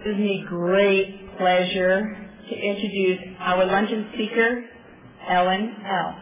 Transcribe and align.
It 0.00 0.04
gives 0.04 0.18
me 0.18 0.44
great 0.48 1.36
pleasure 1.36 2.16
to 2.48 2.54
introduce 2.56 3.18
our 3.38 3.66
luncheon 3.66 4.08
speaker, 4.14 4.64
Ellen 5.28 5.76
L. 5.84 6.16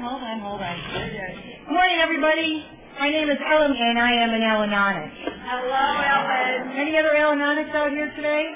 hold 0.00 0.22
on, 0.22 0.40
hold 0.40 0.60
on. 0.60 0.76
Good 0.92 1.72
morning, 1.72 1.98
everybody. 2.00 2.66
My 3.00 3.08
name 3.08 3.30
is 3.30 3.38
Ellen, 3.40 3.72
and 3.72 3.98
I 3.98 4.12
am 4.12 4.30
an 4.34 4.42
Al-Anonic. 4.42 5.10
Hello, 5.44 5.72
Ellen. 6.04 6.76
Any 6.78 6.98
other 6.98 7.16
Al-Anonics 7.16 7.70
out 7.74 7.90
here 7.90 8.12
today? 8.14 8.54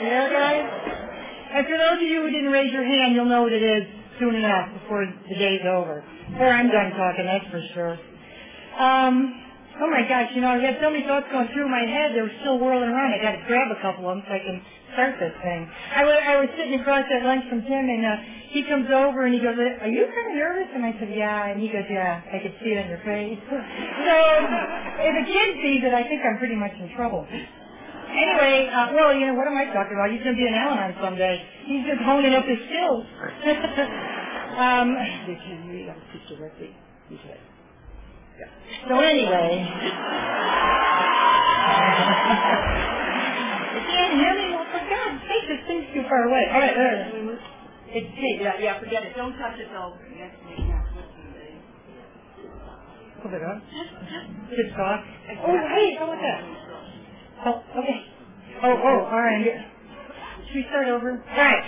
Yeah, 0.00 0.30
guys? 0.30 1.09
And 1.50 1.66
for 1.66 1.76
those 1.76 1.98
of 1.98 2.08
you 2.08 2.22
who 2.22 2.30
didn't 2.30 2.52
raise 2.52 2.72
your 2.72 2.84
hand, 2.84 3.14
you'll 3.14 3.26
know 3.26 3.42
what 3.42 3.52
it 3.52 3.62
is 3.62 3.82
soon 4.18 4.34
enough 4.36 4.70
before 4.82 5.06
the 5.06 5.34
day's 5.34 5.66
over. 5.66 6.04
Or 6.38 6.46
I'm 6.46 6.70
done 6.70 6.90
talking, 6.94 7.26
that's 7.26 7.50
for 7.50 7.62
sure. 7.74 7.98
Um, 8.78 9.34
oh 9.82 9.90
my 9.90 10.06
gosh, 10.06 10.30
you 10.34 10.40
know, 10.40 10.54
I 10.54 10.62
had 10.62 10.78
so 10.80 10.90
many 10.90 11.02
thoughts 11.02 11.26
going 11.32 11.48
through 11.52 11.68
my 11.68 11.82
head, 11.82 12.14
they 12.14 12.22
were 12.22 12.36
still 12.40 12.58
whirling 12.58 12.90
around. 12.90 13.12
I 13.14 13.18
got 13.18 13.34
to 13.34 13.42
grab 13.50 13.66
a 13.74 13.80
couple 13.82 14.06
of 14.08 14.18
them 14.18 14.24
so 14.28 14.34
I 14.34 14.38
can 14.38 14.62
start 14.94 15.18
this 15.18 15.34
thing. 15.42 15.66
I 15.66 16.04
was, 16.04 16.16
I 16.22 16.34
was 16.38 16.48
sitting 16.54 16.78
across 16.78 17.04
at 17.10 17.26
lunch 17.26 17.48
from 17.48 17.62
Tim, 17.62 17.84
and 17.88 18.06
uh, 18.06 18.16
he 18.50 18.62
comes 18.66 18.86
over 18.90 19.26
and 19.26 19.34
he 19.34 19.40
goes, 19.40 19.54
"Are 19.54 19.90
you 19.90 20.06
kind 20.10 20.26
of 20.30 20.34
nervous?" 20.34 20.70
And 20.74 20.82
I 20.84 20.92
said, 20.98 21.10
"Yeah." 21.14 21.50
And 21.50 21.62
he 21.62 21.68
goes, 21.70 21.86
"Yeah, 21.86 22.18
I 22.26 22.38
could 22.42 22.54
see 22.62 22.74
it 22.74 22.82
on 22.82 22.90
your 22.90 23.02
face." 23.06 23.38
so 23.46 24.16
if 25.06 25.14
a 25.14 25.24
kid 25.26 25.48
sees 25.62 25.82
it, 25.86 25.94
I 25.94 26.02
think 26.06 26.22
I'm 26.26 26.38
pretty 26.38 26.58
much 26.58 26.74
in 26.78 26.90
trouble. 26.94 27.26
Anyway, 28.10 28.68
uh, 28.74 28.92
well, 28.94 29.14
you 29.14 29.26
know, 29.26 29.34
what 29.34 29.46
am 29.46 29.56
I 29.56 29.66
talking 29.72 29.94
about? 29.94 30.10
He's 30.10 30.22
going 30.22 30.34
to 30.34 30.40
be 30.40 30.46
an 30.46 30.54
Al-Anon 30.54 30.94
someday. 31.00 31.38
He's 31.66 31.86
just 31.86 32.02
honing 32.02 32.34
up 32.34 32.44
his 32.44 32.58
skills. 32.66 33.06
um, 34.58 34.94
They 35.26 35.38
can 35.38 35.68
read, 35.70 35.88
I'll 35.88 36.02
speak 36.10 36.26
directly. 36.36 36.74
He 37.08 37.16
said. 37.22 37.38
so 38.88 38.98
anyway. 39.00 39.62
you 43.74 43.82
can't 43.86 44.14
hear 44.18 44.34
me? 44.34 44.46
Well, 44.54 44.66
for 44.74 44.82
God's 44.90 45.22
sake, 45.30 45.46
this 45.46 45.62
thing's 45.66 45.86
too 45.94 46.02
far 46.08 46.26
away. 46.26 46.44
All 46.50 46.60
right, 46.60 46.76
all 46.76 46.84
right. 46.84 47.38
It's. 47.92 48.06
Yeah, 48.40 48.54
yeah, 48.60 48.78
forget 48.78 49.02
it. 49.02 49.14
Don't 49.16 49.34
touch 49.38 49.58
it 49.58 49.66
though. 49.74 49.94
Yes, 50.16 50.30
yeah, 50.58 50.82
Hold 53.22 53.34
it 53.34 53.42
up. 53.42 53.58
Just 54.50 54.76
talk. 54.76 55.00
Oh, 55.42 55.58
hey, 55.74 55.94
how 55.98 56.04
about 56.06 56.22
that? 56.22 56.69
Oh, 57.44 57.62
okay. 57.78 58.00
Oh, 58.62 58.72
oh, 58.72 58.98
all 59.10 59.22
right. 59.22 59.44
Should 60.46 60.56
we 60.56 60.64
start 60.68 60.88
over? 60.88 61.12
All 61.12 61.36
right. 61.36 61.64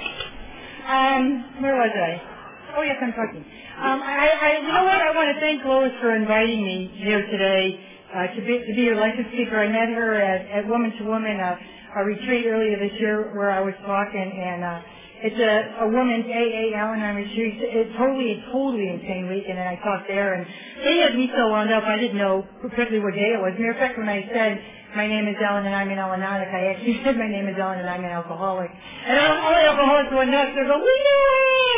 Um, 0.87 1.63
where 1.63 1.77
was 1.77 1.93
I? 1.95 2.77
Oh, 2.77 2.83
yes, 2.83 2.97
I'm 3.03 3.13
talking. 3.13 3.45
Um, 3.81 4.01
I, 4.03 4.29
I, 4.31 4.49
you 4.61 4.69
know 4.69 4.85
what? 4.85 5.01
I 5.01 5.11
want 5.17 5.35
to 5.35 5.41
thank 5.41 5.65
Lois 5.65 5.93
for 6.01 6.15
inviting 6.15 6.65
me 6.65 6.91
here 7.03 7.25
today 7.27 7.81
uh, 8.15 8.27
to 8.37 8.41
be 8.47 8.59
to 8.59 8.73
be 8.75 8.83
your 8.83 8.97
lecture 8.97 9.25
speaker. 9.33 9.59
I 9.59 9.69
met 9.69 9.89
her 9.89 10.21
at, 10.21 10.47
at 10.65 10.69
Woman 10.69 10.93
to 10.99 11.05
Woman, 11.05 11.41
uh, 11.41 11.57
a 12.01 12.05
retreat 12.05 12.47
earlier 12.47 12.79
this 12.79 12.99
year 13.01 13.33
where 13.37 13.51
I 13.51 13.61
was 13.61 13.75
talking, 13.87 14.29
and 14.33 14.65
uh, 14.65 14.81
it's 15.25 15.39
a, 15.39 15.85
a 15.85 15.89
woman's 15.89 16.27
AA 16.27 16.75
Al-Anon 16.77 17.17
retreat. 17.17 17.57
It's 17.63 17.97
totally, 17.97 18.43
totally 18.53 18.89
insane 18.91 19.29
weekend, 19.29 19.59
and 19.59 19.69
I 19.69 19.77
talked 19.85 20.09
there, 20.09 20.35
and 20.35 20.47
they 20.85 20.99
had 20.99 21.15
me 21.17 21.31
so 21.37 21.49
wound 21.51 21.73
up, 21.73 21.85
I 21.85 21.97
didn't 21.97 22.19
know 22.19 22.45
particularly 22.61 23.01
what 23.01 23.15
day 23.15 23.33
it 23.37 23.41
was. 23.41 23.55
Matter 23.55 23.73
of 23.73 23.79
fact, 23.79 23.99
when 23.99 24.09
I 24.09 24.27
said, 24.33 24.59
my 24.95 25.07
name 25.07 25.27
is 25.27 25.37
Ellen 25.43 25.65
and 25.65 25.75
I'm 25.75 25.91
an 25.91 25.99
Al-Anonic, 25.99 26.49
I 26.49 26.67
actually 26.75 27.01
said 27.05 27.17
my 27.17 27.29
name 27.29 27.49
is 27.49 27.57
Ellen 27.59 27.79
and 27.79 27.89
I'm 27.89 28.05
an 28.05 28.11
alcoholic. 28.11 28.71
And 29.07 29.19
all, 29.19 29.51
the 29.51 29.65
alcoholics 29.65 30.13
went 30.13 30.31
nuts. 30.31 30.53
They're 30.55 30.67
going, 30.67 30.83
we 30.83 30.97
know 31.05 31.25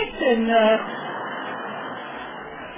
it! 0.02 0.12
And, 0.34 0.50
uh, 0.50 0.76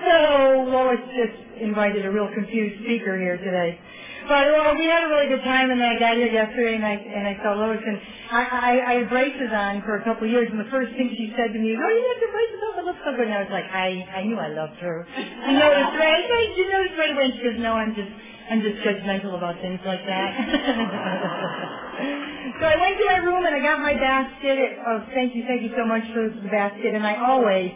so 0.07 0.70
Lois 0.70 1.01
just 1.17 1.61
invited 1.61 2.05
a 2.05 2.11
real 2.11 2.29
confused 2.33 2.83
speaker 2.84 3.19
here 3.19 3.39
today. 3.39 3.79
But 4.27 4.51
well, 4.51 4.75
we 4.75 4.91
had 4.91 5.07
a 5.07 5.11
really 5.15 5.31
good 5.31 5.47
time, 5.47 5.70
and 5.70 5.79
I 5.79 5.95
got 6.03 6.19
here 6.19 6.27
yesterday, 6.27 6.75
and 6.75 6.85
I 6.85 6.98
and 6.98 7.31
I 7.31 7.39
saw 7.47 7.55
Lois, 7.55 7.79
and 7.79 7.95
I 8.31 8.42
I, 8.42 8.73
I 8.83 8.92
had 8.98 9.09
braces 9.09 9.55
on 9.55 9.83
for 9.87 10.03
a 10.03 10.03
couple 10.03 10.27
of 10.27 10.35
years, 10.35 10.51
and 10.51 10.59
the 10.59 10.67
first 10.67 10.91
thing 10.98 11.14
she 11.14 11.31
said 11.39 11.55
to 11.55 11.59
me 11.63 11.70
is, 11.70 11.79
"Oh, 11.79 11.91
you 11.95 12.03
got 12.11 12.19
your 12.19 12.35
braces 12.35 12.59
on, 12.67 12.75
they 12.75 12.83
look 12.91 12.98
so 13.07 13.15
good." 13.15 13.31
And 13.31 13.39
I 13.39 13.47
was 13.47 13.55
like, 13.55 13.70
I 13.70 14.03
I 14.19 14.27
knew 14.27 14.35
I 14.35 14.51
loved 14.51 14.83
her. 14.83 15.07
You 15.15 15.55
noticed, 15.55 15.95
right? 15.95 16.27
You 16.59 16.67
noticed 16.75 16.98
right 16.98 17.15
away. 17.15 17.31
And 17.31 17.35
she 17.39 17.42
goes, 17.47 17.55
"No, 17.63 17.79
I'm 17.79 17.95
just 17.95 18.11
I'm 18.51 18.67
just 18.67 18.83
judgmental 18.83 19.39
about 19.39 19.63
things 19.63 19.79
like 19.86 20.03
that." 20.11 20.31
so 22.59 22.67
I 22.67 22.75
went 22.83 22.98
to 22.98 23.07
my 23.07 23.23
room 23.23 23.47
and 23.47 23.55
I 23.55 23.63
got 23.63 23.79
my 23.79 23.95
basket. 23.95 24.59
Of, 24.59 25.07
thank 25.15 25.39
you, 25.39 25.47
thank 25.47 25.63
you 25.63 25.70
so 25.79 25.86
much 25.86 26.03
for 26.11 26.27
the 26.27 26.51
basket, 26.51 26.98
and 26.98 27.07
I 27.07 27.15
always 27.23 27.70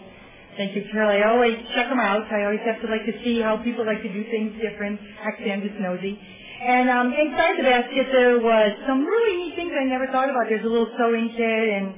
Thank 0.56 0.74
you, 0.74 0.82
Carol. 0.90 1.08
I 1.08 1.22
always 1.30 1.54
check 1.74 1.88
them 1.88 2.00
out. 2.00 2.26
I 2.30 2.44
always 2.44 2.60
have 2.66 2.80
to 2.82 2.88
like 2.90 3.06
to 3.06 3.14
see 3.22 3.40
how 3.40 3.56
people 3.62 3.86
like 3.86 4.02
to 4.02 4.12
do 4.12 4.24
things 4.30 4.52
different. 4.60 4.98
Actually, 5.22 5.52
I'm 5.52 5.62
just 5.62 5.78
nosy. 5.78 6.18
And 6.60 6.92
um, 6.92 7.08
inside 7.08 7.56
the 7.56 7.64
basket 7.64 8.12
there 8.12 8.36
was 8.36 8.76
some 8.86 9.08
really 9.08 9.48
neat 9.48 9.56
things 9.56 9.72
I 9.72 9.88
never 9.88 10.04
thought 10.12 10.28
about. 10.28 10.52
There's 10.52 10.64
a 10.64 10.68
little 10.68 10.92
sewing 11.00 11.32
kit, 11.32 11.68
and, 11.72 11.96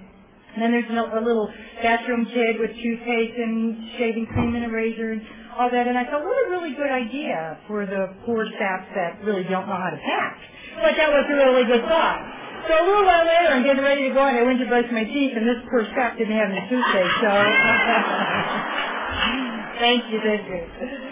then 0.63 0.71
there's 0.71 0.87
a, 0.87 1.19
a 1.19 1.23
little 1.25 1.51
bathroom 1.83 2.27
kit 2.31 2.61
with 2.61 2.71
toothpaste 2.71 3.39
and 3.43 3.75
shaving 3.99 4.27
cream 4.31 4.55
and 4.55 4.67
a 4.67 4.71
razor 4.71 5.19
and 5.19 5.23
all 5.59 5.67
that. 5.67 5.89
And 5.89 5.99
I 5.99 6.05
thought, 6.05 6.23
what 6.23 6.47
a 6.47 6.51
really 6.51 6.75
good 6.79 6.93
idea 6.93 7.59
for 7.67 7.87
the 7.87 8.15
poor 8.25 8.47
staff 8.55 8.87
that 8.95 9.19
really 9.25 9.43
don't 9.51 9.67
know 9.67 9.81
how 9.81 9.91
to 9.91 9.99
pack. 9.99 10.39
But 10.79 10.95
that 10.95 11.11
was 11.11 11.27
a 11.27 11.35
really 11.35 11.65
good 11.67 11.83
thought. 11.83 12.23
So 12.69 12.79
a 12.79 12.85
little 12.87 13.03
while 13.03 13.27
later, 13.27 13.51
I'm 13.51 13.65
getting 13.65 13.83
ready 13.83 14.07
to 14.09 14.15
go, 14.15 14.23
and 14.23 14.39
I 14.39 14.43
went 14.47 14.61
to 14.61 14.67
brush 14.67 14.87
my 14.93 15.03
teeth, 15.03 15.33
and 15.35 15.49
this 15.49 15.59
poor 15.67 15.83
staff 15.91 16.17
didn't 16.17 16.39
have 16.39 16.51
any 16.55 16.63
toothpaste. 16.71 17.17
So 17.19 17.33
thank 19.83 20.07
you, 20.13 20.21
thank 20.23 20.47
you. 20.47 21.11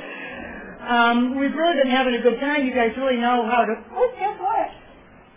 Um, 0.91 1.39
we've 1.39 1.55
really 1.55 1.78
been 1.78 1.91
having 1.95 2.15
a 2.17 2.23
good 2.23 2.41
time. 2.41 2.67
You 2.67 2.75
guys 2.75 2.91
really 2.99 3.17
know 3.17 3.47
how 3.47 3.62
to. 3.62 3.78
Oh, 3.95 4.11
guess 4.19 4.34
what? 4.43 4.69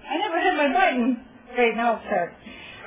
I 0.09 0.17
never 0.17 0.41
hit 0.41 0.57
my 0.57 0.73
button. 0.73 1.21
Great, 1.53 1.75
now 1.75 2.01
it's 2.01 2.05
set. 2.09 2.33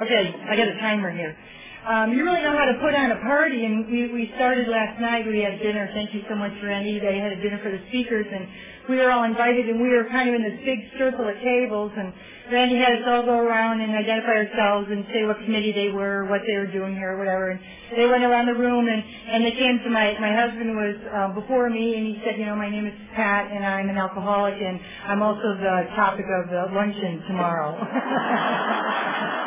Okay, 0.02 0.34
I 0.50 0.56
got 0.56 0.66
a 0.66 0.74
timer 0.80 1.14
here. 1.14 1.36
Um, 1.86 2.10
you 2.10 2.26
really 2.26 2.42
know 2.42 2.50
how 2.50 2.66
to 2.66 2.74
put 2.82 2.98
on 2.98 3.14
a 3.14 3.20
party, 3.22 3.62
and 3.62 3.86
we, 3.86 4.10
we 4.10 4.26
started 4.34 4.66
last 4.66 4.98
night. 5.00 5.22
We 5.22 5.38
had 5.38 5.62
dinner. 5.62 5.86
Thank 5.94 6.10
you 6.12 6.22
so 6.28 6.34
much, 6.34 6.50
Randy. 6.58 6.98
They 6.98 7.22
had 7.22 7.30
a 7.30 7.38
dinner 7.38 7.62
for 7.62 7.70
the 7.70 7.78
speakers, 7.86 8.26
and 8.26 8.42
we 8.90 8.96
were 8.98 9.06
all 9.06 9.22
invited, 9.22 9.70
and 9.70 9.78
we 9.78 9.94
were 9.94 10.02
kind 10.10 10.26
of 10.28 10.34
in 10.34 10.42
this 10.42 10.58
big 10.66 10.82
circle 10.98 11.30
of 11.30 11.38
tables, 11.46 11.92
and 11.94 12.10
Randy 12.50 12.74
had 12.74 12.98
us 12.98 13.06
all 13.06 13.22
go 13.22 13.38
around 13.38 13.82
and 13.82 13.94
identify 13.94 14.34
ourselves 14.34 14.90
and 14.90 15.06
say 15.14 15.30
what 15.30 15.38
committee 15.46 15.70
they 15.70 15.94
were, 15.94 16.26
what 16.26 16.42
they 16.42 16.58
were 16.58 16.66
doing 16.66 16.98
here, 16.98 17.14
or 17.14 17.18
whatever. 17.22 17.54
And 17.54 17.60
they 17.94 18.10
went 18.10 18.26
around 18.26 18.50
the 18.50 18.58
room, 18.58 18.90
and 18.90 18.98
and 19.30 19.46
they 19.46 19.54
came 19.54 19.78
to 19.86 19.90
my 19.90 20.18
my 20.18 20.34
husband 20.34 20.74
was 20.74 20.96
uh, 21.14 21.38
before 21.38 21.70
me, 21.70 21.94
and 21.94 22.02
he 22.02 22.18
said, 22.26 22.34
you 22.34 22.46
know, 22.46 22.58
my 22.58 22.68
name 22.68 22.86
is 22.90 22.98
Pat, 23.14 23.46
and 23.54 23.62
I'm 23.62 23.88
an 23.88 23.96
alcoholic, 23.96 24.58
and 24.58 24.80
I'm 25.06 25.22
also 25.22 25.54
the 25.54 25.86
topic 25.94 26.26
of 26.34 26.50
the 26.50 26.66
luncheon 26.74 27.22
tomorrow. 27.30 27.78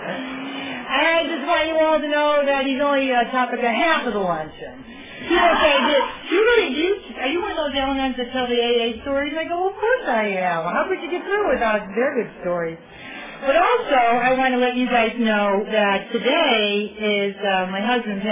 I 0.00 1.22
just 1.28 1.44
want 1.46 1.68
you 1.68 1.76
all 1.78 1.98
to 2.00 2.08
know 2.08 2.42
that 2.46 2.66
he's 2.66 2.80
only 2.80 3.10
a 3.10 3.24
topic 3.30 3.60
of 3.60 3.72
half 3.72 4.06
of 4.06 4.12
the 4.12 4.20
luncheon. 4.20 4.84
People 5.28 5.52
say, 5.60 5.76
do 5.76 6.34
you 6.34 6.40
really, 6.40 6.70
do 6.74 7.20
are 7.20 7.28
you 7.28 7.40
one 7.42 7.52
of 7.52 7.60
those 7.60 7.76
Al-Anons 7.76 8.16
that 8.16 8.32
tell 8.32 8.48
the 8.48 8.56
AA 8.56 9.02
stories? 9.04 9.36
I 9.36 9.44
go, 9.44 9.60
well, 9.60 9.68
of 9.68 9.76
course 9.76 10.06
I 10.08 10.32
am. 10.40 10.64
How 10.64 10.88
could 10.88 11.02
you 11.04 11.10
get 11.12 11.22
through 11.28 11.52
without 11.52 11.84
their 11.94 12.16
good 12.16 12.32
stories? 12.40 12.78
But 13.44 13.56
also, 13.56 13.96
I 13.96 14.36
want 14.36 14.52
to 14.52 14.60
let 14.60 14.76
you 14.76 14.86
guys 14.88 15.12
know 15.16 15.64
that 15.64 16.12
today 16.12 17.28
is 17.28 17.36
uh, 17.40 17.68
my 17.72 17.80
husband's 17.80 18.24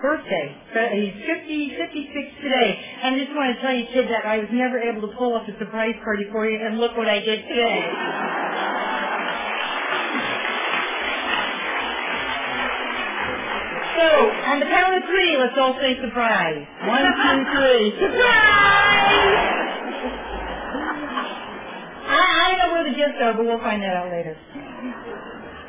birthday. 0.00 0.46
He's 0.94 1.16
50, 1.26 1.76
56 1.76 2.44
today. 2.44 2.70
And 3.02 3.14
I 3.14 3.18
just 3.18 3.32
want 3.36 3.56
to 3.56 3.60
tell 3.60 3.74
you, 3.74 3.84
kid, 3.92 4.08
that 4.08 4.24
I 4.24 4.38
was 4.38 4.48
never 4.52 4.78
able 4.78 5.02
to 5.08 5.12
pull 5.16 5.34
off 5.34 5.48
a 5.48 5.58
surprise 5.58 5.96
party 6.04 6.24
for 6.32 6.48
you, 6.48 6.60
and 6.64 6.78
look 6.78 6.96
what 6.96 7.08
I 7.08 7.20
did 7.20 7.44
today. 7.48 7.82
So, 13.98 14.06
on 14.06 14.60
the 14.60 14.66
count 14.66 14.94
of 14.94 15.02
three, 15.10 15.36
let's 15.36 15.58
all 15.58 15.74
say 15.82 15.98
surprise. 16.00 16.62
One, 16.86 17.02
two, 17.02 17.50
three. 17.50 17.90
Surprise! 17.98 19.26
I, 22.06 22.22
I 22.46 22.56
know 22.62 22.72
where 22.74 22.84
the 22.86 22.94
gifts 22.94 23.18
are, 23.20 23.34
but 23.34 23.44
we'll 23.44 23.58
find 23.58 23.82
that 23.82 23.96
out 23.96 24.12
later. 24.12 24.38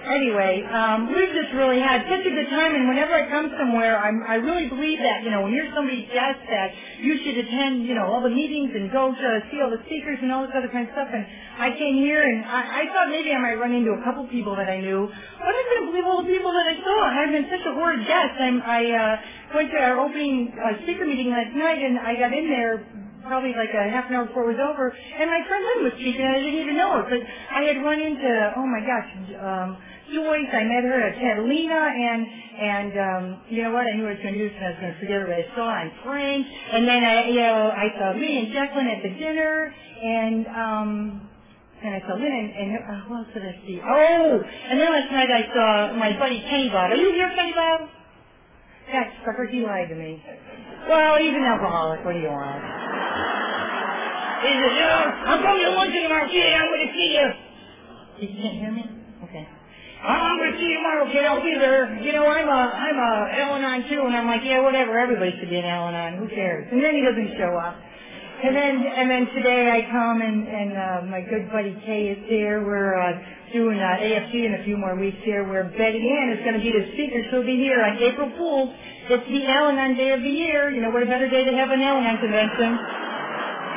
Anyway, 0.09 0.65
um, 0.73 1.05
we've 1.13 1.29
just 1.37 1.53
really 1.53 1.77
had 1.77 2.01
such 2.09 2.25
a 2.25 2.33
good 2.33 2.49
time, 2.49 2.73
and 2.73 2.89
whenever 2.89 3.13
I 3.13 3.29
come 3.29 3.45
somewhere, 3.61 3.93
I'm, 3.93 4.25
I 4.25 4.41
really 4.41 4.65
believe 4.65 4.97
that, 5.05 5.21
you 5.21 5.29
know, 5.29 5.45
when 5.45 5.53
you're 5.53 5.69
somebody's 5.69 6.09
guest, 6.09 6.41
that 6.49 6.73
you 6.97 7.13
should 7.21 7.37
attend, 7.37 7.85
you 7.85 7.93
know, 7.93 8.09
all 8.09 8.17
the 8.17 8.33
meetings 8.33 8.73
and 8.73 8.89
go 8.89 9.13
to 9.13 9.29
see 9.53 9.61
all 9.61 9.69
the 9.69 9.77
speakers 9.85 10.17
and 10.25 10.33
all 10.33 10.49
this 10.49 10.55
other 10.57 10.67
kind 10.73 10.89
of 10.89 10.97
stuff. 10.97 11.13
And 11.13 11.21
I 11.61 11.77
came 11.77 12.01
here, 12.01 12.25
and 12.25 12.41
I, 12.41 12.81
I 12.81 12.83
thought 12.89 13.13
maybe 13.13 13.29
I 13.29 13.37
might 13.37 13.61
run 13.61 13.69
into 13.69 13.93
a 13.93 14.01
couple 14.01 14.25
people 14.33 14.57
that 14.57 14.65
I 14.65 14.81
knew, 14.81 15.05
but 15.05 15.53
I 15.53 15.61
couldn't 15.69 15.93
believe 15.93 16.05
all 16.09 16.25
the 16.25 16.31
people 16.33 16.57
that 16.57 16.65
I 16.65 16.75
saw. 16.81 16.97
I've 17.05 17.29
been 17.29 17.45
such 17.45 17.65
a 17.69 17.73
horrid 17.77 18.01
guest. 18.09 18.33
I'm, 18.41 18.65
I 18.65 18.81
uh, 18.89 19.13
went 19.61 19.69
to 19.69 19.77
our 19.77 20.01
opening 20.01 20.57
uh, 20.57 20.81
speaker 20.89 21.05
meeting 21.05 21.29
last 21.29 21.53
night, 21.53 21.85
and 21.85 22.01
I 22.01 22.17
got 22.17 22.33
in 22.33 22.49
there 22.49 22.81
probably 23.29 23.53
like 23.53 23.69
a 23.77 23.85
half 23.93 24.09
an 24.09 24.17
hour 24.17 24.25
before 24.25 24.49
it 24.49 24.57
was 24.57 24.63
over, 24.73 24.89
and 24.89 25.29
my 25.29 25.41
friend 25.45 25.61
Lynn 25.69 25.83
was 25.85 25.93
speaking, 26.01 26.25
and 26.25 26.33
I 26.33 26.39
didn't 26.41 26.65
even 26.65 26.73
know 26.81 26.97
it. 26.97 27.05
But 27.13 27.21
I 27.21 27.61
had 27.69 27.77
run 27.85 28.01
into, 28.01 28.25
oh 28.57 28.65
my 28.65 28.81
gosh, 28.81 29.09
um, 29.37 29.77
Joyce. 30.13 30.49
I 30.51 30.63
met 30.63 30.83
her 30.83 30.99
at 31.01 31.15
Catalina, 31.15 31.81
and 31.95 32.21
and 32.59 32.93
um, 32.99 33.23
you 33.49 33.63
know 33.63 33.71
what? 33.71 33.87
I 33.87 33.95
knew 33.95 34.05
I 34.05 34.13
was 34.13 34.21
going 34.21 34.33
to 34.35 34.39
do 34.39 34.49
this, 34.49 34.55
and 34.57 34.65
I 34.65 34.69
was 34.69 34.79
going 34.81 34.93
to 34.93 34.99
forget 34.99 35.19
what 35.21 35.31
I 35.31 35.45
saw. 35.55 35.69
And 35.81 35.91
Frank, 36.03 36.45
and 36.45 36.87
then 36.87 37.01
I, 37.03 37.15
you 37.29 37.41
know, 37.41 37.71
I 37.71 37.87
saw 37.97 38.13
me 38.13 38.29
and 38.39 38.47
Jacqueline 38.51 38.87
at 38.87 39.01
the 39.03 39.13
dinner, 39.15 39.73
and 40.03 40.47
um, 40.47 40.89
and 41.83 41.95
I 41.95 41.99
saw 42.07 42.13
Lynn, 42.15 42.27
and, 42.27 42.49
and 42.51 42.69
uh, 42.83 43.07
who 43.07 43.15
else 43.15 43.27
did 43.33 43.43
I 43.43 43.55
see? 43.65 43.79
Oh, 43.79 44.43
and 44.69 44.79
then 44.79 44.89
last 44.91 45.11
night 45.11 45.31
I 45.31 45.43
saw 45.53 45.93
my 45.95 46.17
buddy 46.19 46.41
Kenny 46.49 46.69
Bob. 46.69 46.91
Are 46.91 46.95
you 46.95 47.11
here, 47.13 47.31
Kenny 47.35 47.53
Bob? 47.53 47.87
That 48.91 49.13
sucker, 49.23 49.45
he 49.45 49.61
lied 49.61 49.87
to 49.89 49.95
me. 49.95 50.21
Well, 50.89 51.17
he's 51.19 51.33
an 51.33 51.43
alcoholic. 51.43 52.03
What 52.03 52.13
do 52.13 52.19
you 52.19 52.27
want? 52.27 52.57
He 54.41 54.47
said, 54.55 54.71
you 54.71 54.87
I'm 55.29 55.43
coming 55.43 55.63
to 55.65 55.71
lunch 55.71 55.93
tomorrow, 55.93 56.27
kid. 56.27 56.53
I'm 56.53 56.67
going 56.67 56.87
to 56.87 56.93
see 56.93 57.09
you. 57.13 57.27
You 58.19 58.41
can't 58.41 58.57
hear 58.57 58.71
me? 58.71 58.98
I'm 59.99 60.39
to 60.39 60.57
see 60.57 60.63
you 60.63 60.77
tomorrow, 60.79 61.11
kid. 61.11 61.25
I'll 61.27 61.43
be 61.43 61.55
there. 61.59 61.99
You 61.99 62.13
know, 62.13 62.25
I'm 62.25 62.47
a, 62.47 62.61
I'm 62.71 62.95
a 62.95 63.11
Al-Anon 63.35 63.89
too. 63.89 63.99
And 64.07 64.15
I'm 64.15 64.27
like, 64.27 64.41
yeah, 64.45 64.63
whatever. 64.63 64.97
Everybody 64.97 65.35
should 65.39 65.49
be 65.49 65.59
an 65.59 65.65
Al-Anon. 65.65 66.19
Who 66.19 66.27
cares? 66.31 66.71
And 66.71 66.79
then 66.79 66.95
he 66.95 67.03
doesn't 67.03 67.35
show 67.37 67.51
up. 67.59 67.75
And 68.39 68.55
then, 68.55 68.75
and 68.79 69.11
then 69.11 69.27
today 69.35 69.67
I 69.67 69.83
come 69.91 70.21
and, 70.21 70.47
and, 70.47 70.71
uh, 70.71 71.11
my 71.11 71.19
good 71.19 71.51
buddy 71.51 71.75
Kay 71.85 72.15
is 72.15 72.23
there. 72.31 72.63
We're, 72.63 72.95
uh, 72.95 73.19
doing, 73.51 73.75
uh, 73.75 73.99
AFC 73.99 74.47
in 74.47 74.55
a 74.55 74.63
few 74.63 74.77
more 74.77 74.95
weeks 74.95 75.19
here 75.27 75.43
where 75.43 75.65
Betty 75.67 75.99
Ann 75.99 76.31
is 76.31 76.39
going 76.47 76.55
to 76.55 76.63
be 76.63 76.71
the 76.71 76.87
speaker. 76.95 77.19
She'll 77.29 77.43
be 77.43 77.59
here 77.59 77.83
on 77.83 77.99
April 77.99 78.31
Fool's. 78.37 78.71
It's 79.11 79.27
the 79.27 79.43
Al-Anon 79.43 79.97
Day 79.97 80.11
of 80.15 80.21
the 80.21 80.31
year. 80.31 80.71
You 80.71 80.79
know, 80.79 80.91
what 80.91 81.03
a 81.03 81.07
better 81.11 81.27
day 81.27 81.43
to 81.43 81.51
have 81.51 81.71
an 81.71 81.81
Al-Anon 81.81 82.23
convention. 82.23 82.79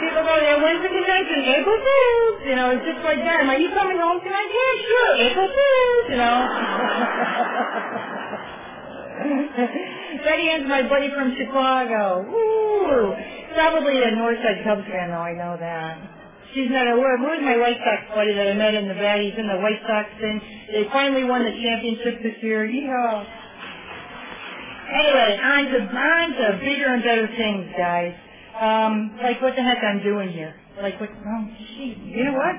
People 0.02 0.26
go 0.26 0.34
there, 0.34 0.58
when's 0.58 0.82
the 0.82 0.90
convention? 0.90 1.46
April 1.46 1.78
Fool's. 1.78 2.42
You 2.42 2.58
know, 2.58 2.74
it's 2.74 2.82
just 2.82 3.06
like 3.06 3.22
that. 3.22 3.46
Are 3.46 3.54
you 3.54 3.70
coming 3.70 4.02
home 4.02 4.18
tonight? 4.18 4.50
Yeah, 4.50 4.74
sure. 4.82 5.30
April 5.30 5.46
Fool's, 5.46 6.10
you 6.10 6.18
know. 6.18 6.42
Betty 10.26 10.50
Ann's 10.50 10.66
my 10.66 10.82
buddy 10.90 11.06
from 11.14 11.38
Chicago. 11.38 12.26
Woo! 12.26 13.14
Probably 13.54 14.02
a 14.02 14.10
Northside 14.18 14.66
Cubs 14.66 14.82
fan, 14.90 15.14
though. 15.14 15.22
I 15.22 15.38
know 15.38 15.54
that. 15.54 16.02
She's 16.50 16.66
not 16.68 16.90
a 16.90 16.98
word. 16.98 17.22
Where's 17.22 17.46
my 17.46 17.54
White 17.62 17.78
Sox 17.78 18.10
buddy 18.10 18.34
that 18.34 18.50
I 18.50 18.58
met 18.58 18.74
in 18.74 18.88
the 18.88 18.94
Valley? 18.98 19.30
He's 19.30 19.38
in 19.38 19.46
the 19.46 19.62
White 19.62 19.78
Sox 19.86 20.10
thing. 20.18 20.42
They 20.74 20.82
finally 20.92 21.22
won 21.24 21.44
the 21.46 21.54
championship 21.54 22.22
this 22.26 22.42
year. 22.42 22.66
Yeehaw! 22.66 23.24
Anyway, 24.92 25.38
on 25.40 25.64
to, 25.70 25.78
on 25.94 26.34
to 26.42 26.58
bigger 26.58 26.92
and 26.92 27.02
better 27.02 27.26
things, 27.38 27.70
guys. 27.78 28.12
Um, 28.62 29.10
like 29.22 29.42
what 29.42 29.54
the 29.56 29.62
heck 29.62 29.78
I'm 29.82 30.00
doing 30.02 30.30
here. 30.30 30.54
Like 30.80 30.98
what, 31.00 31.10
oh, 31.10 31.44
gee, 31.58 31.98
you 32.06 32.22
know 32.24 32.32
what? 32.38 32.54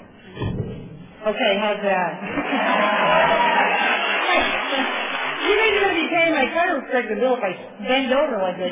Okay, 1.31 1.51
how's 1.63 1.79
that? 1.79 2.11
you 5.47 5.53
guys 5.55 5.71
are 5.71 5.79
going 5.79 5.95
to 5.95 6.01
be 6.03 6.09
paying 6.11 6.33
my 6.35 6.44
car 6.51 6.75
inspector 6.83 7.15
bill 7.15 7.39
if 7.39 7.44
I 7.44 7.55
bend 7.88 8.11
over 8.11 8.35
like 8.44 8.57
this. 8.59 8.71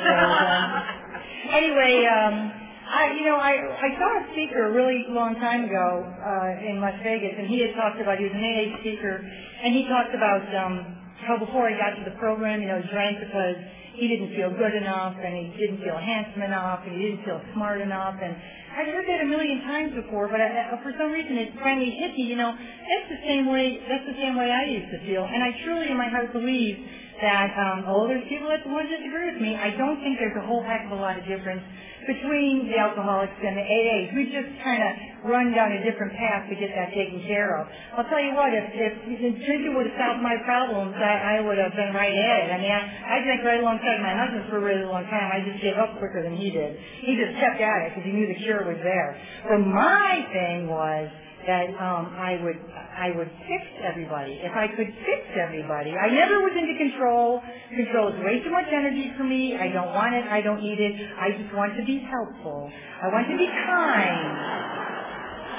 Anyway, 1.56 2.04
um, 2.04 2.51
I, 2.92 3.16
you 3.16 3.24
know, 3.24 3.38
I, 3.39 3.56
I 3.80 3.89
saw 3.95 4.10
a 4.19 4.24
speaker 4.33 4.68
a 4.68 4.72
really 4.74 5.06
long 5.07 5.36
time 5.36 5.63
ago, 5.63 6.04
uh, 6.04 6.68
in 6.68 6.81
Las 6.81 7.00
Vegas, 7.04 7.31
and 7.38 7.48
he 7.48 7.62
had 7.62 7.72
talked 7.75 8.01
about, 8.01 8.18
he 8.19 8.25
was 8.25 8.33
an 8.36 8.44
AA 8.44 8.78
speaker, 8.81 9.24
and 9.63 9.74
he 9.74 9.88
talked 9.88 10.13
about, 10.13 10.44
um, 10.56 10.98
how 11.27 11.38
before 11.38 11.69
he 11.69 11.75
got 11.77 11.95
to 11.97 12.03
the 12.03 12.15
program, 12.18 12.62
you 12.62 12.68
know, 12.68 12.81
he 12.81 12.89
drank 12.89 13.19
because 13.19 13.56
he 13.94 14.07
didn't 14.07 14.33
feel 14.35 14.50
good 14.56 14.73
enough, 14.73 15.15
and 15.19 15.35
he 15.35 15.53
didn't 15.59 15.83
feel 15.83 15.97
handsome 15.97 16.41
enough, 16.41 16.81
and 16.85 16.95
he 16.95 17.12
didn't 17.12 17.23
feel 17.23 17.41
smart 17.53 17.81
enough, 17.81 18.15
and 18.21 18.33
I'd 18.71 18.88
heard 18.88 19.03
that 19.03 19.19
a 19.19 19.27
million 19.27 19.62
times 19.68 19.94
before, 19.94 20.31
but 20.31 20.39
I, 20.39 20.79
for 20.81 20.95
some 20.97 21.12
reason 21.12 21.35
it 21.38 21.51
finally 21.59 21.91
hit 21.91 22.15
me, 22.15 22.23
you 22.23 22.38
know, 22.39 22.56
that's 22.56 23.07
the 23.12 23.21
same 23.27 23.51
way, 23.51 23.77
that's 23.88 24.07
the 24.07 24.15
same 24.15 24.39
way 24.39 24.50
I 24.50 24.63
used 24.63 24.89
to 24.95 25.00
feel, 25.06 25.27
and 25.27 25.44
I 25.44 25.51
truly 25.63 25.91
in 25.91 25.97
my 25.97 26.07
heart 26.07 26.31
believe 26.31 26.79
that, 27.21 27.53
um, 27.56 27.85
oh, 27.88 28.07
there's 28.09 28.25
people 28.27 28.50
that 28.50 28.65
would 28.65 28.89
disagree 28.89 29.31
with 29.31 29.41
me. 29.41 29.56
I 29.56 29.71
don't 29.77 30.01
think 30.01 30.18
there's 30.18 30.38
a 30.38 30.45
whole 30.45 30.62
heck 30.65 30.85
of 30.89 30.91
a 30.91 31.01
lot 31.01 31.18
of 31.18 31.23
difference 31.25 31.62
between 32.07 32.65
the 32.65 32.77
alcoholics 32.77 33.38
and 33.45 33.57
the 33.57 33.65
AAs. 33.65 34.09
We 34.18 34.33
just 34.33 34.50
kind 34.65 34.81
of 34.81 35.29
run 35.29 35.53
down 35.53 35.69
a 35.71 35.81
different 35.85 36.18
path 36.18 36.50
to 36.50 36.56
get 36.57 36.73
that 36.73 36.89
taken 36.97 37.21
care 37.29 37.62
of. 37.62 37.69
I'll 37.94 38.09
tell 38.09 38.21
you 38.21 38.33
what, 38.33 38.50
if, 38.53 38.65
if, 38.73 38.94
if 39.06 39.33
drinking 39.45 39.77
would 39.77 39.85
have 39.85 39.97
solved 40.01 40.21
my 40.25 40.33
problems, 40.41 40.97
I, 40.97 41.38
I 41.38 41.45
would 41.45 41.62
have 41.62 41.77
been 41.77 41.94
right 41.94 42.13
at 42.13 42.38
it. 42.45 42.50
I 42.50 42.57
mean, 42.57 42.73
I, 42.73 42.81
I 42.81 43.15
drank 43.21 43.45
right 43.45 43.62
alongside 43.62 44.01
my 44.01 44.18
husband 44.18 44.50
for 44.50 44.57
a 44.57 44.65
really 44.65 44.85
long 44.85 45.06
time. 45.13 45.29
I 45.29 45.45
just 45.45 45.62
gave 45.62 45.77
up 45.77 46.01
quicker 46.01 46.25
than 46.25 46.38
he 46.38 46.50
did. 46.50 46.73
He 47.06 47.13
just 47.13 47.38
kept 47.38 47.62
at 47.62 47.77
it 47.85 47.94
because 47.94 48.06
he 48.09 48.13
knew 48.18 48.27
the 48.27 48.39
cure 48.41 48.65
was 48.65 48.81
there. 48.81 49.13
But 49.45 49.62
my 49.62 50.25
thing 50.33 50.73
was, 50.73 51.06
that 51.48 51.70
um, 51.80 52.14
I 52.18 52.40
would 52.44 52.60
I 52.92 53.10
would 53.16 53.32
fix 53.48 53.64
everybody. 53.82 54.40
If 54.44 54.54
I 54.54 54.68
could 54.68 54.88
fix 54.88 55.22
everybody, 55.40 55.92
I 55.96 56.10
never 56.14 56.40
was 56.42 56.54
into 56.54 56.78
control. 56.78 57.42
Control 57.76 58.14
is 58.14 58.18
way 58.24 58.44
too 58.44 58.52
much 58.52 58.68
energy 58.72 59.12
for 59.18 59.24
me. 59.24 59.56
I 59.58 59.70
don't 59.70 59.94
want 59.94 60.14
it. 60.14 60.26
I 60.28 60.42
don't 60.42 60.62
need 60.62 60.80
it. 60.80 60.94
I 61.18 61.32
just 61.32 61.54
want 61.56 61.78
to 61.78 61.86
be 61.86 62.00
helpful. 62.06 62.70
I 63.02 63.08
want 63.10 63.28
to 63.32 63.38
be 63.38 63.48
kind. 63.48 64.38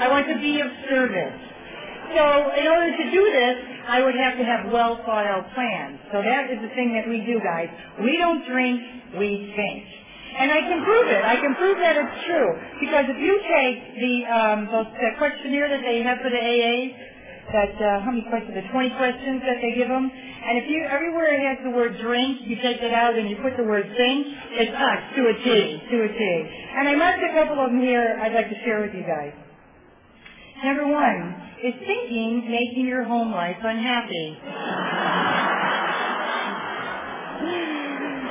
I 0.02 0.08
want 0.08 0.26
to 0.28 0.38
be 0.40 0.60
of 0.60 0.70
service. 0.88 1.38
So 2.14 2.24
in 2.52 2.66
order 2.68 2.90
to 2.96 3.04
do 3.10 3.22
this, 3.32 3.56
I 3.88 4.02
would 4.02 4.14
have 4.14 4.36
to 4.36 4.44
have 4.44 4.72
well 4.72 4.96
thought 5.04 5.26
out 5.26 5.52
plans. 5.54 5.98
So 6.12 6.22
that 6.22 6.50
is 6.50 6.60
the 6.60 6.68
thing 6.74 6.92
that 6.94 7.08
we 7.08 7.24
do, 7.24 7.40
guys. 7.40 7.68
We 8.02 8.18
don't 8.18 8.46
drink, 8.46 8.80
we 9.18 9.52
think. 9.56 10.01
And 10.32 10.50
I 10.50 10.60
can 10.64 10.82
prove 10.84 11.08
it. 11.12 11.22
I 11.24 11.36
can 11.36 11.54
prove 11.56 11.76
that 11.78 11.96
it's 11.96 12.24
true. 12.24 12.56
Because 12.80 13.04
if 13.12 13.18
you 13.20 13.36
take 13.52 14.00
the, 14.00 14.24
um, 14.32 14.66
those, 14.72 14.86
the 14.96 15.12
questionnaire 15.18 15.68
that 15.68 15.82
they 15.84 16.02
have 16.02 16.18
for 16.24 16.30
the 16.32 16.40
AAs, 16.40 16.92
that, 17.52 17.76
uh, 17.76 18.00
how 18.00 18.08
many 18.10 18.24
questions, 18.32 18.56
the 18.56 18.64
20 18.72 18.90
questions 18.96 19.42
that 19.44 19.60
they 19.60 19.74
give 19.76 19.88
them, 19.92 20.08
and 20.08 20.56
if 20.58 20.64
you, 20.72 20.84
everywhere 20.88 21.28
it 21.36 21.44
has 21.44 21.58
the 21.62 21.70
word 21.76 21.98
drink, 22.00 22.40
you 22.48 22.56
take 22.64 22.80
it 22.80 22.94
out 22.94 23.14
and 23.14 23.28
you 23.28 23.36
put 23.44 23.56
the 23.56 23.64
word 23.64 23.84
think, 23.96 24.26
it's 24.56 24.72
us, 24.72 25.00
to 25.14 25.28
a 25.28 25.34
T, 25.44 25.82
to 25.92 26.02
a 26.02 26.08
T. 26.08 26.18
And 26.80 26.88
I 26.88 26.94
marked 26.96 27.22
a 27.22 27.28
couple 27.36 27.60
of 27.62 27.70
them 27.70 27.80
here 27.80 28.18
I'd 28.20 28.32
like 28.32 28.48
to 28.48 28.56
share 28.64 28.80
with 28.80 28.94
you 28.94 29.02
guys. 29.04 29.34
Number 30.64 30.86
one, 30.88 31.34
is 31.62 31.74
thinking 31.86 32.50
making 32.50 32.86
your 32.86 33.04
home 33.04 33.30
life 33.30 33.58
unhappy? 33.62 34.38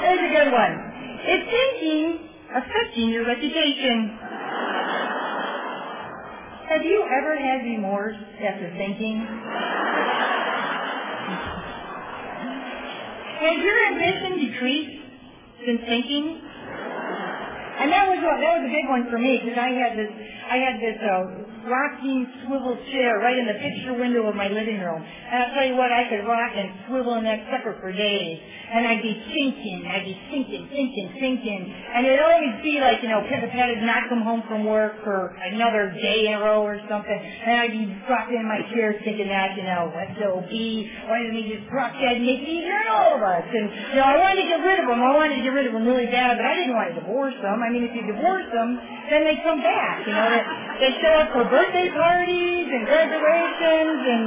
There's 0.02 0.20
a 0.20 0.30
good 0.34 0.52
one. 0.52 0.91
Is 1.22 1.42
thinking 1.50 2.20
affecting 2.50 3.10
your 3.10 3.26
reputation? 3.28 4.18
Have 6.68 6.82
you 6.82 7.06
ever 7.06 7.36
had 7.38 7.62
remorse 7.64 8.16
after 8.42 8.74
thinking? 8.76 9.22
Has 13.38 13.58
your 13.62 13.78
ambition 13.94 14.50
decreased 14.50 15.02
since 15.66 15.82
thinking? 15.86 16.42
And 17.82 17.92
that 17.92 18.10
was 18.10 18.18
what, 18.24 18.40
that 18.42 18.62
was 18.62 18.66
a 18.66 18.74
big 18.74 18.90
one 18.90 19.10
for 19.10 19.18
me 19.18 19.42
because 19.44 19.58
I 19.58 19.70
had 19.78 19.98
this 19.98 20.12
I 20.50 20.58
had 20.58 20.82
this 20.82 20.98
uh, 21.02 21.51
rocking 21.66 22.28
swivel 22.46 22.78
chair 22.92 23.20
right 23.20 23.38
in 23.38 23.46
the 23.48 23.58
picture 23.60 23.94
window 23.94 24.28
of 24.28 24.36
my 24.36 24.48
living 24.48 24.80
room. 24.80 25.02
And 25.02 25.44
I'll 25.44 25.54
tell 25.54 25.68
you 25.68 25.76
what, 25.76 25.92
I 25.92 26.10
could 26.10 26.26
rock 26.28 26.52
and 26.56 26.70
swivel 26.88 27.16
in 27.16 27.24
that 27.26 27.46
sucker 27.52 27.78
for 27.80 27.92
days. 27.92 28.40
And 28.72 28.88
I'd 28.88 29.04
be 29.04 29.16
thinking, 29.36 29.84
I'd 29.84 30.08
be 30.08 30.16
thinking, 30.32 30.64
thinking, 30.72 31.08
thinking. 31.20 31.62
And 31.68 32.08
it'd 32.08 32.24
always 32.24 32.56
be 32.64 32.80
like, 32.80 33.04
you 33.04 33.10
know, 33.10 33.20
Pippa 33.28 33.52
Pat 33.52 33.68
had 33.68 33.84
not 33.84 34.08
come 34.08 34.24
home 34.24 34.44
from 34.48 34.64
work 34.66 35.04
for 35.04 35.36
another 35.36 35.92
day 36.00 36.28
in 36.28 36.34
a 36.34 36.40
row 36.40 36.64
or 36.64 36.80
something. 36.88 37.20
And 37.20 37.60
I'd 37.60 37.76
be 37.76 37.84
rocking 38.08 38.40
in 38.40 38.48
my 38.48 38.64
chair 38.72 38.96
thinking 39.04 39.28
that, 39.28 39.58
you 39.60 39.64
know, 39.68 39.92
SOB, 40.16 40.52
why 41.12 41.20
didn't 41.20 41.36
he 41.36 41.52
just 41.52 41.68
rock 41.72 41.92
that 42.00 42.16
and 42.16 42.24
make 42.24 42.40
it 42.40 42.48
easier 42.48 42.80
all 42.88 43.20
of 43.20 43.24
us? 43.24 43.44
And, 43.44 43.68
you 43.92 43.98
know, 44.00 44.08
I 44.08 44.16
wanted 44.18 44.44
to 44.44 44.48
get 44.48 44.64
rid 44.64 44.80
of 44.80 44.88
them. 44.88 45.04
I 45.04 45.12
wanted 45.20 45.36
to 45.36 45.44
get 45.44 45.52
rid 45.52 45.68
of 45.68 45.74
them 45.76 45.84
really 45.84 46.08
bad, 46.08 46.40
but 46.40 46.46
I 46.48 46.56
didn't 46.56 46.76
want 46.76 46.96
to 46.96 47.04
divorce 47.04 47.36
them. 47.44 47.60
I 47.60 47.68
mean, 47.68 47.84
if 47.84 47.92
you 47.92 48.08
divorce 48.08 48.48
them, 48.56 48.80
then 49.12 49.28
they 49.28 49.36
come 49.44 49.60
back, 49.60 50.08
you 50.08 50.16
know. 50.16 50.32
They, 50.32 50.44
they 50.80 50.92
show 51.04 51.14
up 51.20 51.36
for 51.36 51.44
birthday 51.52 51.92
parties 51.92 52.66
and 52.72 52.88
graduations 52.88 54.02
and 54.08 54.24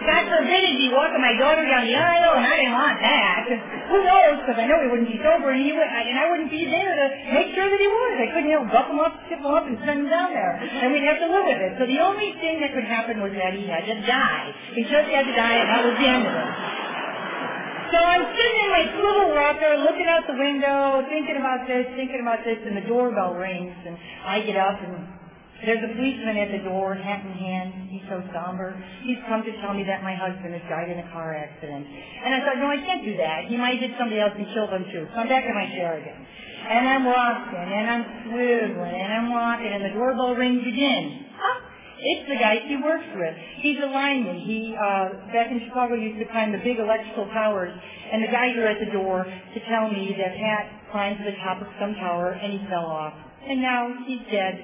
God 0.00 0.32
forbid 0.32 0.64
he'd 0.64 0.80
be 0.80 0.92
walking 0.96 1.20
my 1.20 1.36
daughter 1.36 1.60
down 1.68 1.84
the 1.84 1.92
aisle, 1.92 2.40
and 2.40 2.48
I 2.48 2.56
didn't 2.56 2.72
want 2.72 2.96
that. 3.04 3.44
Who 3.92 4.00
knows? 4.00 4.40
Because 4.40 4.56
I 4.56 4.64
know 4.64 4.80
he 4.80 4.88
wouldn't 4.88 5.12
be 5.12 5.20
sober, 5.20 5.52
and 5.52 5.60
he 5.60 5.76
would, 5.76 5.84
and 5.84 6.16
I 6.16 6.24
wouldn't 6.24 6.48
be 6.48 6.64
there 6.64 6.88
to 6.96 7.06
make 7.36 7.52
sure 7.52 7.68
that 7.68 7.76
he 7.76 7.84
was. 7.84 8.12
I 8.16 8.28
couldn't, 8.32 8.48
know, 8.48 8.64
buck 8.72 8.88
him 8.88 8.96
up, 8.96 9.12
tip 9.28 9.44
him 9.44 9.52
up, 9.52 9.68
and 9.68 9.76
send 9.84 10.08
him 10.08 10.08
down 10.08 10.32
there, 10.32 10.56
and 10.56 10.96
we'd 10.96 11.04
have 11.04 11.20
to 11.20 11.28
live 11.28 11.52
with 11.52 11.60
it. 11.60 11.72
So 11.76 11.84
the 11.84 12.00
only 12.00 12.32
thing 12.40 12.64
that 12.64 12.72
could 12.72 12.88
happen 12.88 13.20
was 13.20 13.36
that 13.36 13.52
he 13.52 13.68
had 13.68 13.84
to 13.92 14.00
die. 14.08 14.48
He 14.72 14.88
just 14.88 15.04
had 15.12 15.28
to 15.28 15.34
die, 15.36 15.56
and 15.60 15.68
that 15.68 15.82
was 15.84 15.94
the 16.00 16.08
end 16.08 16.24
of 16.24 16.32
it. 16.32 16.48
So 17.92 17.98
I'm 18.00 18.24
sitting 18.32 18.58
in 18.64 18.70
my 18.72 18.84
swivel 18.96 19.36
rocker, 19.36 19.84
looking 19.84 20.08
out 20.08 20.24
the 20.24 20.38
window, 20.38 21.04
thinking 21.12 21.36
about 21.36 21.68
this, 21.68 21.84
thinking 21.92 22.24
about 22.24 22.40
this, 22.40 22.56
and 22.64 22.72
the 22.72 22.88
doorbell 22.88 23.36
rings, 23.36 23.76
and 23.84 24.00
I 24.24 24.40
get 24.48 24.56
up 24.56 24.80
and 24.80 25.19
there's 25.64 25.84
a 25.84 25.92
policeman 25.92 26.36
at 26.40 26.50
the 26.56 26.64
door, 26.64 26.94
hat 26.94 27.20
in 27.20 27.32
hand. 27.36 27.92
He's 27.92 28.04
so 28.08 28.24
somber. 28.32 28.72
He's 29.04 29.20
come 29.28 29.44
to 29.44 29.52
tell 29.60 29.74
me 29.74 29.84
that 29.84 30.02
my 30.02 30.16
husband 30.16 30.56
has 30.56 30.64
died 30.72 30.88
in 30.88 30.98
a 30.98 31.08
car 31.12 31.36
accident. 31.36 31.84
And 31.84 32.32
I 32.32 32.38
thought, 32.40 32.56
no, 32.56 32.72
I 32.72 32.80
can't 32.80 33.04
do 33.04 33.16
that. 33.20 33.44
He 33.44 33.56
might 33.56 33.78
hit 33.78 33.92
somebody 34.00 34.20
else 34.20 34.32
and 34.36 34.48
kill 34.56 34.68
them 34.72 34.84
too. 34.88 35.04
So 35.12 35.20
I'm 35.20 35.28
back 35.28 35.44
in 35.44 35.54
my 35.54 35.68
chair 35.76 36.00
again. 36.00 36.16
And 36.16 36.88
I'm 36.88 37.04
walking, 37.04 37.68
and 37.72 37.86
I'm 37.88 38.04
swiveling, 38.28 38.92
and 38.92 39.12
I'm 39.12 39.28
walking, 39.32 39.72
and 39.72 39.84
the 39.84 39.92
doorbell 39.96 40.34
rings 40.34 40.64
again. 40.64 41.24
Huh? 41.36 41.60
It's 42.00 42.28
the 42.28 42.36
guy 42.36 42.64
he 42.64 42.76
works 42.80 43.08
with. 43.12 43.34
He's 43.60 43.76
a 43.80 43.88
lineman. 43.88 44.40
He, 44.40 44.72
uh, 44.72 45.28
back 45.32 45.52
in 45.52 45.60
Chicago, 45.68 45.94
used 45.94 46.18
to 46.20 46.28
climb 46.32 46.52
the 46.52 46.64
big 46.64 46.78
electrical 46.78 47.28
towers, 47.32 47.72
and 48.12 48.22
the 48.24 48.32
guys 48.32 48.56
are 48.56 48.68
at 48.68 48.80
the 48.80 48.92
door 48.92 49.24
to 49.24 49.58
tell 49.68 49.90
me 49.92 50.16
that 50.16 50.36
Pat 50.36 50.92
climbed 50.92 51.18
to 51.18 51.24
the 51.24 51.36
top 51.44 51.60
of 51.60 51.68
some 51.78 51.94
tower 51.94 52.32
and 52.32 52.52
he 52.52 52.60
fell 52.68 52.86
off 52.86 53.14
and 53.46 53.62
now 53.62 53.88
he's 54.06 54.20
dead. 54.30 54.54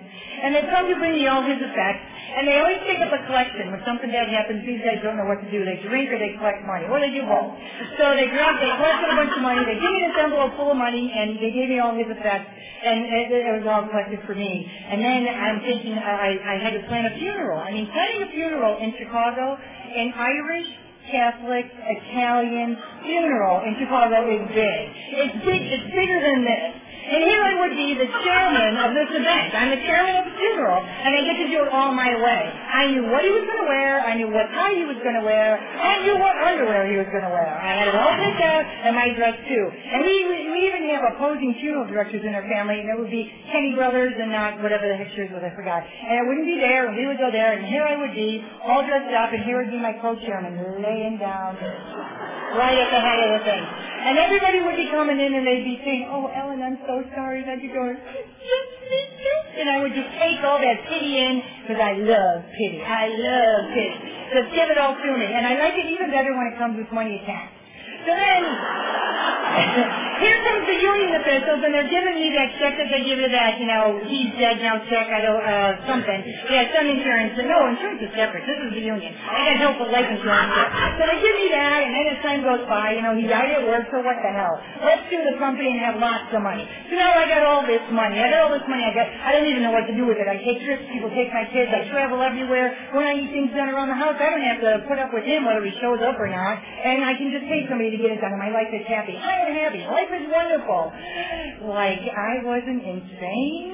And 0.45 0.55
they 0.55 0.63
come 0.69 0.89
to 0.93 0.97
bring 1.01 1.17
me 1.17 1.27
all 1.27 1.41
his 1.41 1.57
effects, 1.57 2.05
and 2.37 2.45
they 2.45 2.61
always 2.61 2.85
pick 2.85 3.01
up 3.01 3.09
a 3.09 3.25
collection. 3.25 3.73
When 3.73 3.81
something 3.89 4.13
bad 4.13 4.29
happens, 4.29 4.67
these 4.69 4.85
guys 4.85 5.01
don't 5.01 5.17
know 5.17 5.25
what 5.25 5.41
to 5.41 5.49
do. 5.49 5.65
They 5.65 5.81
drink 5.81 6.13
or 6.13 6.21
they 6.21 6.37
collect 6.37 6.61
money, 6.69 6.85
or 6.85 7.01
they 7.01 7.09
do 7.09 7.25
both. 7.25 7.57
So 7.97 8.13
they 8.13 8.29
grab, 8.29 8.61
they 8.61 8.69
collected 8.77 9.09
a 9.09 9.17
bunch 9.17 9.33
of 9.33 9.41
money, 9.41 9.65
they 9.65 9.81
give 9.81 9.93
me 9.97 10.01
this 10.05 10.17
envelope 10.21 10.53
full 10.61 10.77
of 10.77 10.79
money, 10.79 11.09
and 11.09 11.41
they 11.41 11.57
gave 11.57 11.73
me 11.73 11.81
all 11.81 11.97
his 11.97 12.11
effects, 12.13 12.53
and 12.85 13.09
it, 13.09 13.33
it 13.33 13.55
was 13.57 13.65
all 13.65 13.89
collected 13.89 14.21
for 14.29 14.37
me. 14.37 14.69
And 14.69 15.01
then 15.01 15.25
I'm 15.25 15.65
thinking 15.65 15.97
I, 15.97 16.37
I 16.37 16.55
had 16.61 16.77
to 16.77 16.85
plan 16.85 17.09
a 17.09 17.17
funeral. 17.17 17.57
I 17.57 17.73
mean, 17.73 17.89
planning 17.89 18.29
a 18.29 18.31
funeral 18.31 18.77
in 18.77 18.93
Chicago, 19.01 19.57
an 19.57 20.13
Irish 20.13 20.69
Catholic 21.11 21.67
Italian 21.71 22.77
funeral 23.03 23.63
in 23.63 23.79
Chicago 23.79 24.27
is 24.27 24.43
big. 24.51 24.83
It's 25.15 25.39
big. 25.45 25.63
It's 25.63 25.89
bigger 25.95 26.19
than 26.21 26.45
this. 26.45 26.73
And 27.07 27.23
here 27.23 27.39
I 27.39 27.55
would 27.63 27.75
be 27.79 27.95
the 27.95 28.11
chairman 28.27 28.83
of 28.83 28.91
this 28.91 29.07
event. 29.15 29.55
I'm 29.55 29.71
the 29.71 29.79
chairman 29.87 30.19
of 30.19 30.25
the 30.27 30.35
funeral, 30.35 30.83
and 30.83 31.11
I 31.15 31.21
get 31.23 31.39
to 31.39 31.47
do 31.47 31.63
it 31.63 31.71
all 31.71 31.95
my 31.95 32.11
way. 32.19 32.43
I 32.51 32.91
knew 32.91 33.07
what 33.07 33.23
he 33.23 33.31
was 33.31 33.47
going 33.47 33.63
to 33.63 33.69
wear. 33.71 34.03
I 34.03 34.19
knew 34.19 34.27
what 34.27 34.51
tie 34.51 34.75
he 34.75 34.83
was 34.83 34.99
going 35.07 35.15
to 35.15 35.23
wear. 35.23 35.55
I 35.55 36.03
knew 36.03 36.19
what 36.19 36.35
underwear 36.35 36.91
he 36.91 36.99
was 36.99 37.07
going 37.15 37.23
to 37.23 37.31
wear. 37.31 37.47
I 37.47 37.79
had 37.79 37.87
it 37.87 37.95
all 37.95 38.11
picked 38.11 38.43
out, 38.43 38.67
and 38.67 38.99
my 38.99 39.15
dress 39.15 39.39
too. 39.47 39.65
And 39.71 40.03
we, 40.03 40.51
we 40.51 40.67
even 40.67 40.91
have 40.99 41.15
opposing 41.15 41.55
funeral 41.63 41.87
directors 41.87 42.27
in 42.27 42.35
our 42.35 42.43
family, 42.51 42.83
and 42.83 42.91
it 42.91 42.99
would 42.99 43.15
be 43.15 43.31
Kenny 43.55 43.79
Brothers 43.79 44.19
and 44.19 44.35
not 44.35 44.59
whatever 44.59 44.91
the 44.91 44.99
pictures 44.99 45.31
was, 45.31 45.47
I 45.47 45.55
forgot. 45.55 45.87
And 45.87 46.19
I 46.19 46.23
wouldn't 46.27 46.47
be 46.47 46.59
there, 46.59 46.91
and 46.91 46.99
we 46.99 47.07
would 47.07 47.23
go 47.23 47.31
there, 47.31 47.55
and 47.55 47.63
here 47.71 47.87
I 47.87 47.95
would 48.03 48.19
be, 48.19 48.43
all 48.67 48.83
dressed 48.83 49.15
up, 49.15 49.31
and 49.31 49.47
here 49.47 49.63
would 49.63 49.71
be 49.71 49.79
my 49.79 49.95
co-chairman 50.03 50.83
laying 50.83 51.23
down 51.23 51.55
right 52.55 52.79
at 52.79 52.91
the 52.95 53.01
head 53.03 53.19
of 53.27 53.31
the 53.41 53.43
thing. 53.45 53.65
And 54.07 54.19
everybody 54.23 54.63
would 54.63 54.79
be 54.79 54.87
coming 54.95 55.19
in 55.19 55.35
and 55.35 55.43
they'd 55.43 55.67
be 55.67 55.83
saying, 55.83 56.07
oh, 56.15 56.31
Ellen, 56.31 56.63
I'm 56.63 56.79
so 56.87 57.03
sorry. 57.11 57.43
I'd 57.43 57.59
be 57.59 57.69
going, 57.69 57.99
and 59.59 59.67
I 59.71 59.83
would 59.83 59.95
just 59.97 60.11
take 60.21 60.39
all 60.47 60.61
that 60.63 60.87
pity 60.87 61.19
in 61.19 61.43
because 61.67 61.83
I 61.83 61.99
love 61.99 62.45
pity. 62.55 62.79
I 62.85 63.09
love 63.11 63.61
pity. 63.75 63.99
Just 64.31 64.55
give 64.55 64.69
it 64.71 64.79
all 64.79 64.95
to 64.95 65.11
me. 65.19 65.27
And 65.27 65.43
I 65.47 65.59
like 65.59 65.75
it 65.75 65.91
even 65.91 66.11
better 66.15 66.31
when 66.37 66.47
it 66.53 66.59
comes 66.59 66.79
with 66.79 66.93
money 66.93 67.19
attached. 67.19 67.56
Then, 68.07 68.43
here 70.17 70.39
comes 70.47 70.63
the 70.65 70.79
union 70.79 71.11
officials, 71.21 71.61
and 71.61 71.75
they're 71.75 71.91
giving 71.91 72.17
me 72.23 72.31
that 72.39 72.55
check 72.63 72.79
that 72.79 72.89
they 72.89 73.03
give 73.05 73.19
you 73.19 73.29
that, 73.35 73.59
you 73.59 73.67
know, 73.67 73.99
he's 74.07 74.31
dead 74.39 74.63
now 74.63 74.79
check, 74.89 75.11
I 75.11 75.21
don't, 75.21 75.43
uh, 75.43 75.75
something. 75.91 76.21
Yeah, 76.49 76.71
some 76.73 76.87
insurance. 76.87 77.35
But 77.37 77.51
no, 77.51 77.67
insurance 77.69 78.01
is 78.07 78.13
separate. 78.15 78.47
This 78.47 78.57
is 78.63 78.71
the 78.79 78.85
union. 78.85 79.13
I 79.13 79.53
got 79.53 79.57
help 79.59 79.77
with 79.83 79.91
life 79.93 80.07
insurance. 80.09 80.55
So 80.97 81.03
they 81.05 81.19
give 81.21 81.37
me 81.37 81.49
that, 81.53 81.79
and 81.85 81.93
then 81.93 82.05
as 82.15 82.19
time 82.23 82.41
goes 82.47 82.63
by, 82.71 82.95
you 82.97 83.03
know, 83.03 83.13
he 83.19 83.27
died 83.27 83.51
at 83.53 83.67
work, 83.67 83.91
so 83.91 84.01
what 84.01 84.17
the 84.23 84.33
hell? 84.33 84.55
Let's 84.87 85.05
sue 85.11 85.21
the 85.27 85.37
company 85.37 85.75
and 85.75 85.81
have 85.83 85.99
lots 85.99 86.31
of 86.33 86.41
money. 86.41 86.65
So 86.89 86.97
now 86.97 87.13
I 87.13 87.27
got 87.29 87.43
all 87.43 87.67
this 87.67 87.85
money. 87.91 88.23
I 88.23 88.31
got 88.31 88.47
all 88.49 88.53
this 88.55 88.65
money. 88.71 88.87
I 88.87 88.95
got, 88.95 89.07
I 89.11 89.35
don't 89.35 89.51
even 89.51 89.67
know 89.67 89.75
what 89.75 89.85
to 89.91 89.95
do 89.99 90.07
with 90.07 90.17
it. 90.23 90.31
I 90.31 90.39
take 90.41 90.63
trips, 90.65 90.87
people 90.95 91.11
take 91.13 91.29
my 91.35 91.45
kids, 91.51 91.69
I 91.75 91.85
travel 91.91 92.23
everywhere. 92.23 92.73
When 92.95 93.05
I 93.05 93.19
need 93.19 93.35
things 93.35 93.51
done 93.53 93.69
around 93.69 93.91
the 93.91 93.99
house, 93.99 94.17
I 94.17 94.31
don't 94.31 94.47
have 94.47 94.61
to 94.63 94.73
put 94.89 94.97
up 95.03 95.13
with 95.13 95.25
him 95.27 95.45
whether 95.45 95.61
he 95.67 95.75
shows 95.83 96.01
up 96.01 96.17
or 96.17 96.29
not, 96.31 96.57
and 96.61 97.05
I 97.05 97.13
can 97.19 97.29
just 97.35 97.45
pay 97.51 97.67
somebody 97.69 97.91
to 97.93 97.96
done, 97.97 98.33
and 98.33 98.39
my 98.39 98.51
life 98.51 98.69
is 98.73 98.87
happy. 98.87 99.17
I 99.17 99.49
am 99.49 99.53
happy. 99.55 99.83
Life 99.87 100.13
is 100.13 100.29
wonderful. 100.29 100.93
Like 101.73 102.05
I 102.05 102.45
wasn't 102.45 102.83
insane. 102.85 103.73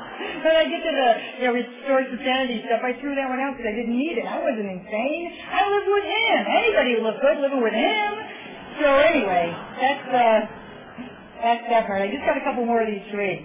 When 0.16 0.54
I 0.54 0.64
get 0.70 0.78
to 0.78 0.92
the 0.94 1.08
you 1.42 1.44
know, 1.48 1.52
restore 1.58 2.06
sanity 2.22 2.62
stuff, 2.66 2.78
I 2.84 2.94
threw 3.00 3.18
that 3.18 3.28
one 3.28 3.40
out 3.40 3.56
because 3.56 3.66
I 3.66 3.74
didn't 3.74 3.98
need 3.98 4.14
it. 4.14 4.24
I 4.24 4.38
wasn't 4.38 4.68
insane. 4.68 5.26
I 5.42 5.66
lived 5.66 5.90
with 5.90 6.06
him. 6.06 6.38
Anybody 6.46 6.90
would 6.94 7.02
look 7.02 7.18
good 7.18 7.38
living 7.42 7.62
with 7.62 7.74
him. 7.74 8.10
So 8.78 8.86
anyway, 8.86 9.50
that's 9.80 10.06
uh, 10.06 10.40
that's 11.42 11.64
that 11.66 11.86
part. 11.86 12.02
I 12.02 12.08
just 12.14 12.24
got 12.24 12.36
a 12.36 12.44
couple 12.44 12.64
more 12.64 12.80
of 12.80 12.86
these 12.86 13.10
read. 13.10 13.42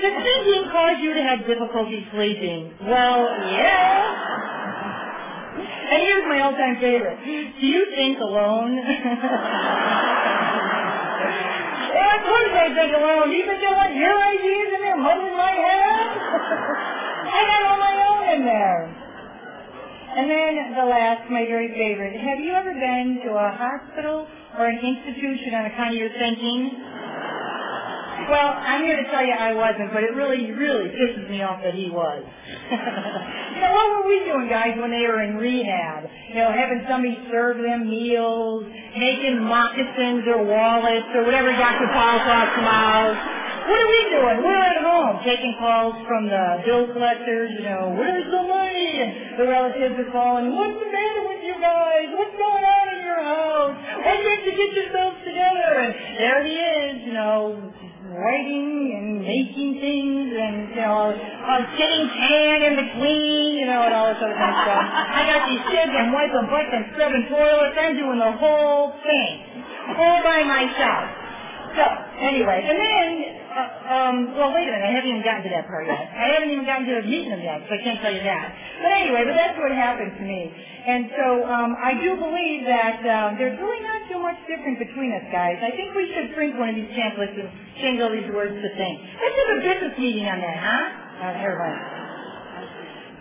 Does 0.00 0.12
thinking 0.12 0.68
cause 0.72 0.96
you 1.00 1.14
to 1.14 1.22
have 1.22 1.46
difficulty 1.46 2.04
sleeping? 2.12 2.72
Well, 2.82 3.22
yeah. 3.54 4.55
And 5.86 6.02
here's 6.02 6.26
my 6.26 6.40
all-time 6.42 6.76
favorite. 6.80 7.18
Do 7.22 7.66
you 7.66 7.86
think 7.94 8.18
alone? 8.18 8.74
well, 11.94 12.10
of 12.10 12.22
course 12.26 12.52
I 12.58 12.74
think 12.74 12.90
alone. 12.90 13.30
You 13.30 13.46
think 13.46 13.62
I 13.62 13.70
want 13.70 13.94
your 13.94 14.18
ideas 14.18 14.68
in 14.74 14.80
there 14.82 14.98
muddling 14.98 15.36
my 15.38 15.54
head? 15.54 16.06
I 17.38 17.38
got 17.46 17.62
all 17.70 17.78
my 17.78 17.94
own 18.02 18.24
in 18.34 18.42
there. 18.46 18.82
And 20.16 20.26
then 20.30 20.74
the 20.74 20.86
last, 20.90 21.30
my 21.30 21.44
very 21.46 21.68
favorite. 21.70 22.18
Have 22.18 22.40
you 22.40 22.50
ever 22.50 22.72
been 22.72 23.20
to 23.28 23.30
a 23.36 23.52
hospital 23.54 24.26
or 24.58 24.66
an 24.66 24.78
institution 24.82 25.54
on 25.54 25.66
account 25.66 25.94
of 25.94 26.00
your 26.00 26.10
thinking? 26.18 26.82
Well, 28.24 28.50
I'm 28.58 28.82
here 28.82 28.96
to 28.96 29.06
tell 29.12 29.24
you 29.24 29.32
I 29.32 29.52
wasn't, 29.52 29.92
but 29.92 30.02
it 30.02 30.16
really, 30.16 30.50
really 30.50 30.88
pisses 30.90 31.28
me 31.30 31.42
off 31.42 31.62
that 31.62 31.74
he 31.74 31.90
was. 31.90 32.24
you 32.24 33.60
know, 33.60 33.72
what 33.72 33.86
were 33.92 34.08
we 34.08 34.24
doing, 34.24 34.48
guys, 34.48 34.74
when 34.80 34.90
they 34.90 35.06
were 35.06 35.22
in 35.22 35.36
rehab? 35.36 36.08
You 36.28 36.40
know, 36.40 36.50
having 36.50 36.82
somebody 36.88 37.14
serve 37.30 37.58
them 37.62 37.86
meals, 37.88 38.64
making 38.98 39.44
moccasins 39.44 40.24
or 40.26 40.42
wallets 40.42 41.06
or 41.14 41.22
whatever 41.22 41.52
Dr. 41.52 41.86
Paul 41.92 42.18
talks 42.24 42.56
about. 42.58 43.14
What 43.66 43.78
are 43.82 43.90
we 43.90 44.02
doing? 44.14 44.36
We're 44.46 44.62
at 44.62 44.78
home 44.82 45.22
taking 45.26 45.54
calls 45.58 45.94
from 46.06 46.26
the 46.30 46.62
bill 46.64 46.86
collectors, 46.94 47.50
you 47.58 47.66
know, 47.66 47.94
where's 47.98 48.26
the 48.30 48.42
money? 48.42 48.90
And 49.02 49.38
the 49.38 49.46
relatives 49.46 49.98
are 49.98 50.10
calling, 50.10 50.54
what's 50.54 50.78
the 50.78 50.90
matter 50.90 51.22
with 51.26 51.42
you 51.42 51.56
guys? 51.58 52.06
What's 52.14 52.36
going 52.38 52.62
on 52.62 52.86
in 52.94 53.00
your 53.02 53.22
house? 53.22 53.74
Why 54.06 54.14
can't 54.22 54.42
you 54.46 54.54
get 54.54 54.70
yourselves 54.70 55.18
together? 55.26 55.70
And 55.82 55.92
there 56.18 56.40
he 56.46 56.54
is, 56.54 56.94
you 57.06 57.14
know, 57.14 57.72
writing 58.16 58.96
and 58.96 59.20
making 59.20 59.76
things 59.76 60.28
and, 60.32 60.72
you 60.72 60.80
know, 60.80 61.12
uh, 61.12 61.60
getting 61.76 62.08
tan 62.08 62.56
in 62.64 62.74
between, 62.80 63.60
you 63.60 63.66
know, 63.68 63.84
and 63.84 63.92
all 63.92 64.08
this 64.08 64.20
other 64.24 64.32
kind 64.32 64.56
of 64.56 64.60
stuff. 64.64 64.84
I 64.88 65.20
got 65.28 65.40
these 65.44 65.64
kids, 65.68 65.92
I'm 65.92 66.12
wiping 66.16 66.48
butts 66.48 66.72
and 66.72 66.84
scrubbing 66.96 67.26
toilets, 67.28 67.76
I'm 67.76 67.94
doing 67.96 68.18
the 68.18 68.32
whole 68.40 68.96
thing, 69.04 69.32
all 70.00 70.24
by 70.24 70.42
myself. 70.48 71.25
So, 71.76 71.84
anyway, 72.24 72.64
and 72.64 72.76
then, 72.80 73.08
uh, 73.52 73.92
um, 73.92 74.16
well, 74.32 74.48
wait 74.56 74.64
a 74.64 74.72
minute, 74.72 74.88
I 74.88 74.92
haven't 74.96 75.12
even 75.12 75.20
gotten 75.20 75.44
to 75.44 75.52
that 75.52 75.68
part 75.68 75.84
yet. 75.84 76.08
I 76.08 76.32
haven't 76.32 76.48
even 76.48 76.64
gotten 76.64 76.88
to 76.88 77.04
the 77.04 77.06
meeting 77.06 77.36
yet, 77.44 77.68
so 77.68 77.76
I 77.76 77.80
can't 77.84 78.00
tell 78.00 78.14
you 78.16 78.24
that. 78.24 78.46
But 78.80 78.92
anyway, 78.96 79.28
but 79.28 79.36
that's 79.36 79.60
what 79.60 79.76
happened 79.76 80.16
to 80.16 80.24
me. 80.24 80.48
And 80.88 81.12
so, 81.20 81.44
um, 81.44 81.76
I 81.76 81.92
do 82.00 82.16
believe 82.16 82.64
that, 82.64 83.04
um, 83.04 83.36
there's 83.36 83.60
really 83.60 83.82
not 83.84 84.08
too 84.08 84.20
much 84.24 84.40
difference 84.48 84.80
between 84.80 85.12
us 85.12 85.28
guys. 85.28 85.60
I 85.60 85.76
think 85.76 85.92
we 85.92 86.08
should 86.16 86.32
print 86.32 86.56
one 86.56 86.72
of 86.72 86.76
these 86.80 86.92
pamphlets 86.96 87.36
and 87.36 87.48
change 87.84 88.00
all 88.00 88.10
these 88.10 88.30
words 88.32 88.56
to 88.56 88.68
things. 88.80 88.98
Let's 89.20 89.36
have 89.36 89.50
a 89.52 89.60
business 89.60 89.94
meeting 90.00 90.24
on 90.32 90.40
that, 90.40 90.56
huh? 90.56 91.28
Uh, 91.28 91.44
everybody. 91.44 91.78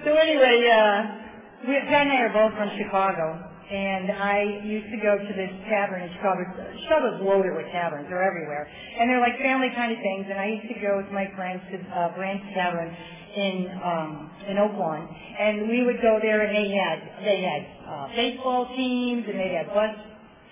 So 0.08 0.16
anyway, 0.16 0.64
uh, 0.72 1.68
we, 1.68 1.76
Pat 1.92 2.08
and 2.08 2.14
I 2.16 2.20
are 2.24 2.32
both 2.32 2.56
from 2.56 2.72
Chicago 2.80 3.52
and 3.72 4.12
I 4.12 4.62
used 4.62 4.92
to 4.94 5.00
go 5.02 5.18
to 5.18 5.34
this 5.34 5.54
tavern 5.66 6.06
in 6.06 6.10
Chicago. 6.14 6.46
Chicago's 6.86 7.22
loaded 7.26 7.58
with 7.58 7.66
taverns; 7.74 8.06
they're 8.10 8.22
everywhere, 8.22 8.70
and 8.70 9.10
they're 9.10 9.22
like 9.22 9.38
family 9.42 9.74
kind 9.74 9.92
of 9.92 9.98
things. 9.98 10.26
And 10.30 10.38
I 10.38 10.48
used 10.62 10.70
to 10.70 10.80
go 10.80 11.02
with 11.02 11.10
my 11.10 11.26
friends 11.34 11.62
to 11.74 11.78
uh, 11.90 12.14
Branch 12.14 12.42
Tavern 12.54 12.94
in 13.36 13.56
um, 13.82 14.32
in 14.48 14.58
Oak 14.58 14.78
and 14.78 15.68
we 15.68 15.84
would 15.84 16.00
go 16.02 16.20
there, 16.22 16.46
and 16.46 16.56
they 16.56 16.70
had 16.70 16.98
they 17.26 17.42
had 17.42 17.62
uh, 17.90 18.08
baseball 18.16 18.70
teams, 18.76 19.26
and 19.28 19.40
they 19.40 19.58
had 19.58 19.68
bus 19.74 19.98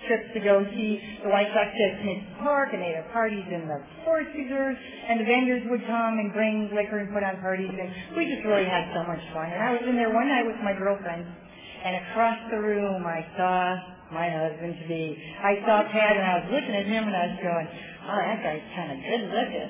trips 0.07 0.27
to 0.33 0.39
go 0.43 0.65
see 0.75 0.99
the 1.23 1.29
White 1.29 1.47
Sox 1.55 1.71
at 1.71 2.01
Smith 2.03 2.23
Park, 2.43 2.73
and 2.73 2.81
they 2.81 2.91
had 2.91 3.07
parties 3.13 3.45
in 3.47 3.67
the 3.67 3.79
sports 4.01 4.27
reserve, 4.35 4.75
and 4.75 5.21
the 5.21 5.23
vendors 5.23 5.63
would 5.69 5.85
come 5.87 6.19
and 6.19 6.33
bring 6.33 6.67
liquor 6.75 6.99
and 6.99 7.13
put 7.13 7.23
on 7.23 7.39
parties, 7.39 7.71
and 7.71 7.89
we 8.17 8.27
just 8.27 8.43
really 8.43 8.65
had 8.67 8.91
so 8.91 9.07
much 9.07 9.21
fun. 9.31 9.47
And 9.47 9.61
I 9.63 9.71
was 9.71 9.85
in 9.87 9.95
there 9.95 10.11
one 10.11 10.27
night 10.27 10.43
with 10.43 10.59
my 10.59 10.73
girlfriend 10.73 11.23
and 11.83 11.95
across 12.07 12.37
the 12.49 12.59
room 12.59 13.05
I 13.05 13.25
saw 13.35 13.75
my 14.11 14.29
husband 14.29 14.77
to 14.81 14.87
be. 14.87 15.17
I 15.43 15.59
saw 15.65 15.83
Pat 15.91 16.13
and 16.15 16.25
I 16.25 16.33
was 16.39 16.47
looking 16.53 16.75
at 16.75 16.85
him 16.85 17.03
and 17.07 17.15
I 17.15 17.25
was 17.27 17.39
going, 17.41 17.67
oh, 18.07 18.19
that 18.23 18.39
guy's 18.43 18.67
kind 18.75 18.89
of 18.93 18.97
good 19.03 19.23
looking, 19.33 19.69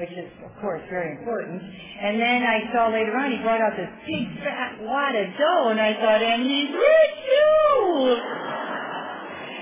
which 0.00 0.12
is, 0.16 0.28
of 0.42 0.52
course, 0.60 0.82
very 0.88 1.18
important. 1.18 1.62
And 1.62 2.18
then 2.18 2.42
I 2.42 2.72
saw 2.72 2.88
later 2.88 3.14
on 3.16 3.30
he 3.30 3.38
brought 3.44 3.60
out 3.60 3.76
this 3.76 3.92
big 4.06 4.26
fat 4.42 4.80
wad 4.82 5.14
of 5.14 5.28
dough 5.38 5.68
and 5.70 5.80
I 5.80 5.92
thought, 6.00 6.22
and 6.22 6.42
he's 6.42 6.70
rich 6.72 7.16
too! 7.30 8.71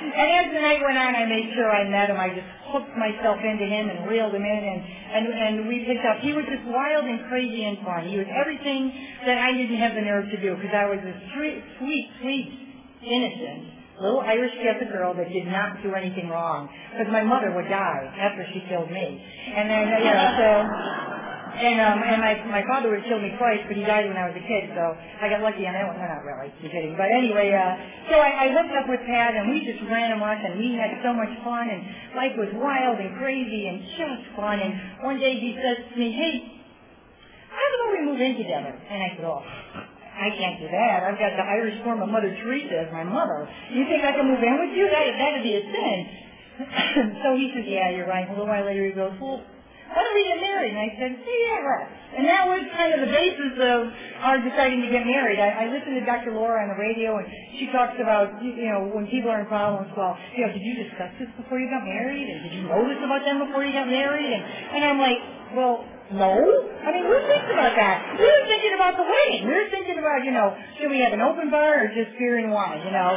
And 0.00 0.28
as 0.40 0.46
the 0.52 0.60
night 0.60 0.80
went 0.80 0.96
on, 0.96 1.12
I 1.14 1.26
made 1.26 1.52
sure 1.54 1.68
I 1.68 1.84
met 1.84 2.08
him. 2.08 2.16
I 2.16 2.32
just 2.32 2.48
hooked 2.72 2.96
myself 2.96 3.38
into 3.44 3.66
him 3.68 3.88
and 3.92 4.08
reeled 4.08 4.34
him 4.34 4.44
in, 4.44 4.62
and, 4.64 4.80
and, 5.12 5.24
and 5.28 5.68
we 5.68 5.84
picked 5.84 6.04
up. 6.08 6.20
He 6.24 6.32
was 6.32 6.44
just 6.48 6.64
wild 6.66 7.04
and 7.04 7.28
crazy 7.28 7.64
and 7.64 7.78
fun. 7.84 8.08
He 8.08 8.16
was 8.16 8.26
everything 8.32 8.92
that 9.26 9.38
I 9.38 9.52
didn't 9.52 9.76
have 9.76 9.94
the 9.94 10.00
nerve 10.00 10.30
to 10.30 10.40
do 10.40 10.56
because 10.56 10.72
I 10.72 10.88
was 10.88 10.98
a 11.04 11.14
sweet, 11.36 11.62
sweet, 11.78 12.06
sweet, 12.20 12.48
innocent 13.04 13.80
little 14.00 14.20
Irish 14.20 14.52
Catholic 14.62 14.90
girl 14.90 15.12
that 15.14 15.28
did 15.28 15.46
not 15.46 15.82
do 15.82 15.94
anything 15.94 16.28
wrong 16.28 16.68
because 16.90 17.12
my 17.12 17.22
mother 17.22 17.52
would 17.52 17.68
die 17.68 18.08
after 18.16 18.46
she 18.52 18.64
killed 18.68 18.90
me. 18.90 19.20
And 19.56 19.68
then, 19.68 19.84
you 20.00 20.08
know, 20.08 20.28
so 20.40 21.19
And 21.56 21.80
um, 21.82 21.98
and 22.02 22.20
my 22.22 22.34
my 22.46 22.62
father 22.70 22.90
would 22.90 23.02
killed 23.04 23.22
me 23.22 23.34
twice, 23.36 23.60
but 23.66 23.76
he 23.76 23.82
died 23.82 24.06
when 24.06 24.16
I 24.16 24.30
was 24.30 24.36
a 24.38 24.44
kid, 24.46 24.70
so 24.76 24.94
I 24.94 25.28
got 25.28 25.42
lucky 25.42 25.66
on 25.66 25.74
that 25.74 25.86
one. 25.86 25.98
No, 25.98 26.06
not 26.06 26.22
really. 26.22 26.52
You're 26.62 26.70
kidding. 26.70 26.94
But 26.94 27.10
anyway, 27.10 27.50
uh, 27.50 27.74
so 28.08 28.16
I, 28.16 28.46
I 28.46 28.54
hooked 28.54 28.74
up 28.76 28.86
with 28.86 29.02
Pat, 29.04 29.34
and 29.34 29.50
we 29.50 29.66
just 29.66 29.82
ran 29.90 30.14
amok, 30.14 30.38
and 30.40 30.58
we 30.58 30.78
had 30.78 30.94
so 31.02 31.12
much 31.12 31.32
fun, 31.42 31.66
and 31.68 31.80
life 32.14 32.38
was 32.38 32.48
wild 32.54 33.02
and 33.02 33.18
crazy 33.18 33.66
and 33.66 33.82
just 33.98 34.36
fun. 34.38 34.62
And 34.62 34.72
one 35.02 35.18
day 35.18 35.38
he 35.38 35.58
says 35.58 35.82
to 35.90 35.94
me, 35.98 36.14
"Hey, 36.14 36.62
how 37.50 37.66
about 37.74 37.98
we 37.98 38.00
move 38.06 38.20
in 38.20 38.38
together?" 38.38 38.70
And 38.70 38.98
I 39.02 39.08
said, 39.16 39.24
"Oh." 39.26 39.42
I 40.20 40.28
can't 40.36 40.60
do 40.60 40.68
that. 40.68 41.00
I've 41.08 41.16
got 41.16 41.32
the 41.32 41.48
Irish 41.48 41.80
form 41.82 42.02
of 42.02 42.10
Mother 42.10 42.36
Teresa 42.44 42.84
as 42.84 42.92
my 42.92 43.04
mother. 43.04 43.48
You 43.72 43.88
think 43.88 44.04
I 44.04 44.12
can 44.12 44.28
move 44.28 44.42
in 44.44 44.52
with 44.60 44.76
you? 44.76 44.84
That 44.84 45.16
that'd 45.16 45.42
be 45.42 45.56
a 45.56 45.64
sin. 45.64 45.98
so 47.24 47.36
he 47.36 47.52
says, 47.56 47.64
Yeah, 47.66 47.88
you're 47.90 48.06
right. 48.06 48.28
A 48.28 48.30
little 48.30 48.46
while 48.46 48.64
later 48.66 48.84
he 48.84 48.92
goes, 48.92 49.16
Well, 49.20 49.40
why 49.90 50.00
don't 50.06 50.14
we 50.14 50.24
get 50.30 50.38
married? 50.38 50.70
And 50.70 50.80
I 50.80 50.90
said, 50.94 51.10
hey, 51.18 51.38
yeah, 51.50 51.66
right. 51.66 51.88
And 52.10 52.26
that 52.26 52.42
was 52.46 52.62
kind 52.74 52.90
of 52.94 53.06
the 53.06 53.12
basis 53.12 53.54
of 53.58 53.78
our 54.22 54.38
deciding 54.42 54.82
to 54.82 54.90
get 54.90 55.06
married. 55.06 55.38
I, 55.38 55.66
I 55.66 55.70
listened 55.70 55.98
to 55.98 56.04
Dr. 56.06 56.34
Laura 56.34 56.62
on 56.62 56.74
the 56.74 56.78
radio, 56.78 57.18
and 57.18 57.26
she 57.58 57.70
talks 57.70 57.94
about, 57.98 58.42
you 58.42 58.66
know, 58.70 58.90
when 58.90 59.06
people 59.06 59.30
are 59.30 59.42
in 59.42 59.46
problems, 59.46 59.90
well, 59.94 60.18
you 60.34 60.46
know, 60.46 60.50
did 60.50 60.62
you 60.62 60.74
discuss 60.86 61.10
this 61.18 61.30
before 61.38 61.58
you 61.58 61.70
got 61.70 61.86
married? 61.86 62.26
And 62.26 62.38
did 62.46 62.52
you 62.54 62.66
know 62.66 62.82
this 62.86 62.98
about 63.02 63.22
them 63.22 63.46
before 63.46 63.62
you 63.62 63.74
got 63.74 63.86
married? 63.86 64.30
And, 64.30 64.42
and 64.42 64.80
I'm 64.86 64.98
like, 64.98 65.18
well, 65.54 65.86
no. 66.10 66.34
I 66.82 66.90
mean, 66.90 67.06
who 67.06 67.14
thinks 67.30 67.46
about 67.50 67.74
that? 67.78 68.18
We 68.18 68.26
were 68.26 68.46
thinking 68.50 68.74
about 68.74 68.98
the 68.98 69.06
wedding. 69.06 69.46
We 69.46 69.54
were 69.54 69.70
thinking 69.70 69.98
about, 69.98 70.26
you 70.26 70.34
know, 70.34 70.54
should 70.78 70.90
we 70.90 70.98
have 71.06 71.14
an 71.14 71.22
open 71.22 71.50
bar 71.50 71.86
or 71.86 71.88
just 71.94 72.18
beer 72.18 72.38
and 72.42 72.50
wine, 72.50 72.82
you 72.82 72.90
know? 72.90 73.14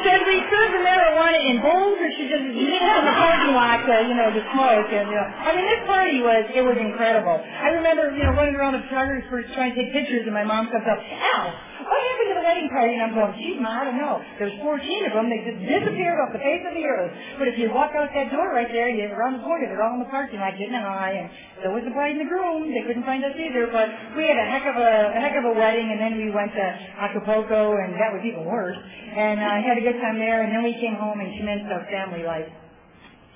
Should 0.00 0.24
we 0.24 0.38
serve 0.48 0.70
the 0.72 0.82
marijuana 0.82 1.40
in 1.50 1.56
bowls 1.60 1.96
or 2.00 2.08
should 2.16 2.30
just 2.32 2.46
leave 2.56 2.72
it 2.72 2.80
in 2.80 3.04
the 3.04 3.16
parking 3.20 3.52
lot 3.52 3.84
to, 3.84 3.94
you 4.08 4.16
know, 4.16 4.32
to 4.32 4.42
smoke? 4.56 4.88
And, 4.88 5.12
you 5.12 5.16
know, 5.16 5.28
I 5.44 5.52
mean, 5.52 5.66
this 5.68 5.82
party 5.84 6.18
was, 6.24 6.44
it 6.56 6.64
was 6.64 6.78
incredible. 6.80 7.36
I 7.36 7.68
remember, 7.76 8.08
you 8.16 8.24
know, 8.24 8.32
running 8.32 8.56
around 8.56 8.80
the 8.80 8.84
photographers 8.88 9.44
trying 9.52 9.74
to 9.74 9.76
take 9.76 9.92
pictures 9.92 10.24
and 10.24 10.32
my 10.32 10.44
mom 10.44 10.72
comes 10.72 10.88
up, 10.88 10.98
Al, 11.00 11.52
what 11.90 12.00
happened 12.06 12.30
to 12.30 12.36
the 12.38 12.46
wedding 12.46 12.68
party? 12.70 12.92
And 12.94 13.02
I'm 13.02 13.14
going, 13.18 13.34
geez, 13.34 13.58
ma, 13.58 13.82
I 13.82 13.84
don't 13.88 13.98
know. 13.98 14.22
There's 14.38 14.54
14 14.62 15.10
of 15.10 15.12
them. 15.16 15.26
They 15.26 15.42
just 15.42 15.58
disappeared 15.58 16.22
off 16.22 16.30
the 16.30 16.38
face 16.38 16.62
of 16.62 16.72
the 16.76 16.84
earth. 16.86 17.12
But 17.40 17.50
if 17.50 17.58
you 17.58 17.72
walk 17.72 17.92
out 17.98 18.12
that 18.14 18.30
door 18.30 18.52
right 18.54 18.68
there, 18.70 18.88
you're 18.88 19.10
around 19.10 19.40
the 19.40 19.44
corner, 19.44 19.66
they're 19.66 19.82
all 19.82 19.98
in 19.98 20.02
the 20.04 20.12
parking 20.12 20.38
lot 20.38 20.54
getting 20.54 20.76
high. 20.76 21.18
And 21.18 21.28
so 21.60 21.74
was 21.74 21.82
the 21.84 21.90
bride 21.90 22.14
and 22.14 22.22
the 22.22 22.30
groom. 22.30 22.70
They 22.70 22.86
couldn't 22.86 23.04
find 23.04 23.24
us 23.26 23.34
either. 23.34 23.68
But 23.74 23.90
we 24.14 24.22
had 24.28 24.38
a 24.38 24.46
heck 24.46 24.64
of 24.70 24.76
a, 24.78 24.92
a 25.12 25.20
heck 25.20 25.34
of 25.34 25.44
a 25.44 25.54
wedding. 25.56 25.90
And 25.90 25.98
then 25.98 26.14
we 26.20 26.30
went 26.30 26.54
to 26.54 26.66
Acapulco, 27.00 27.74
and 27.76 27.98
that 27.98 28.14
was 28.14 28.22
even 28.22 28.46
worse. 28.46 28.78
And 29.10 29.42
I 29.42 29.58
had 29.58 29.74
a 29.74 29.84
good 29.90 30.00
time 30.00 30.18
there. 30.18 30.42
And 30.46 30.54
then 30.54 30.62
we 30.62 30.74
came 30.78 30.94
home 30.94 31.18
and 31.18 31.34
commenced 31.34 31.66
our 31.72 31.82
family 31.90 32.22
life. 32.22 32.46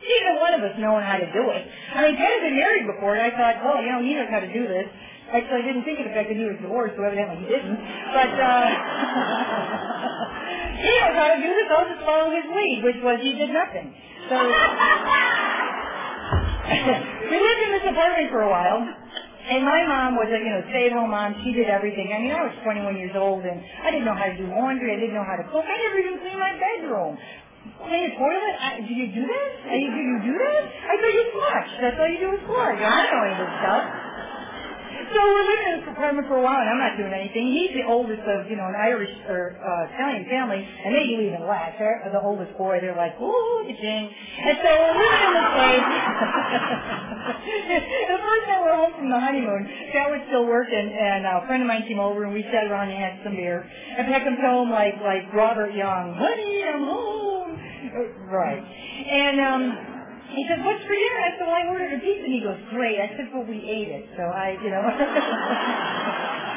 Neither 0.05 0.39
one 0.39 0.55
of 0.55 0.63
us 0.63 0.79
knowing 0.79 1.03
how 1.03 1.17
to 1.17 1.27
do 1.33 1.51
it. 1.51 1.67
I 1.95 2.03
mean, 2.05 2.17
Ted 2.21 2.29
had 2.29 2.43
been 2.45 2.59
married 2.61 2.87
before, 2.87 3.17
and 3.17 3.25
I 3.25 3.31
thought, 3.33 3.57
oh, 3.65 3.81
you 3.81 3.91
know, 3.91 4.03
he 4.05 4.13
knows 4.15 4.29
how 4.29 4.41
to 4.41 4.53
do 4.53 4.69
this. 4.69 4.85
Actually, 5.33 5.63
I 5.65 5.67
didn't 5.73 5.85
think 5.89 5.99
of 5.99 6.05
the 6.05 6.13
fact 6.13 6.29
that 6.29 6.37
he 6.37 6.45
was 6.45 6.61
divorced, 6.61 7.01
so 7.01 7.03
evidently 7.03 7.41
he 7.41 7.49
didn't. 7.49 7.81
But 8.13 8.37
uh, 8.37 8.69
he 10.85 10.93
knows 10.93 11.17
how 11.17 11.33
to 11.33 11.41
do 11.41 11.49
this. 11.49 11.67
I'll 11.73 11.89
just 11.89 12.05
follow 12.05 12.29
his 12.37 12.45
lead, 12.53 12.85
which 12.85 13.01
was 13.01 13.17
he 13.25 13.33
did 13.33 13.49
nothing. 13.49 13.89
So 14.29 14.37
we 17.33 17.37
lived 17.41 17.61
in 17.65 17.73
this 17.73 17.89
apartment 17.89 18.29
for 18.29 18.45
a 18.45 18.51
while. 18.53 18.85
And 19.45 19.61
my 19.61 19.85
mom 19.85 20.17
was 20.17 20.33
a, 20.33 20.41
you 20.41 20.49
know, 20.49 20.65
stay-at-home 20.73 21.13
mom. 21.13 21.37
She 21.45 21.53
did 21.53 21.69
everything. 21.69 22.17
I 22.17 22.19
mean, 22.19 22.33
I 22.33 22.49
was 22.49 22.57
21 22.65 22.97
years 22.97 23.13
old, 23.13 23.45
and 23.45 23.61
I 23.61 23.93
didn't 23.93 24.09
know 24.09 24.17
how 24.17 24.33
to 24.33 24.37
do 24.41 24.49
laundry. 24.49 24.97
I 24.97 24.99
didn't 24.99 25.13
know 25.13 25.27
how 25.27 25.37
to 25.37 25.45
cook. 25.53 25.69
I 25.69 25.77
never 25.85 26.01
even 26.01 26.17
cleaned 26.25 26.41
my 26.41 26.57
bedroom. 26.57 27.21
Clean 27.85 28.09
the 28.09 28.15
toilet? 28.17 28.55
I, 28.57 28.81
do 28.81 28.93
you 28.93 29.13
do 29.13 29.25
that? 29.25 29.51
Do 29.69 29.77
you, 29.77 30.17
do 30.25 30.33
that? 30.33 30.63
I 30.65 30.93
thought 30.97 31.13
you 31.13 31.25
flush. 31.37 31.71
That's 31.81 31.97
all 32.01 32.09
you 32.09 32.21
do 32.25 32.31
is 32.33 32.43
flush. 32.49 32.81
I 32.81 32.89
don't 32.89 33.13
know 33.13 33.23
any 33.25 33.37
of 33.37 33.41
this 33.45 33.53
stuff. 33.61 33.85
So 34.95 35.19
we're 35.19 35.43
living 35.47 35.67
in 35.75 35.81
this 35.81 35.89
apartment 35.91 36.29
for 36.29 36.37
a 36.39 36.43
while, 36.43 36.61
and 36.61 36.69
I'm 36.71 36.79
not 36.79 36.97
doing 36.97 37.11
anything. 37.11 37.51
He's 37.51 37.75
the 37.75 37.83
oldest 37.87 38.23
of, 38.23 38.47
you 38.51 38.55
know, 38.55 38.69
an 38.71 38.77
Irish 38.79 39.11
or 39.27 39.59
uh, 39.59 39.91
Italian 39.95 40.27
family, 40.31 40.63
and 40.63 40.95
they 40.95 41.03
do 41.11 41.19
even 41.21 41.43
less. 41.47 41.75
They're 41.79 42.07
the 42.13 42.21
oldest 42.23 42.57
boy. 42.59 42.79
They're 42.81 42.95
like, 42.97 43.19
ooh, 43.19 43.65
the 43.67 43.75
king. 43.75 44.07
And 44.07 44.55
so 44.63 44.71
we're 44.71 44.95
living 44.95 45.23
in 45.27 45.33
this 45.35 45.51
place. 45.55 45.87
the 48.15 48.19
first 48.23 48.45
time 48.47 48.61
we're 48.63 48.79
home 48.79 48.95
from 48.95 49.11
the 49.11 49.19
honeymoon, 49.19 49.67
Scott 49.91 50.15
was 50.15 50.23
still 50.31 50.47
working, 50.47 50.87
and 50.95 51.27
a 51.27 51.43
friend 51.47 51.63
of 51.63 51.69
mine 51.69 51.83
came 51.87 51.99
over, 51.99 52.25
and 52.25 52.33
we 52.33 52.43
sat 52.55 52.71
around 52.71 52.91
and 52.91 52.99
had 52.99 53.19
some 53.27 53.35
beer. 53.35 53.63
And 53.63 54.07
Peck 54.07 54.23
comes 54.25 54.39
home 54.41 54.71
like 54.71 54.95
like 55.03 55.27
Robert 55.35 55.75
Young, 55.75 56.15
honey, 56.15 56.63
I'm 56.63 56.83
home. 56.87 57.59
Right. 58.31 58.63
And 58.63 59.41
um 59.41 59.94
he 60.37 60.45
said, 60.49 60.65
what's 60.65 60.83
for 60.83 60.95
dinner? 60.95 61.21
I 61.25 61.31
said, 61.39 61.47
well, 61.47 61.57
I 61.57 61.67
ordered 61.69 61.93
a 61.95 62.01
pizza. 62.01 62.25
And 62.25 62.35
he 62.35 62.41
goes, 62.41 62.59
great. 62.71 62.99
I 63.01 63.09
said, 63.17 63.29
well, 63.33 63.45
we 63.45 63.59
ate 63.59 63.89
it. 63.89 64.09
So 64.17 64.23
I, 64.23 64.57
you 64.63 64.71
know. 64.71 66.51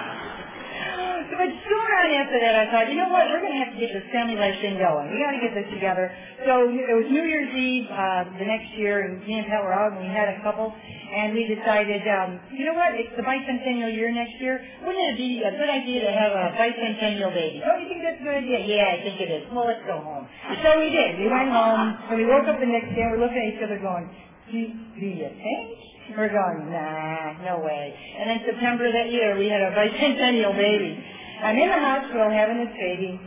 but 1.37 1.49
soon 1.49 1.87
on 2.01 2.07
after 2.17 2.39
that, 2.41 2.55
I 2.57 2.65
thought, 2.71 2.85
you 2.89 2.97
know 2.97 3.09
what? 3.09 3.29
We're 3.29 3.41
going 3.41 3.53
to 3.53 3.61
have 3.63 3.73
to 3.73 3.79
get 3.79 3.93
this 3.93 4.07
family 4.11 4.35
life 4.35 4.57
thing 4.61 4.81
going. 4.81 5.13
We 5.13 5.21
got 5.21 5.37
to 5.37 5.41
get 5.41 5.53
this 5.53 5.69
together. 5.69 6.09
So 6.45 6.69
it 6.69 6.95
was 6.97 7.07
New 7.09 7.23
Year's 7.23 7.53
Eve 7.53 7.85
uh, 7.89 8.37
the 8.41 8.47
next 8.47 8.73
year, 8.75 9.05
and 9.05 9.21
me 9.21 9.39
and 9.39 9.45
Pat 9.45 9.61
were 9.61 9.73
out, 9.73 9.93
and 9.93 10.01
we 10.01 10.09
had 10.09 10.29
a 10.33 10.41
couple 10.41 10.73
and 11.07 11.33
we 11.33 11.47
decided, 11.47 12.03
um, 12.03 12.39
you 12.51 12.67
know 12.67 12.75
what, 12.75 12.91
it's 12.99 13.15
the 13.15 13.23
bicentennial 13.23 13.87
year 13.95 14.11
next 14.11 14.35
year. 14.43 14.59
Wouldn't 14.83 15.15
it 15.15 15.17
be 15.17 15.39
a 15.39 15.51
good 15.55 15.69
idea 15.69 16.03
to 16.03 16.11
have 16.11 16.31
a 16.35 16.51
bicentennial 16.59 17.31
baby? 17.31 17.63
Don't 17.63 17.79
you 17.79 17.87
think 17.87 18.03
that's 18.03 18.19
a 18.19 18.23
good 18.23 18.37
idea? 18.43 18.59
Yeah, 18.67 18.91
I 18.91 18.97
think 18.99 19.15
it 19.21 19.31
is. 19.31 19.47
Well, 19.51 19.65
let's 19.65 19.83
go 19.87 20.03
home. 20.03 20.27
So 20.63 20.79
we 20.79 20.91
did. 20.91 21.19
We 21.19 21.31
went 21.31 21.47
home, 21.47 21.95
and 22.11 22.15
we 22.19 22.25
woke 22.27 22.47
up 22.51 22.59
the 22.59 22.67
next 22.67 22.91
day, 22.91 23.07
and 23.07 23.15
we're 23.15 23.23
looking 23.23 23.39
at 23.39 23.55
each 23.55 23.63
other 23.63 23.79
going, 23.79 24.11
do, 24.51 24.59
do 24.99 25.05
you 25.07 25.31
think? 25.31 25.67
We're 26.15 26.31
going, 26.31 26.71
nah, 26.71 27.35
no 27.43 27.59
way. 27.59 27.91
And 27.91 28.29
then 28.31 28.39
September 28.47 28.87
that 28.87 29.11
year, 29.11 29.35
we 29.35 29.51
had 29.51 29.59
a 29.59 29.75
bicentennial 29.75 30.55
baby. 30.55 30.95
I'm 31.43 31.57
in 31.59 31.67
the 31.67 31.81
hospital 31.83 32.31
having 32.31 32.63
this 32.63 32.73
baby. 32.79 33.19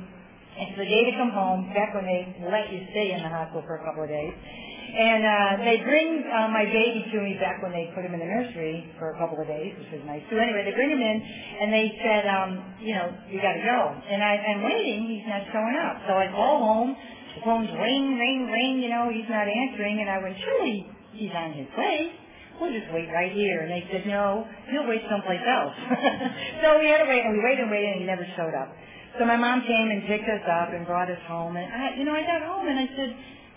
It's 0.56 0.76
the 0.76 0.88
day 0.88 1.02
to 1.08 1.12
come 1.20 1.30
home, 1.30 1.72
back 1.76 1.94
when 1.94 2.08
they 2.08 2.24
let 2.48 2.72
you 2.72 2.80
stay 2.90 3.12
in 3.12 3.20
the 3.22 3.28
hospital 3.28 3.62
for 3.68 3.76
a 3.76 3.84
couple 3.84 4.02
of 4.04 4.08
days. 4.08 4.32
And 4.90 5.22
uh, 5.22 5.52
they 5.62 5.78
bring 5.86 6.24
uh, 6.26 6.50
my 6.50 6.64
baby 6.66 7.06
to 7.14 7.16
me 7.22 7.38
back 7.38 7.62
when 7.62 7.70
they 7.70 7.92
put 7.94 8.02
him 8.02 8.16
in 8.16 8.20
the 8.20 8.26
nursery 8.26 8.90
for 8.98 9.14
a 9.14 9.16
couple 9.20 9.38
of 9.38 9.46
days, 9.46 9.76
which 9.78 10.00
was 10.00 10.02
nice. 10.08 10.24
So 10.32 10.40
anyway, 10.40 10.66
they 10.66 10.74
bring 10.74 10.90
him 10.90 10.98
in, 10.98 11.16
and 11.62 11.68
they 11.70 11.94
said, 12.02 12.26
um, 12.26 12.58
you 12.82 12.96
know, 12.96 13.06
you 13.30 13.38
got 13.38 13.54
to 13.54 13.62
go. 13.62 13.80
And 14.08 14.18
I, 14.24 14.34
I'm 14.50 14.60
waiting. 14.66 15.06
He's 15.06 15.28
not 15.30 15.46
showing 15.52 15.76
up. 15.78 16.02
So 16.08 16.18
I 16.18 16.26
call 16.32 16.58
home. 16.58 16.96
The 17.38 17.40
phone's 17.46 17.70
ring, 17.70 18.18
ring, 18.18 18.50
ring. 18.50 18.82
You 18.82 18.90
know, 18.90 19.12
he's 19.12 19.28
not 19.30 19.46
answering. 19.46 20.00
And 20.00 20.10
I 20.10 20.18
went, 20.18 20.34
surely 20.42 20.90
he's 21.14 21.30
on 21.36 21.54
his 21.54 21.70
way. 21.78 22.10
We'll 22.60 22.72
just 22.76 22.92
wait 22.92 23.08
right 23.08 23.32
here. 23.32 23.64
And 23.64 23.70
they 23.72 23.88
said, 23.90 24.06
no, 24.06 24.44
he'll 24.68 24.86
wait 24.86 25.00
someplace 25.08 25.40
else. 25.48 25.74
so 26.62 26.76
we 26.78 26.92
had 26.92 27.00
to 27.00 27.08
wait, 27.08 27.24
and 27.24 27.32
we 27.32 27.40
waited 27.40 27.64
and 27.64 27.72
waited, 27.72 27.96
and 27.96 28.00
he 28.00 28.06
never 28.06 28.26
showed 28.36 28.52
up. 28.52 28.68
So 29.18 29.24
my 29.24 29.36
mom 29.36 29.64
came 29.66 29.90
and 29.90 30.06
picked 30.06 30.28
us 30.28 30.44
up 30.46 30.70
and 30.70 30.86
brought 30.86 31.10
us 31.10 31.18
home. 31.26 31.56
And 31.56 31.66
I, 31.66 31.96
you 31.96 32.04
know, 32.04 32.14
I 32.14 32.22
got 32.22 32.46
home 32.46 32.68
and 32.68 32.78
I 32.78 32.86
said, 32.94 33.10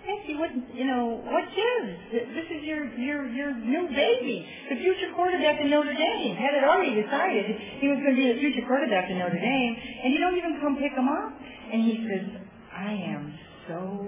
Nancy, 0.03 0.35
what 0.35 0.51
you 0.75 0.83
know, 0.83 1.23
what 1.23 1.47
gives? 1.55 1.95
This 2.11 2.47
is 2.51 2.63
your 2.67 2.83
your 2.99 3.23
your 3.29 3.55
new 3.55 3.87
baby, 3.87 4.45
the 4.69 4.75
future 4.75 5.15
quarterback 5.15 5.61
in 5.61 5.69
Notre 5.69 5.93
Dame. 5.93 6.35
Had 6.35 6.55
it 6.59 6.63
already 6.67 6.99
decided 7.01 7.45
he 7.79 7.87
was 7.87 8.03
going 8.03 8.15
to 8.15 8.19
be 8.19 8.33
the 8.33 8.39
future 8.39 8.67
quarterback 8.67 9.09
in 9.09 9.17
Notre 9.19 9.39
Dame, 9.39 9.75
and 10.03 10.11
you 10.11 10.19
don't 10.19 10.35
even 10.35 10.59
come 10.59 10.75
pick 10.75 10.91
him 10.91 11.07
up. 11.07 11.31
And 11.71 11.81
he 11.83 12.03
says, 12.03 12.27
I 12.75 12.91
am 13.15 13.33
so 13.67 14.07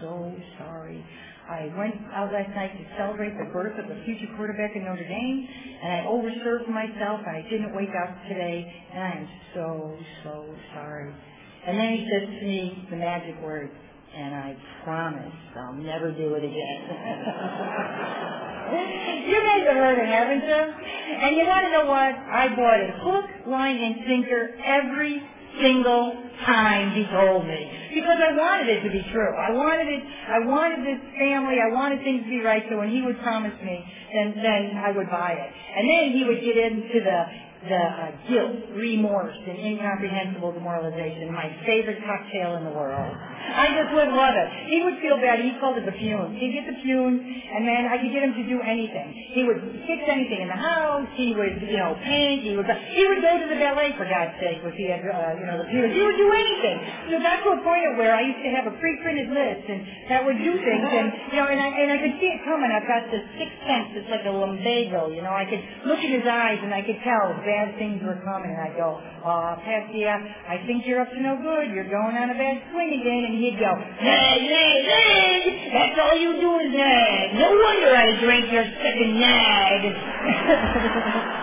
so 0.00 0.32
sorry. 0.58 1.02
I 1.48 1.72
went 1.76 1.96
out 2.14 2.32
last 2.32 2.54
night 2.54 2.70
to 2.78 2.84
celebrate 2.96 3.36
the 3.36 3.46
birth 3.52 3.76
of 3.78 3.88
the 3.88 3.96
future 4.04 4.28
quarterback 4.36 4.76
in 4.76 4.84
Notre 4.84 5.02
Dame, 5.06 5.48
and 5.82 5.92
I 5.92 6.04
overserved 6.06 6.68
myself, 6.68 7.20
I 7.26 7.42
didn't 7.50 7.74
wake 7.74 7.90
up 7.90 8.14
today, 8.28 8.72
and 8.94 9.02
I 9.02 9.10
am 9.18 9.28
so 9.54 9.98
so 10.22 10.54
sorry. 10.74 11.12
And 11.66 11.76
then 11.78 11.96
he 11.96 12.08
says 12.10 12.28
to 12.40 12.46
me 12.46 12.86
the 12.90 12.96
magic 12.96 13.40
words, 13.42 13.72
and 14.14 14.34
I 14.34 14.56
promise 14.84 15.32
I'll 15.56 15.74
never 15.74 16.12
do 16.12 16.34
it 16.34 16.44
again. 16.44 16.52
you 19.26 19.42
guys 19.42 19.66
have 19.66 19.76
heard 19.76 19.98
it, 19.98 20.06
haven't 20.06 20.46
you? 20.46 20.72
And 21.22 21.36
you 21.36 21.44
want 21.46 21.66
to 21.66 21.72
know 21.72 21.86
what? 21.86 22.14
I 22.14 22.48
bought 22.54 22.80
it 22.80 22.94
hook, 23.02 23.24
line, 23.46 23.78
and 23.78 23.96
sinker 24.06 24.54
every 24.64 25.22
single 25.60 26.16
time 26.44 26.92
he 26.94 27.04
told 27.10 27.46
me 27.46 27.70
because 27.94 28.18
I 28.18 28.32
wanted 28.36 28.68
it 28.68 28.82
to 28.82 28.90
be 28.90 29.04
true. 29.12 29.34
I 29.36 29.52
wanted 29.52 29.88
it. 29.88 30.02
I 30.02 30.38
wanted 30.46 30.80
this 30.86 31.00
family. 31.18 31.56
I 31.60 31.72
wanted 31.72 32.02
things 32.02 32.24
to 32.24 32.30
be 32.30 32.40
right. 32.40 32.62
So 32.70 32.78
when 32.78 32.90
he 32.90 33.02
would 33.02 33.18
promise 33.20 33.54
me, 33.62 33.84
then 34.12 34.34
then 34.42 34.76
I 34.78 34.90
would 34.92 35.10
buy 35.10 35.32
it. 35.32 35.50
And 35.76 35.84
then 35.88 36.04
he 36.16 36.24
would 36.24 36.40
get 36.40 36.56
into 36.56 37.00
the 37.04 37.18
the 37.68 37.78
uh, 37.78 38.10
guilt, 38.28 38.74
remorse, 38.74 39.36
and 39.46 39.58
incomprehensible 39.58 40.52
demoralization. 40.52 41.32
My 41.32 41.50
favorite 41.66 42.02
cocktail 42.04 42.56
in 42.56 42.64
the 42.64 42.74
world. 42.74 43.14
I 43.42 43.70
just 43.74 43.90
would 43.94 44.10
love 44.14 44.34
it. 44.34 44.48
He 44.70 44.82
would 44.82 44.98
feel 45.02 45.18
bad. 45.18 45.42
He 45.42 45.54
called 45.58 45.76
it 45.78 45.86
the 45.86 45.94
fumes. 45.98 46.38
He'd 46.38 46.54
get 46.54 46.66
the 46.66 46.78
fumes, 46.82 47.20
and 47.22 47.66
then 47.66 47.90
I 47.90 47.98
could 47.98 48.14
get 48.14 48.22
him 48.22 48.34
to 48.38 48.44
do 48.46 48.62
anything. 48.62 49.14
He 49.34 49.42
would 49.44 49.58
fix 49.86 50.02
anything 50.06 50.46
in 50.46 50.48
the 50.48 50.58
house. 50.58 51.06
He 51.18 51.34
would, 51.34 51.62
you 51.62 51.78
know, 51.78 51.98
paint. 52.02 52.42
He 52.42 52.54
would. 52.54 52.66
He 52.66 53.02
would 53.06 53.20
go 53.22 53.38
to 53.38 53.46
the 53.50 53.58
ballet 53.58 53.94
for 53.98 54.06
God's 54.06 54.38
sake 54.38 54.62
if 54.62 54.74
he 54.74 54.86
had, 54.90 55.02
uh, 55.02 55.38
you 55.38 55.46
know, 55.46 55.58
the 55.58 55.68
fumes. 55.70 55.90
He 55.94 56.02
would 56.02 56.18
do 56.18 56.30
anything. 56.30 56.76
So 57.10 57.18
got 57.22 57.42
to 57.42 57.50
a 57.54 57.60
point 57.62 57.84
of 57.90 57.98
where 57.98 58.14
I 58.14 58.22
used 58.22 58.42
to 58.42 58.50
have 58.54 58.66
a 58.66 58.74
pre-printed 58.78 59.30
list, 59.30 59.64
and 59.68 59.80
that 60.10 60.22
would 60.24 60.38
do 60.38 60.54
things, 60.58 60.86
and 60.90 61.08
you 61.34 61.38
know, 61.38 61.46
and 61.50 61.58
I 61.58 61.68
and 61.82 61.88
I 61.94 61.98
could 61.98 62.14
see 62.18 62.30
it 62.30 62.40
coming. 62.46 62.70
I've 62.70 62.86
got 62.86 63.10
this 63.10 63.22
sixth 63.38 63.58
sense. 63.66 63.94
It's 63.98 64.10
like 64.10 64.26
a 64.26 64.34
lumbago. 64.34 65.10
You 65.10 65.22
know, 65.22 65.34
I 65.34 65.46
could 65.46 65.62
look 65.86 66.00
in 66.02 66.12
his 66.14 66.26
eyes, 66.26 66.58
and 66.62 66.72
I 66.72 66.82
could 66.82 66.98
tell 67.02 67.34
bad 67.52 67.76
things 67.76 68.00
were 68.00 68.16
coming, 68.24 68.48
and 68.48 68.60
I'd 68.64 68.76
go, 68.80 68.96
"Oh, 68.96 69.60
Patsy, 69.60 70.08
I 70.08 70.56
think 70.64 70.86
you're 70.88 71.00
up 71.04 71.12
to 71.12 71.20
no 71.20 71.36
good. 71.36 71.68
You're 71.76 71.92
going 71.92 72.16
on 72.16 72.30
a 72.32 72.34
bad 72.34 72.56
swing 72.72 72.96
again." 72.96 73.22
And 73.28 73.36
he'd 73.44 73.60
go, 73.60 73.72
"Nag, 73.76 74.40
nag, 74.40 74.78
nag. 74.88 75.42
That's 75.76 76.00
all 76.00 76.16
you 76.16 76.40
do 76.40 76.50
is 76.64 76.72
nag. 76.72 77.34
No 77.36 77.52
wonder 77.52 77.92
I 77.92 78.16
drink 78.24 78.48
your 78.50 78.64
second 78.64 79.20
nag." 79.20 79.80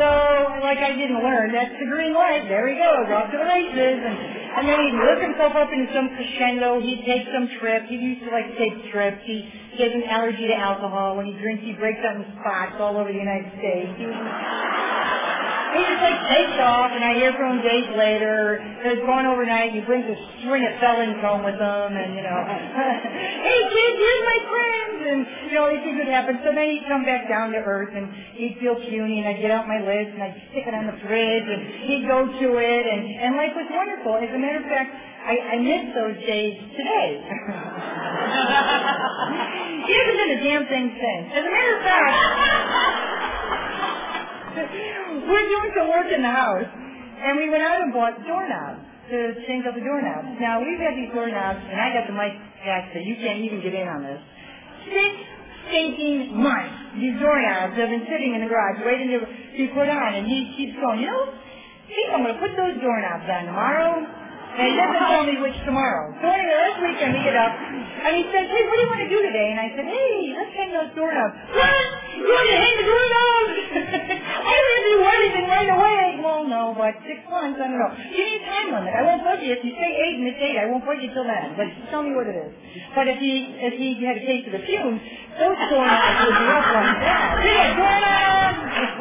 So, 0.00 0.08
like 0.64 0.80
I 0.80 0.96
didn't 0.96 1.20
learn, 1.20 1.52
that's 1.52 1.76
the 1.76 1.84
green 1.84 2.14
light. 2.16 2.48
There 2.48 2.64
he 2.72 2.80
goes, 2.80 3.12
off 3.12 3.28
to 3.32 3.36
the 3.36 3.44
races. 3.44 4.00
And, 4.00 4.16
and 4.56 4.64
then 4.64 4.80
he'd 4.80 4.96
work 4.96 5.20
himself 5.20 5.52
up 5.52 5.68
into 5.68 5.92
some 5.92 6.08
crescendo. 6.16 6.80
He'd 6.80 7.04
take 7.04 7.28
some 7.28 7.44
trips. 7.60 7.84
He 7.92 8.00
used 8.00 8.24
to 8.24 8.32
like 8.32 8.48
take 8.56 8.88
trips. 8.88 9.20
He, 9.28 9.44
he 9.80 9.88
has 9.88 9.96
an 9.96 10.04
allergy 10.12 10.44
to 10.44 10.52
alcohol. 10.52 11.16
When 11.16 11.24
he 11.24 11.32
drinks, 11.40 11.64
he 11.64 11.72
breaks 11.72 12.04
out 12.04 12.20
in 12.20 12.28
spots 12.36 12.76
all 12.76 13.00
over 13.00 13.08
the 13.08 13.16
United 13.16 13.48
States. 13.56 13.88
He 13.96 14.04
he 14.04 15.80
just 15.86 16.02
like 16.02 16.20
takes 16.28 16.58
off, 16.60 16.90
and 16.92 17.00
I 17.00 17.14
hear 17.14 17.32
from 17.32 17.56
him 17.56 17.60
days 17.64 17.88
later. 17.96 18.58
He's 18.84 19.00
going 19.06 19.24
overnight. 19.24 19.70
And 19.72 19.80
he 19.80 19.84
brings 19.86 20.04
a 20.04 20.18
string 20.42 20.66
of 20.66 20.74
felons 20.82 21.16
home 21.22 21.46
with 21.48 21.56
him, 21.56 21.90
and 21.96 22.12
you 22.12 22.20
know, 22.26 22.38
hey 22.44 23.60
kids, 23.72 23.96
here's 23.96 24.24
my 24.26 24.40
friends, 24.50 24.98
and 25.00 25.20
you 25.48 25.54
know, 25.56 25.70
these 25.72 25.80
things 25.80 25.96
would 25.96 26.12
happen. 26.12 26.42
So 26.44 26.52
then 26.52 26.66
he'd 26.74 26.84
come 26.84 27.08
back 27.08 27.24
down 27.30 27.56
to 27.56 27.60
earth, 27.64 27.94
and 27.96 28.10
he'd 28.36 28.58
feel 28.60 28.76
puny, 28.84 29.24
and 29.24 29.32
I'd 29.32 29.40
get 29.40 29.54
out 29.54 29.64
my 29.64 29.80
list, 29.80 30.12
and 30.12 30.20
I'd 30.20 30.36
stick 30.52 30.68
it 30.68 30.74
on 30.74 30.90
the 30.90 30.98
fridge, 31.06 31.46
and 31.48 31.88
he'd 31.88 32.04
go 32.04 32.26
to 32.28 32.48
it, 32.60 32.84
and 32.84 33.00
and 33.16 33.30
life 33.40 33.56
was 33.56 33.70
wonderful. 33.70 34.20
As 34.20 34.28
a 34.28 34.40
matter 34.42 34.60
of 34.60 34.68
fact, 34.68 34.90
I, 35.20 35.34
I 35.52 35.56
miss 35.60 35.94
those 35.94 36.16
days 36.24 36.56
today. 36.76 37.08
he 39.86 39.92
hasn't 39.92 40.16
done 40.16 40.32
a 40.32 40.40
damn 40.40 40.64
thing 40.66 40.86
since. 40.96 41.26
As 41.36 41.44
a 41.44 41.50
matter 41.50 41.76
of 41.76 41.82
fact. 41.84 42.16
We're 45.30 45.48
doing 45.48 45.70
some 45.76 45.88
work 45.88 46.08
in 46.10 46.22
the 46.22 46.30
house, 46.32 46.66
and 46.66 47.38
we 47.38 47.50
went 47.50 47.62
out 47.62 47.80
and 47.82 47.92
bought 47.92 48.18
doorknobs 48.26 48.80
to 49.10 49.34
change 49.46 49.66
out 49.66 49.74
the 49.74 49.84
doorknobs. 49.84 50.40
Now, 50.40 50.58
we've 50.62 50.80
had 50.80 50.96
these 50.96 51.12
doorknobs, 51.12 51.60
and 51.68 51.78
I 51.78 51.92
got 51.94 52.06
the 52.06 52.16
mic 52.16 52.32
back, 52.64 52.90
so 52.94 52.98
you 52.98 53.16
can't 53.20 53.44
even 53.44 53.60
get 53.60 53.74
in 53.74 53.86
on 53.86 54.02
this. 54.02 54.20
Six 54.88 55.10
stinking 55.68 56.34
months, 56.34 56.96
these 56.98 57.14
doorknobs 57.20 57.76
have 57.76 57.90
been 57.90 58.06
sitting 58.08 58.34
in 58.34 58.40
the 58.42 58.48
garage 58.48 58.80
waiting 58.82 59.12
to 59.14 59.20
be 59.54 59.68
put 59.74 59.86
on, 59.86 60.14
and 60.14 60.26
he 60.26 60.54
keeps 60.56 60.74
going, 60.80 61.04
you 61.04 61.06
know, 61.06 61.28
I 61.30 61.90
think 61.92 62.06
I'm 62.14 62.22
going 62.22 62.34
to 62.34 62.40
put 62.40 62.54
those 62.56 62.80
doorknobs 62.80 63.26
on 63.28 63.50
tomorrow. 63.50 64.19
And 64.58 64.64
he 64.66 64.74
doesn't 64.76 65.02
tell 65.06 65.24
me 65.24 65.36
which 65.38 65.56
tomorrow. 65.64 66.10
So 66.20 66.26
anyway, 66.26 66.56
last 66.58 66.78
weekend 66.82 67.14
we 67.14 67.22
get 67.22 67.36
up, 67.38 67.52
and 67.54 68.12
he 68.16 68.24
says, 68.34 68.44
hey, 68.50 68.62
what 68.66 68.74
do 68.76 68.82
you 68.82 68.90
want 68.90 69.02
to 69.06 69.10
do 69.10 69.18
today? 69.22 69.46
And 69.54 69.58
I 69.62 69.68
said, 69.76 69.86
hey, 69.86 70.14
let's 70.36 70.52
hang 70.58 70.70
those 70.74 70.90
doorknobs. 70.98 71.34
What? 71.60 71.86
You 72.20 72.26
want 72.28 72.48
to 72.50 72.56
hang 72.58 72.74
the 72.76 72.86
doorknobs? 72.90 73.52
I 74.50 74.56
to 74.60 74.82
do 74.90 74.96
anything 75.04 75.46
right 75.48 75.70
away. 75.70 76.02
Well, 76.22 76.44
no, 76.44 76.74
but 76.76 76.92
six 77.06 77.20
months, 77.30 77.56
I 77.60 77.68
don't 77.68 77.78
know. 77.78 77.92
Give 78.12 78.24
me 78.26 78.34
a 78.36 78.44
time 78.44 78.68
limit. 78.74 78.92
I 78.92 79.02
won't 79.04 79.22
budge 79.24 79.40
you. 79.40 79.52
If 79.52 79.64
you 79.64 79.72
say 79.76 79.88
eight 79.88 80.16
and 80.20 80.26
it's 80.28 80.40
eight, 80.40 80.58
I 80.58 80.66
won't 80.68 80.84
budge 80.84 81.00
you 81.00 81.10
till 81.12 81.24
then. 81.24 81.56
But 81.56 81.68
tell 81.90 82.02
me 82.02 82.12
what 82.12 82.26
it 82.26 82.36
is. 82.36 82.52
But 82.94 83.08
if 83.08 83.18
he 83.18 83.32
if 83.60 83.74
he 83.78 83.96
had 84.04 84.16
a 84.16 84.24
taste 84.24 84.46
of 84.48 84.54
the 84.56 84.64
fumes, 84.66 85.00
those 85.38 85.56
doorknobs 85.70 86.16
would 86.26 86.38
be 86.38 86.46
up 86.50 86.66
like 86.74 86.98
that. 87.00 87.28
We 87.44 87.52
doorknobs. 87.78 88.39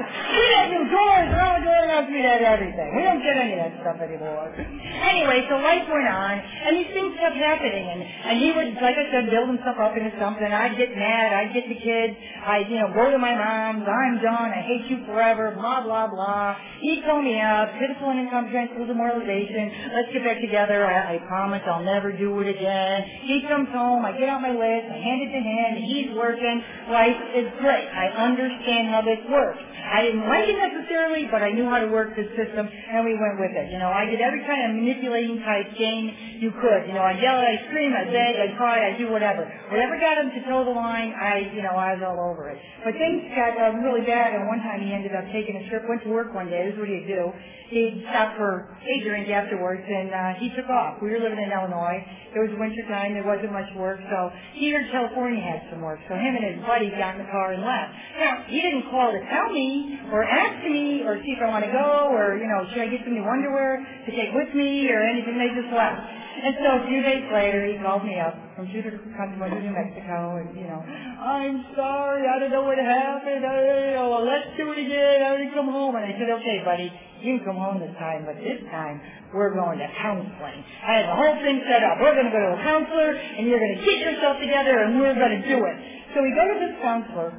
We 0.09 0.45
new 0.69 0.85
doors. 0.89 1.29
All 1.33 1.53
the 1.57 1.63
doorknobs. 1.65 2.09
We 2.09 2.21
had 2.21 2.41
everything. 2.41 2.89
We 2.95 3.01
don't 3.03 3.21
get 3.21 3.35
any 3.37 3.53
of 3.57 3.59
that 3.65 3.73
stuff 3.81 3.97
anymore. 4.01 4.53
Anyway, 4.55 5.45
so 5.49 5.57
life 5.61 5.85
went 5.89 6.07
on, 6.07 6.33
and 6.39 6.77
these 6.77 6.91
things 6.93 7.13
kept 7.19 7.35
happening, 7.35 7.85
and 7.89 8.01
and 8.03 8.35
he 8.39 8.51
would, 8.51 8.77
like 8.81 8.97
I 8.97 9.05
said, 9.11 9.29
build 9.29 9.49
himself 9.49 9.77
up 9.79 9.97
into 9.97 10.11
something. 10.19 10.45
I'd 10.45 10.77
get 10.77 10.93
mad. 10.95 11.33
I'd 11.33 11.53
get 11.53 11.67
the 11.67 11.79
kids. 11.79 12.13
I'd 12.45 12.69
you 12.69 12.79
know 12.79 12.93
go 12.93 13.09
to 13.09 13.17
my 13.17 13.33
mom's. 13.33 13.87
I'm 13.87 14.21
done. 14.21 14.49
I 14.53 14.61
hate 14.61 14.85
you 14.89 15.05
forever. 15.05 15.51
Blah 15.55 15.83
blah 15.83 16.07
blah. 16.07 16.55
He'd 16.81 17.03
call 17.03 17.21
me 17.21 17.39
out. 17.39 17.73
Pitiful 17.79 18.09
and 18.09 18.19
incomprehensible 18.27 18.87
demoralization. 18.87 19.93
Let's 19.93 20.11
get 20.13 20.23
back 20.23 20.39
together. 20.41 20.85
I, 20.85 21.15
I 21.15 21.17
promise 21.27 21.61
I'll 21.65 21.83
never 21.83 22.11
do 22.11 22.39
it 22.39 22.47
again. 22.47 23.03
He 23.23 23.41
comes 23.47 23.69
home. 23.69 24.05
I 24.05 24.13
get 24.17 24.29
out 24.29 24.41
my 24.41 24.51
list. 24.55 24.87
I 24.87 24.97
hand 24.97 25.21
it 25.27 25.31
to 25.35 25.41
him. 25.41 25.69
He's 25.83 26.09
working. 26.15 26.63
Life 26.89 27.19
is 27.35 27.47
great. 27.59 27.87
I 27.87 28.07
understand 28.15 28.89
how 28.89 29.01
this 29.01 29.19
works. 29.29 29.59
I 29.79 29.98
didn't 30.03 30.25
like 30.27 30.45
it 30.47 30.57
necessarily, 30.57 31.27
but 31.31 31.41
I 31.41 31.51
knew 31.51 31.65
how 31.65 31.79
to 31.79 31.89
work 31.89 32.15
this 32.15 32.29
system, 32.37 32.67
and 32.67 33.05
we 33.05 33.17
went 33.17 33.39
with 33.39 33.51
it. 33.55 33.71
You 33.71 33.79
know, 33.79 33.89
I 33.89 34.05
did 34.05 34.21
every 34.21 34.43
kind 34.45 34.69
of 34.69 34.77
manipulating 34.77 35.39
type 35.41 35.71
game 35.77 36.39
you 36.39 36.51
could. 36.55 36.87
You 36.87 36.93
know, 36.93 37.03
I'd 37.03 37.19
yell, 37.19 37.39
I'd 37.39 37.65
scream, 37.69 37.91
I'd 37.91 38.11
beg, 38.11 38.33
I'd 38.37 38.55
cry, 38.57 38.87
I'd 38.87 38.97
do 38.97 39.11
whatever. 39.11 39.47
Whatever 39.71 39.99
got 39.99 40.21
him 40.21 40.29
to 40.35 40.39
toe 40.45 40.63
the 40.63 40.75
line, 40.75 41.11
I, 41.15 41.51
you 41.51 41.61
know, 41.61 41.75
I 41.75 41.95
was 41.95 42.03
all 42.05 42.19
over 42.19 42.49
it. 42.49 42.57
But 42.83 42.93
things 42.95 43.27
got 43.35 43.57
uh, 43.57 43.75
really 43.81 44.05
bad, 44.05 44.35
and 44.37 44.47
one 44.47 44.59
time 44.59 44.81
he 44.81 44.93
ended 44.93 45.15
up 45.15 45.25
taking 45.31 45.57
a 45.57 45.63
trip, 45.69 45.83
went 45.87 46.03
to 46.03 46.09
work 46.09 46.33
one 46.33 46.49
day. 46.49 46.69
This 46.69 46.75
is 46.75 46.79
what 46.79 46.89
he'd 46.89 47.07
do. 47.07 47.33
He'd 47.69 48.01
stop 48.09 48.33
for 48.33 48.65
a 48.81 48.95
drink 49.05 49.29
afterwards, 49.29 49.85
and 49.85 50.09
uh, 50.09 50.33
he 50.41 50.49
took 50.57 50.65
off. 50.73 50.97
We 51.01 51.13
were 51.13 51.21
living 51.21 51.37
in 51.37 51.53
Illinois. 51.53 52.01
It 52.33 52.41
was 52.41 52.49
winter 52.57 52.81
time. 52.89 53.13
There 53.13 53.25
wasn't 53.25 53.53
much 53.53 53.69
work, 53.77 54.01
so 54.09 54.33
he 54.57 54.73
heard 54.73 54.89
California 54.89 55.37
had 55.37 55.69
some 55.69 55.81
work. 55.85 56.01
So 56.09 56.17
him 56.17 56.33
and 56.33 56.45
his 56.49 56.57
buddy 56.65 56.89
got 56.97 57.17
in 57.17 57.25
the 57.25 57.29
car 57.29 57.53
and 57.53 57.61
left. 57.61 57.93
Now, 58.17 58.41
he 58.49 58.61
didn't 58.61 58.89
call 58.89 59.13
to 59.13 59.21
tell 59.29 59.53
me 59.53 60.01
or 60.09 60.25
ask 60.25 60.65
me 60.65 61.05
or 61.05 61.21
see 61.21 61.37
if 61.37 61.41
I 61.45 61.49
want 61.49 61.65
to 61.65 61.73
go 61.73 62.09
or, 62.09 62.41
you 62.41 62.49
know, 62.49 62.65
should 62.73 62.81
I 62.81 62.89
get 62.89 63.05
some 63.05 63.13
new 63.13 63.25
underwear 63.25 63.85
to 63.85 64.09
take 64.17 64.33
with 64.33 64.49
me 64.57 64.89
or 64.89 65.05
anything. 65.05 65.37
They 65.37 65.53
just 65.53 65.69
left. 65.69 66.01
And 66.39 66.55
so 66.63 66.69
a 66.79 66.83
few 66.87 67.03
days 67.03 67.27
later, 67.35 67.67
he 67.67 67.75
called 67.83 68.07
me 68.07 68.15
up 68.15 68.31
from 68.55 68.71
Jupiter, 68.71 68.95
Country, 69.19 69.43
New 69.59 69.75
Mexico, 69.75 70.39
and, 70.39 70.55
you 70.55 70.63
know, 70.63 70.79
I'm 70.79 71.67
sorry, 71.75 72.23
I 72.27 72.39
don't 72.39 72.51
know 72.51 72.63
what 72.63 72.79
happened. 72.79 73.43
I, 73.43 73.91
you 73.91 73.95
know, 73.99 74.23
let's 74.23 74.55
do 74.55 74.71
it 74.71 74.79
again. 74.79 75.19
I 75.19 75.35
didn't 75.35 75.53
come 75.53 75.67
home. 75.67 75.99
And 75.99 76.07
I 76.07 76.15
said, 76.15 76.31
okay, 76.39 76.63
buddy, 76.63 76.87
you 77.19 77.37
can 77.37 77.43
come 77.43 77.59
home 77.59 77.83
this 77.83 77.91
time, 77.99 78.23
but 78.23 78.39
this 78.39 78.63
time 78.71 79.03
we're 79.35 79.51
going 79.51 79.83
to 79.83 79.87
counseling. 79.99 80.63
I 80.79 81.03
had 81.03 81.05
the 81.11 81.17
whole 81.19 81.35
thing 81.43 81.59
set 81.67 81.83
up. 81.83 81.99
We're 81.99 82.15
going 82.15 82.31
to 82.31 82.35
go 82.35 82.39
to 82.39 82.51
a 82.55 82.61
counselor, 82.63 83.11
and 83.19 83.43
you're 83.43 83.59
going 83.59 83.75
to 83.75 83.83
get 83.83 83.99
yourself 83.99 84.39
together, 84.39 84.87
and 84.87 84.95
we're 84.95 85.19
going 85.19 85.43
to 85.43 85.43
do 85.43 85.59
it. 85.59 85.75
So 86.15 86.23
we 86.23 86.31
go 86.33 86.47
to 86.47 86.57
this 86.63 86.75
counselor, 86.79 87.35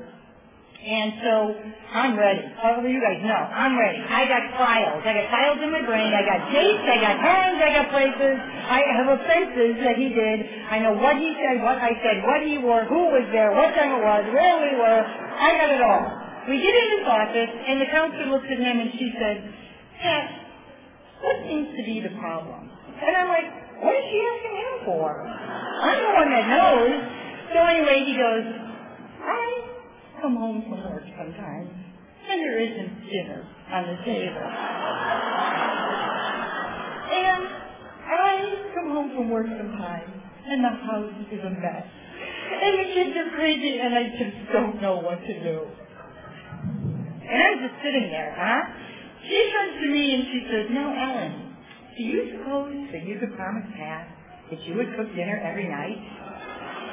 and 0.81 1.13
so 1.21 1.35
I'm 1.93 2.17
ready. 2.17 2.41
Of 2.41 2.85
you 2.89 3.01
guys 3.05 3.21
know, 3.21 3.43
I'm 3.53 3.77
ready. 3.77 4.01
I 4.01 4.25
got 4.25 4.43
files. 4.57 5.03
I 5.05 5.13
got 5.13 5.27
files 5.29 5.59
in 5.61 5.71
my 5.73 5.85
brain. 5.85 6.09
I 6.09 6.25
got 6.25 6.41
dates. 6.49 6.85
I 6.89 6.97
got 7.05 7.15
times. 7.21 7.59
I 7.61 7.71
got 7.77 7.87
places. 7.93 8.37
I 8.41 8.81
have 8.97 9.09
offenses 9.13 9.77
that 9.85 10.01
he 10.01 10.09
did. 10.09 10.39
I 10.73 10.81
know 10.81 10.97
what 10.97 11.21
he 11.21 11.37
said, 11.37 11.61
what 11.61 11.77
I 11.77 11.93
said, 12.01 12.25
what 12.25 12.41
he 12.47 12.57
wore, 12.59 12.89
who 12.89 13.13
was 13.13 13.29
there, 13.29 13.53
what 13.53 13.75
time 13.77 13.93
it 13.93 14.03
was, 14.03 14.25
where 14.33 14.57
we 14.63 14.73
were. 14.79 15.03
I 15.05 15.49
got 15.61 15.69
it 15.69 15.83
all. 15.85 16.05
We 16.49 16.57
get 16.63 16.73
in 16.73 16.87
his 16.97 17.05
office, 17.05 17.53
and 17.69 17.77
the 17.81 17.91
counselor 17.93 18.33
looks 18.33 18.49
at 18.49 18.59
him, 18.59 18.81
and 18.81 18.91
she 18.97 19.13
said, 19.21 19.53
Pat, 20.01 20.27
what 21.21 21.37
seems 21.45 21.77
to 21.77 21.83
be 21.85 22.01
the 22.01 22.17
problem? 22.17 22.71
And 23.05 23.13
I'm 23.17 23.29
like, 23.29 23.49
what 23.85 23.93
is 23.97 24.05
she 24.09 24.19
asking 24.25 24.57
him 24.57 24.73
for? 24.89 25.21
I'm 25.21 26.01
the 26.01 26.13
one 26.17 26.31
that 26.33 26.47
knows. 26.49 26.93
So 27.53 27.59
anyway, 27.67 28.05
he 28.07 28.15
goes, 28.17 28.45
come 30.21 30.37
home 30.37 30.63
from 30.69 30.85
work 30.85 31.05
sometimes, 31.17 31.71
and 32.29 32.41
there 32.41 32.61
isn't 32.61 32.93
dinner 33.09 33.47
on 33.73 33.83
the 33.89 33.97
table. 34.05 34.47
And 37.11 37.43
I 38.07 38.55
come 38.75 38.91
home 38.91 39.11
from 39.17 39.31
work 39.31 39.47
sometimes, 39.47 40.13
and 40.47 40.65
the 40.65 40.69
house 40.69 41.13
is 41.33 41.41
a 41.41 41.51
mess. 41.51 41.87
And 42.51 42.79
the 42.79 42.93
kids 42.93 43.17
are 43.17 43.31
crazy, 43.37 43.79
and 43.81 43.95
I 43.95 44.03
just 44.19 44.53
don't 44.53 44.83
know 44.83 44.97
what 44.99 45.21
to 45.21 45.35
do. 45.43 45.67
And 47.31 47.39
I'm 47.39 47.59
just 47.63 47.81
sitting 47.83 48.11
there, 48.11 48.35
huh? 48.37 48.61
She 49.23 49.53
turns 49.53 49.81
to 49.83 49.89
me 49.89 50.15
and 50.15 50.25
she 50.33 50.41
says, 50.51 50.67
Now, 50.71 50.91
Ellen, 50.91 51.55
do 51.97 52.03
you 52.03 52.35
suppose 52.35 52.75
that 52.93 53.07
you 53.07 53.19
could 53.21 53.37
promise 53.37 53.67
Pat 53.77 54.09
that 54.51 54.61
you 54.67 54.75
would 54.75 54.97
cook 54.97 55.15
dinner 55.15 55.39
every 55.39 55.69
night? 55.69 55.99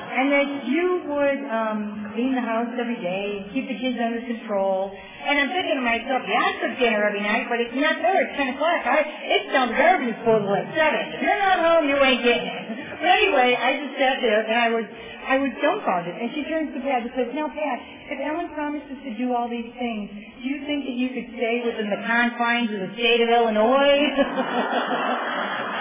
And 0.08 0.32
that 0.32 0.48
you 0.66 1.04
would 1.08 1.42
um, 1.52 2.12
clean 2.14 2.34
the 2.36 2.42
house 2.42 2.68
every 2.80 3.00
day 3.00 3.48
keep 3.54 3.68
the 3.68 3.78
kids 3.78 3.98
under 4.00 4.22
control. 4.22 4.92
And 5.28 5.40
I'm 5.40 5.50
thinking 5.50 5.76
to 5.76 5.84
myself, 5.84 6.24
yeah, 6.28 6.40
I 6.40 6.52
cook 6.62 6.74
dinner 6.80 7.04
every 7.04 7.22
night, 7.22 7.48
but 7.50 7.60
it's 7.60 7.76
not 7.76 8.00
there. 8.02 8.22
It's 8.28 8.36
10 8.38 8.56
o'clock. 8.56 8.80
I, 8.86 9.04
it's 9.04 9.52
down 9.52 9.70
the 9.70 9.78
garbage 9.78 10.16
disposal 10.16 10.52
at 10.56 10.68
7. 10.72 10.78
If 10.78 11.22
you're 11.22 11.42
not 11.42 11.60
home, 11.60 11.90
you 11.90 11.98
ain't 12.00 12.24
getting 12.24 12.48
it. 12.48 12.64
But 13.00 13.10
anyway, 13.12 13.58
I 13.60 13.76
just 13.78 13.94
sat 14.00 14.18
there 14.24 14.42
and 14.42 14.58
I 14.58 14.70
was, 14.70 14.86
I 15.28 15.38
I 15.38 15.40
was 15.40 15.52
dumbfounded. 15.62 16.16
And 16.18 16.32
she 16.34 16.44
turns 16.50 16.74
to 16.74 16.80
Pat 16.82 17.04
and 17.04 17.12
says, 17.14 17.28
now 17.36 17.48
Pat, 17.52 17.78
if 18.10 18.18
Ellen 18.26 18.50
promises 18.56 18.98
to 19.06 19.12
do 19.18 19.34
all 19.34 19.48
these 19.50 19.70
things, 19.78 20.10
do 20.42 20.50
you 20.50 20.66
think 20.66 20.86
that 20.90 20.96
you 20.98 21.14
could 21.14 21.30
stay 21.38 21.62
within 21.62 21.92
the 21.92 22.02
confines 22.08 22.74
of 22.74 22.80
the 22.80 22.90
state 22.98 23.22
of 23.22 23.30
Illinois? 23.30 24.02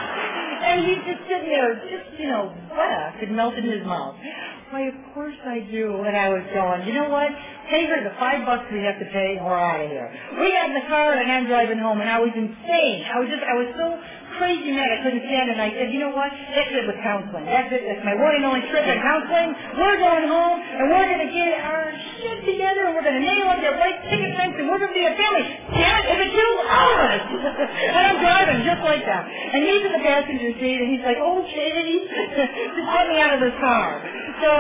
and 0.67 0.85
he's 0.85 1.03
just 1.07 1.23
sitting 1.29 1.49
there, 1.49 1.75
just, 1.91 2.19
you 2.19 2.27
know, 2.29 2.53
butter 2.71 3.15
could 3.21 3.31
melt 3.31 3.55
in 3.55 3.65
his 3.65 3.85
mouth. 3.87 4.17
Why, 4.71 4.89
of 4.89 4.95
course 5.15 5.35
I 5.45 5.61
do. 5.71 6.03
And 6.03 6.17
I 6.17 6.29
was 6.29 6.43
going, 6.53 6.87
you 6.87 6.93
know 6.95 7.09
what? 7.09 7.31
Pay 7.67 7.87
her 7.91 7.99
the 8.07 8.15
five 8.23 8.47
bucks 8.47 8.71
we 8.71 8.83
have 8.87 8.99
to 9.03 9.09
pay 9.11 9.37
and 9.37 9.45
we're 9.47 9.59
out 9.59 9.83
of 9.83 9.91
here. 9.91 10.07
We 10.39 10.55
got 10.55 10.71
in 10.71 10.75
the 10.79 10.87
car 10.87 11.19
and 11.19 11.27
I'm 11.27 11.47
driving 11.51 11.79
home 11.83 11.99
and 12.01 12.07
I 12.07 12.23
was 12.23 12.31
insane. 12.31 13.03
I 13.11 13.19
was 13.19 13.27
just, 13.27 13.43
I 13.43 13.55
was 13.59 13.69
so 13.75 13.87
crazy 14.39 14.71
mad 14.71 14.87
I 14.93 15.03
couldn't 15.03 15.25
stand 15.27 15.51
it. 15.51 15.59
And 15.59 15.65
I 15.65 15.71
said, 15.73 15.91
you 15.91 15.99
know 15.99 16.13
what? 16.15 16.31
That's 16.31 16.71
it 16.71 16.85
with 16.87 17.01
counseling. 17.03 17.45
That's 17.49 17.73
it. 17.73 17.83
That's 17.89 18.05
my 18.07 18.15
one 18.15 18.39
and 18.39 18.45
only 18.47 18.63
trip 18.71 18.85
in 18.87 18.99
counseling. 19.03 19.51
We're 19.77 19.99
going 19.99 20.27
home 20.31 20.57
and 20.63 20.85
we're 20.93 21.09
going 21.11 21.25
to 21.27 21.33
get 21.33 21.51
our 21.59 21.91
shit 22.23 22.39
together 22.47 22.87
and 22.87 22.93
we're 22.95 23.07
going 23.07 23.19
to 23.19 23.27
nail 23.27 23.51
up 23.51 23.59
their 23.59 23.77
white 23.81 23.99
picket 24.07 24.31
fence 24.37 24.55
and 24.61 24.71
we're 24.71 24.79
going 24.79 24.93
to 24.93 24.99
be 24.99 25.09
a 25.09 25.17
family. 25.19 25.47
It, 25.47 26.05
if 26.07 26.19
it 26.23 26.31
kills 26.31 26.59
all 26.71 26.91
of 26.95 27.01
us. 27.19 27.25
and 27.27 28.03
I'm 28.15 28.19
driving 28.23 28.63
just 28.63 28.83
like 28.87 29.03
that. 29.03 29.27
And 29.27 29.67
he's 29.67 29.83
in 29.83 29.93
the 29.97 30.05
passenger 30.05 30.51
seat 30.61 30.79
and 30.79 30.89
he's 30.93 31.05
like, 31.05 31.19
okay, 31.19 31.71
just 32.79 32.89
let 32.95 33.11
me 33.11 33.17
out 33.19 33.35
of 33.35 33.43
the 33.43 33.53
car. 33.59 34.05
So 34.39 34.51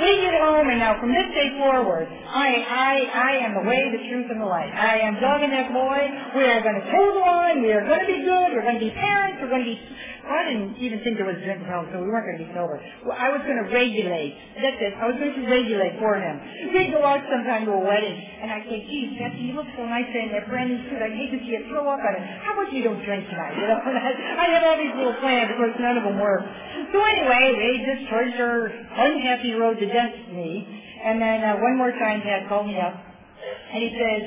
we 0.00 0.20
get 0.20 0.34
home, 0.40 0.68
and 0.68 0.78
now 0.80 0.98
from 1.00 1.12
this 1.12 1.28
day 1.36 1.52
forward, 1.60 2.08
I, 2.08 2.48
I, 2.64 2.94
I 3.12 3.32
am 3.44 3.54
the 3.54 3.64
way, 3.68 3.80
the 3.92 4.02
truth, 4.08 4.26
and 4.30 4.40
the 4.40 4.48
light. 4.48 4.72
I 4.72 4.98
am 5.04 5.20
dogging 5.20 5.50
that 5.50 5.72
boy. 5.72 6.00
We 6.36 6.44
are 6.48 6.62
going 6.64 6.80
to 6.80 6.86
the 6.88 7.20
line. 7.20 7.62
We 7.62 7.72
are 7.72 7.84
going 7.84 8.00
to 8.00 8.06
be 8.08 8.24
good. 8.24 8.48
We're 8.56 8.64
going 8.64 8.80
to 8.80 8.84
be 8.84 8.90
parents. 8.90 9.38
We're 9.42 9.52
going 9.52 9.64
to 9.64 9.70
be. 9.70 9.78
I 10.30 10.46
didn't 10.46 10.78
even 10.78 11.02
think 11.02 11.18
there 11.18 11.26
was 11.26 11.34
a 11.34 11.44
drinking 11.44 11.66
problem, 11.66 11.90
so 11.90 11.98
we 11.98 12.06
weren't 12.06 12.22
going 12.22 12.38
to 12.38 12.44
be 12.46 12.52
sober. 12.54 12.78
Well, 13.02 13.18
I 13.18 13.34
was 13.34 13.42
going 13.42 13.58
to 13.58 13.66
regulate. 13.74 14.38
That's 14.62 14.78
it. 14.78 14.94
I 14.94 15.10
was 15.10 15.18
going 15.18 15.34
to 15.34 15.44
regulate 15.50 15.98
for 15.98 16.14
him. 16.14 16.38
We'd 16.70 16.94
go 16.94 17.02
out 17.02 17.18
sometime 17.26 17.66
to 17.66 17.74
a 17.74 17.82
wedding, 17.82 18.14
and 18.14 18.54
I'd 18.54 18.62
say, 18.70 18.78
geez, 18.86 19.18
Jesse, 19.18 19.42
you 19.42 19.58
look 19.58 19.66
so 19.74 19.82
nice 19.90 20.06
in 20.14 20.30
that 20.30 20.46
brand 20.46 20.70
new 20.70 20.78
suit. 20.86 21.02
I'd 21.02 21.18
hate 21.18 21.34
to 21.34 21.38
see 21.42 21.58
you 21.58 21.66
throw 21.66 21.82
up 21.90 21.98
on 21.98 22.12
it. 22.14 22.22
How 22.46 22.54
about 22.54 22.70
you 22.70 22.86
don't 22.86 23.02
drink 23.02 23.26
tonight? 23.26 23.58
You 23.60 23.66
know, 23.66 23.82
I, 23.82 24.46
had 24.54 24.62
all 24.64 24.78
these 24.78 24.94
little 24.96 25.18
plans. 25.20 25.50
Of 25.50 25.56
course, 25.58 25.74
none 25.82 25.98
of 25.98 26.04
them 26.06 26.18
worked. 26.18 26.46
So 26.94 26.98
anyway, 27.02 27.52
they 27.58 27.72
just 27.82 28.08
trudged 28.08 28.38
our 28.40 28.70
unhappy 28.70 29.52
road 29.58 29.76
to 29.82 29.86
destiny. 29.86 30.64
And 31.04 31.20
then 31.20 31.42
uh, 31.44 31.56
one 31.58 31.76
more 31.76 31.90
time, 31.90 32.20
Dad 32.20 32.48
called 32.48 32.66
me 32.66 32.78
up, 32.78 32.94
and 32.94 33.82
he 33.82 33.90
says, 33.98 34.22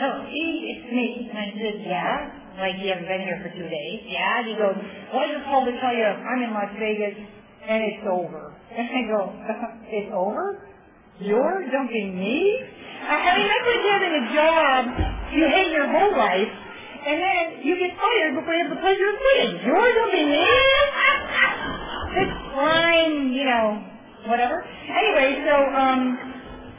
"Oh, 0.00 0.26
E, 0.28 0.44
it's 0.70 0.92
me." 0.92 1.28
And 1.28 1.38
I 1.38 1.48
said, 1.56 1.76
"Yeah." 1.84 2.45
Like 2.58 2.80
you 2.80 2.88
haven't 2.88 3.06
been 3.08 3.20
here 3.20 3.38
for 3.44 3.50
two 3.52 3.68
days. 3.68 3.98
Yeah. 4.08 4.44
He 4.44 4.54
goes, 4.56 4.76
"Well, 5.12 5.22
I 5.22 5.28
just 5.32 5.44
called 5.44 5.66
to 5.68 5.74
tell 5.80 5.92
you 5.92 6.04
I'm 6.04 6.40
in 6.42 6.52
Las 6.56 6.72
Vegas, 6.80 7.16
and 7.68 7.82
it's 7.84 8.04
over." 8.08 8.52
And 8.76 8.88
I 8.92 9.02
go, 9.08 9.32
"It's 9.88 10.12
over? 10.12 10.60
You're 11.20 11.64
dumping 11.72 12.18
me?" 12.18 12.60
I 13.06 13.38
mean, 13.38 13.48
that's 13.48 13.68
like 13.68 13.84
having 13.88 14.14
a 14.20 14.24
job 14.34 14.80
you 15.32 15.44
hate 15.48 15.70
your 15.72 15.86
whole 15.88 16.16
life, 16.16 16.52
and 17.06 17.16
then 17.20 17.62
you 17.62 17.76
get 17.78 17.96
fired 17.96 18.34
before 18.34 18.54
you 18.54 18.64
have 18.66 18.74
the 18.74 18.80
pleasure 18.80 19.08
of 19.08 19.16
quitting. 19.20 19.52
You're 19.64 19.92
dumping 19.94 20.28
me? 20.30 20.44
It's 22.16 22.32
fine, 22.56 23.32
you 23.32 23.44
know, 23.44 23.84
whatever. 24.26 24.64
Anyway, 24.88 25.44
so 25.44 25.54
um, 25.76 26.16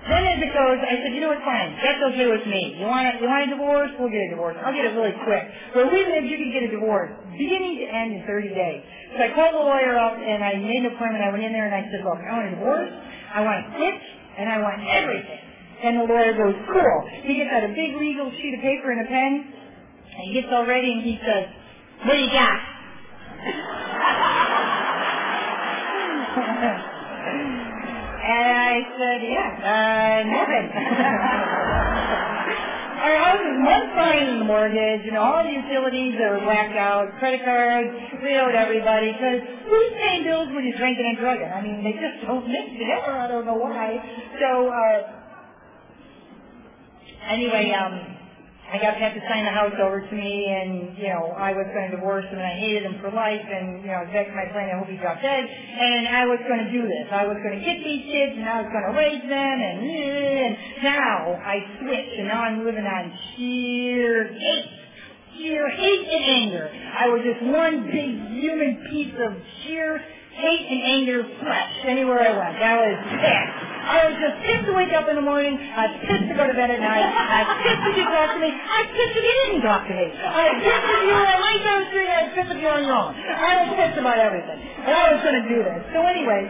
then 0.08 0.24
as 0.24 0.40
it 0.40 0.52
goes, 0.56 0.80
I 0.80 0.94
said, 1.04 1.12
you 1.12 1.20
know 1.20 1.34
what, 1.34 1.44
fine, 1.44 1.76
that's 1.84 2.00
okay 2.14 2.28
with 2.28 2.46
me. 2.48 2.80
You 2.80 2.88
want 2.88 3.08
a, 3.08 3.20
you 3.20 3.28
want 3.28 3.44
a 3.44 3.50
divorce? 3.52 3.92
We'll 4.00 4.12
get 4.12 4.24
a 4.28 4.32
divorce. 4.32 4.56
I'll 4.64 4.74
get 4.74 4.86
it 4.88 4.94
really 4.96 5.16
quick. 5.28 5.44
Where 5.76 5.88
we 5.88 6.00
live, 6.08 6.24
you 6.24 6.38
can 6.38 6.52
get 6.54 6.64
a 6.64 6.72
divorce 6.72 7.12
beginning 7.38 7.82
to 7.82 7.86
end 7.86 8.14
in 8.18 8.22
30 8.26 8.50
days. 8.56 8.82
So 9.16 9.24
I 9.24 9.30
called 9.36 9.54
the 9.54 9.66
lawyer 9.66 9.96
up 9.98 10.18
and 10.18 10.44
I 10.44 10.58
made 10.58 10.84
an 10.84 10.92
appointment. 10.94 11.24
I 11.24 11.30
went 11.32 11.44
in 11.44 11.54
there 11.54 11.66
and 11.70 11.76
I 11.76 11.84
said, 11.92 12.02
look, 12.04 12.20
I 12.20 12.32
want 12.34 12.48
a 12.48 12.56
divorce. 12.58 12.92
I 13.34 13.40
want 13.42 13.58
a 13.62 13.66
switch 13.78 14.04
and 14.38 14.50
I 14.50 14.58
want 14.60 14.82
everything. 14.84 15.42
And 15.84 15.98
the 16.02 16.06
lawyer 16.10 16.34
goes, 16.34 16.56
cool. 16.74 16.98
He 17.24 17.38
gets 17.38 17.54
out 17.54 17.64
a 17.64 17.72
big 17.74 17.96
legal 17.96 18.32
sheet 18.34 18.54
of 18.58 18.62
paper 18.66 18.92
and 18.92 19.06
a 19.06 19.10
pen. 19.10 19.54
And 20.18 20.24
he 20.30 20.34
gets 20.34 20.48
all 20.52 20.66
ready 20.66 20.92
and 20.92 21.04
he 21.06 21.20
says, 21.22 21.46
what 22.06 22.14
do 22.14 22.20
you 22.20 22.34
got? 22.34 22.60
And 28.28 28.44
I 28.60 28.76
said, 29.00 29.20
yeah, 29.24 29.56
uh, 29.64 30.20
nothing. 30.28 30.68
Our 32.98 33.16
house 33.24 33.40
is 33.40 33.58
one 33.64 33.88
fine 33.96 34.46
mortgage, 34.48 35.08
and 35.08 35.16
all 35.16 35.44
the 35.44 35.52
utilities 35.52 36.16
are 36.20 36.40
whacked 36.46 36.76
out, 36.76 37.08
credit 37.20 37.46
cards, 37.46 37.88
we 38.22 38.36
owed 38.36 38.56
everybody, 38.56 39.14
because 39.14 39.40
who's 39.70 39.92
paying 40.02 40.24
bills 40.26 40.48
when 40.52 40.66
you're 40.66 40.76
drinking 40.76 41.06
and 41.06 41.18
drugging? 41.18 41.48
I 41.48 41.62
mean, 41.62 41.84
they 41.86 41.94
just 41.94 42.26
don't 42.26 42.48
mix 42.50 42.68
together, 42.74 43.16
I 43.16 43.28
don't 43.28 43.46
know 43.46 43.56
why. 43.56 43.96
So, 44.42 44.68
uh, 44.68 45.04
anyway, 47.32 47.72
um, 47.72 48.17
I 48.68 48.78
got 48.84 49.00
Pat 49.00 49.16
to 49.16 49.22
sign 49.32 49.46
the 49.46 49.56
house 49.56 49.72
over 49.80 50.04
to 50.04 50.14
me, 50.14 50.52
and 50.52 50.98
you 50.98 51.08
know 51.08 51.32
I 51.40 51.56
was 51.56 51.66
going 51.72 51.90
to 51.90 51.96
divorce 51.96 52.26
him, 52.28 52.36
and 52.36 52.44
I 52.44 52.60
hated 52.60 52.84
him 52.84 53.00
for 53.00 53.10
life, 53.12 53.40
and 53.40 53.80
you 53.80 53.88
know 53.88 54.04
that's 54.12 54.28
my 54.36 54.44
plan. 54.52 54.68
I 54.68 54.78
hope 54.78 54.92
he 54.92 54.98
dropped 55.00 55.24
dead, 55.24 55.48
and 55.48 56.08
I 56.12 56.26
was 56.28 56.40
going 56.52 56.68
to 56.68 56.72
do 56.72 56.84
this. 56.84 57.08
I 57.08 57.24
was 57.24 57.40
going 57.40 57.56
to 57.60 57.64
get 57.64 57.80
these 57.80 58.04
kids, 58.12 58.36
and 58.36 58.44
I 58.44 58.60
was 58.60 58.70
going 58.76 58.84
to 58.92 58.96
raise 59.00 59.24
them, 59.24 59.56
and, 59.64 59.78
and 59.88 60.52
now 60.84 61.40
I 61.40 61.64
switch, 61.80 62.12
and 62.20 62.28
now 62.28 62.44
I'm 62.44 62.66
living 62.68 62.84
on 62.84 63.08
sheer 63.40 64.36
hate, 64.36 64.68
sheer 65.40 65.70
hate 65.72 66.04
and 66.12 66.24
anger. 66.28 66.68
I 66.68 67.08
was 67.08 67.24
just 67.24 67.42
one 67.48 67.88
big 67.88 68.20
human 68.36 68.84
piece 68.92 69.16
of 69.16 69.32
sheer 69.64 70.04
hate 70.36 70.68
and 70.68 70.82
anger 70.84 71.24
flesh 71.40 71.74
anywhere 71.88 72.20
I 72.20 72.36
went. 72.36 72.60
I 72.60 72.76
was 72.84 73.00
pissed. 73.16 73.68
I 73.88 74.04
was 74.04 74.16
just 74.20 74.27
to 74.27 74.27
wake 74.78 74.94
up 74.94 75.10
in 75.10 75.18
the 75.18 75.26
morning. 75.26 75.58
I 75.58 75.90
pissed 76.06 76.30
to 76.30 76.36
go 76.38 76.46
to 76.46 76.54
bed 76.54 76.70
at 76.70 76.80
night. 76.80 77.02
I 77.02 77.42
pissed 77.66 77.82
that 77.82 77.96
you 77.98 78.06
talked 78.06 78.38
to 78.38 78.42
me. 78.46 78.54
I 78.54 78.80
pissed 78.94 79.14
that 79.18 79.26
you 79.26 79.36
didn't 79.50 79.64
talk 79.66 79.82
to 79.90 79.94
me. 79.98 80.06
I 80.14 80.46
pissed 80.62 80.86
that 80.86 81.02
you 81.02 81.14
were 81.18 81.28
side 81.66 81.82
of 81.82 81.82
the 81.82 81.90
street. 81.90 82.10
I 82.14 82.22
pissed 82.38 82.50
that 82.54 82.60
you 82.62 82.68
were 82.70 82.78
on 82.78 82.86
your 82.86 82.94
own. 82.94 83.12
I 83.18 83.52
was 83.66 83.70
pissed 83.76 83.98
about 83.98 84.20
everything. 84.22 84.60
And 84.86 84.94
I 84.94 85.04
was 85.14 85.20
going 85.26 85.38
to 85.42 85.46
do 85.50 85.58
this. 85.66 85.82
So 85.94 86.06
anyway, 86.06 86.46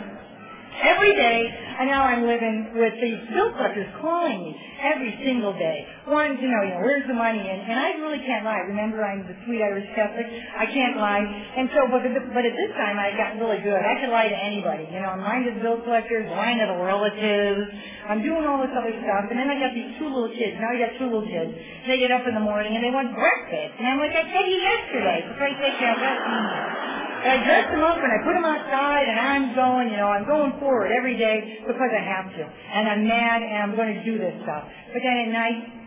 every 0.84 1.14
day, 1.16 1.40
and 1.78 1.86
now 1.90 2.04
I'm 2.10 2.26
living 2.26 2.74
with 2.74 2.98
these 2.98 3.22
bill 3.30 3.54
collectors 3.54 3.86
calling 4.02 4.50
me 4.50 4.52
every 4.82 5.14
single 5.22 5.54
day, 5.54 5.86
wanting 6.10 6.42
to 6.42 6.48
know, 6.50 6.62
you 6.66 6.74
know, 6.74 6.82
where's 6.82 7.06
the 7.06 7.14
money? 7.14 7.38
And, 7.38 7.62
and 7.70 7.78
I 7.78 8.02
really 8.02 8.22
can't 8.26 8.46
lie. 8.46 8.66
Remember, 8.66 9.06
I'm 9.06 9.26
the 9.30 9.38
sweet 9.46 9.62
Irish 9.62 9.86
Catholic. 9.94 10.26
I 10.26 10.66
can't 10.66 10.98
lie. 10.98 11.22
And 11.22 11.70
so, 11.70 11.86
but, 11.94 12.02
but 12.34 12.44
at 12.46 12.56
this 12.58 12.72
time, 12.74 12.98
I 12.98 13.14
got 13.14 13.38
really 13.38 13.62
good. 13.62 13.78
I 13.78 13.94
could 14.02 14.10
lie 14.10 14.30
to 14.30 14.40
anybody. 14.42 14.90
You 14.90 15.06
know, 15.06 15.14
I'm 15.14 15.22
lying 15.22 15.46
to 15.46 15.54
the 15.54 15.62
bill 15.62 15.82
collectors, 15.86 16.26
lying 16.34 16.58
to 16.62 16.68
the 16.70 16.82
relatives. 16.82 17.70
I'm 18.10 18.26
doing 18.26 18.42
all 18.46 18.58
this 18.62 18.74
other 18.74 18.94
stuff. 18.98 19.30
And 19.30 19.38
then 19.38 19.50
I 19.50 19.62
got 19.62 19.78
these 19.78 19.94
two 20.02 20.10
little 20.10 20.34
kids. 20.34 20.58
Now 20.58 20.74
I 20.74 20.82
got 20.82 20.98
two 20.98 21.10
little 21.14 21.30
kids. 21.30 21.54
They 21.86 22.02
get 22.02 22.10
up 22.10 22.26
in 22.26 22.34
the 22.34 22.42
morning 22.42 22.74
and 22.74 22.82
they 22.82 22.94
want 22.94 23.14
breakfast. 23.14 23.78
And 23.78 23.86
I'm 23.86 24.02
like, 24.02 24.18
I 24.18 24.26
told 24.26 24.50
you 24.50 24.58
yesterday. 24.58 25.30
For 25.30 25.34
Christ's 25.38 25.62
sake, 25.62 25.78
you 25.78 25.88
know, 25.94 26.97
and 27.24 27.30
I 27.30 27.38
dress 27.46 27.66
them 27.72 27.84
up 27.84 27.98
and 27.98 28.12
I 28.12 28.20
put 28.24 28.34
them 28.34 28.46
outside 28.46 29.06
and 29.10 29.20
I'm 29.20 29.56
going, 29.56 29.90
you 29.90 29.98
know, 29.98 30.10
I'm 30.10 30.26
going 30.26 30.54
forward 30.60 30.92
every 30.92 31.18
day 31.18 31.64
because 31.66 31.92
I 31.92 32.04
have 32.04 32.30
to. 32.32 32.44
And 32.44 32.88
I'm 32.88 33.08
mad 33.08 33.42
and 33.42 33.58
I'm 33.64 33.76
going 33.76 33.96
to 33.96 34.04
do 34.06 34.18
this 34.18 34.36
stuff. 34.44 34.66
But 34.94 35.02
then 35.02 35.18
at 35.28 35.30
night, 35.34 35.78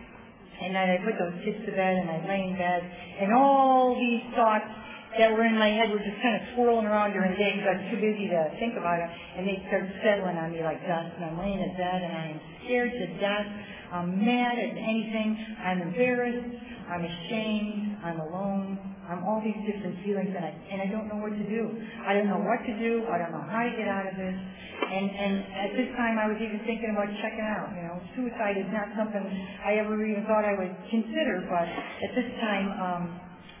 and 0.61 0.75
then 0.75 0.87
I 0.93 0.97
put 1.01 1.17
those 1.17 1.33
kids 1.43 1.57
to 1.65 1.71
bed 1.73 1.97
and 1.97 2.07
I 2.09 2.17
lay 2.29 2.41
in 2.45 2.53
bed 2.53 2.81
and 3.19 3.33
all 3.33 3.97
these 3.97 4.21
thoughts 4.37 4.69
that 5.17 5.27
were 5.33 5.43
in 5.43 5.57
my 5.57 5.67
head 5.67 5.91
were 5.91 5.99
just 5.99 6.21
kind 6.21 6.37
of 6.39 6.43
swirling 6.55 6.85
around 6.85 7.11
during 7.11 7.33
the 7.33 7.39
day 7.41 7.51
because 7.57 7.67
I 7.67 7.75
was 7.81 7.87
too 7.91 7.99
busy 7.99 8.29
to 8.31 8.41
think 8.61 8.77
about 8.77 9.01
them 9.01 9.09
and 9.09 9.43
they 9.43 9.59
started 9.67 9.91
settling 10.05 10.37
on 10.37 10.53
me 10.53 10.63
like 10.63 10.79
dust 10.87 11.17
and 11.17 11.33
I'm 11.33 11.37
laying 11.41 11.59
in 11.59 11.73
bed 11.75 11.99
and 12.05 12.13
I 12.13 12.25
am 12.37 12.39
scared 12.63 12.93
to 12.93 13.05
death. 13.19 13.47
I'm 13.91 14.23
mad 14.23 14.55
at 14.57 14.71
anything. 14.71 15.37
I'm 15.59 15.81
embarrassed. 15.81 16.55
I'm 16.89 17.03
ashamed. 17.03 17.97
I'm 18.03 18.19
alone. 18.19 18.79
I'm 19.11 19.27
all 19.27 19.43
these 19.43 19.59
different 19.67 19.99
feelings, 20.07 20.31
and 20.31 20.39
I 20.39 20.55
and 20.71 20.79
I 20.79 20.87
don't 20.87 21.11
know 21.11 21.19
what 21.19 21.35
to 21.35 21.43
do. 21.43 21.67
I 22.07 22.15
don't 22.15 22.31
know 22.31 22.39
what 22.39 22.63
to 22.63 22.73
do. 22.79 23.03
I 23.11 23.19
don't 23.19 23.35
know 23.35 23.43
how 23.43 23.67
to 23.67 23.73
get 23.75 23.91
out 23.91 24.07
of 24.07 24.15
this. 24.15 24.31
And 24.31 25.05
and 25.11 25.33
at 25.67 25.71
this 25.75 25.91
time, 25.99 26.15
I 26.15 26.31
was 26.31 26.39
even 26.39 26.63
thinking 26.63 26.95
about 26.95 27.11
checking 27.19 27.43
out. 27.43 27.75
You 27.75 27.83
know, 27.91 27.99
suicide 28.15 28.55
is 28.55 28.71
not 28.71 28.87
something 28.95 29.19
I 29.19 29.83
ever 29.83 29.99
even 29.99 30.23
thought 30.23 30.47
I 30.47 30.55
would 30.55 30.71
consider. 30.87 31.43
But 31.51 31.67
at 31.67 32.11
this 32.15 32.29
time, 32.39 32.67
um, 32.79 33.03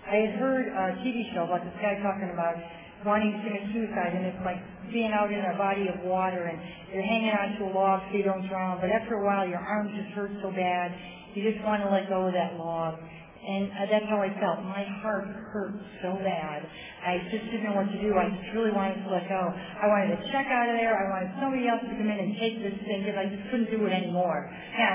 I 0.07 0.15
had 0.23 0.33
heard 0.39 0.71
a 0.71 0.95
TV 1.03 1.27
show 1.35 1.43
about 1.43 1.67
this 1.67 1.75
guy 1.83 1.99
talking 1.99 2.31
about 2.31 2.55
wanting 3.03 3.35
to 3.35 3.39
commit 3.43 3.67
suicide, 3.75 4.15
and 4.15 4.23
it's 4.31 4.43
like 4.47 4.63
being 4.93 5.11
out 5.11 5.31
in 5.31 5.39
a 5.39 5.57
body 5.57 5.87
of 5.87 6.03
water, 6.03 6.47
and 6.47 6.59
you're 6.93 7.03
hanging 7.03 7.31
onto 7.31 7.67
a 7.67 7.71
log 7.71 8.01
so 8.11 8.17
you 8.17 8.23
don't 8.23 8.47
drown. 8.47 8.79
But 8.79 8.91
after 8.91 9.15
a 9.19 9.25
while, 9.25 9.47
your 9.47 9.59
arms 9.59 9.91
just 9.95 10.11
hurt 10.13 10.31
so 10.41 10.51
bad, 10.51 10.91
you 11.33 11.43
just 11.47 11.63
want 11.63 11.81
to 11.83 11.89
let 11.89 12.07
go 12.11 12.27
of 12.27 12.33
that 12.33 12.59
log. 12.59 12.99
And 13.41 13.73
uh, 13.73 13.89
that's 13.89 14.05
how 14.05 14.21
I 14.21 14.29
felt. 14.37 14.61
My 14.61 14.85
heart 15.01 15.25
hurt 15.25 15.73
so 16.05 16.13
bad. 16.21 16.61
I 17.01 17.17
just 17.33 17.41
didn't 17.49 17.65
know 17.65 17.73
what 17.73 17.89
to 17.89 17.97
do. 17.97 18.13
I 18.13 18.29
just 18.29 18.53
really 18.53 18.69
wanted 18.69 19.01
to 19.01 19.09
let 19.09 19.25
go. 19.25 19.41
I 19.49 19.89
wanted 19.89 20.13
to 20.13 20.21
check 20.29 20.45
out 20.45 20.69
of 20.69 20.77
there. 20.77 20.93
I 20.93 21.09
wanted 21.09 21.33
somebody 21.41 21.65
else 21.65 21.81
to 21.81 21.89
come 21.89 22.05
in 22.05 22.21
and 22.21 22.37
take 22.37 22.61
this 22.61 22.77
thing 22.85 23.01
because 23.01 23.17
I 23.17 23.25
just 23.33 23.49
couldn't 23.49 23.73
do 23.73 23.81
it 23.89 23.93
anymore. 23.97 24.45
Now, 24.77 24.93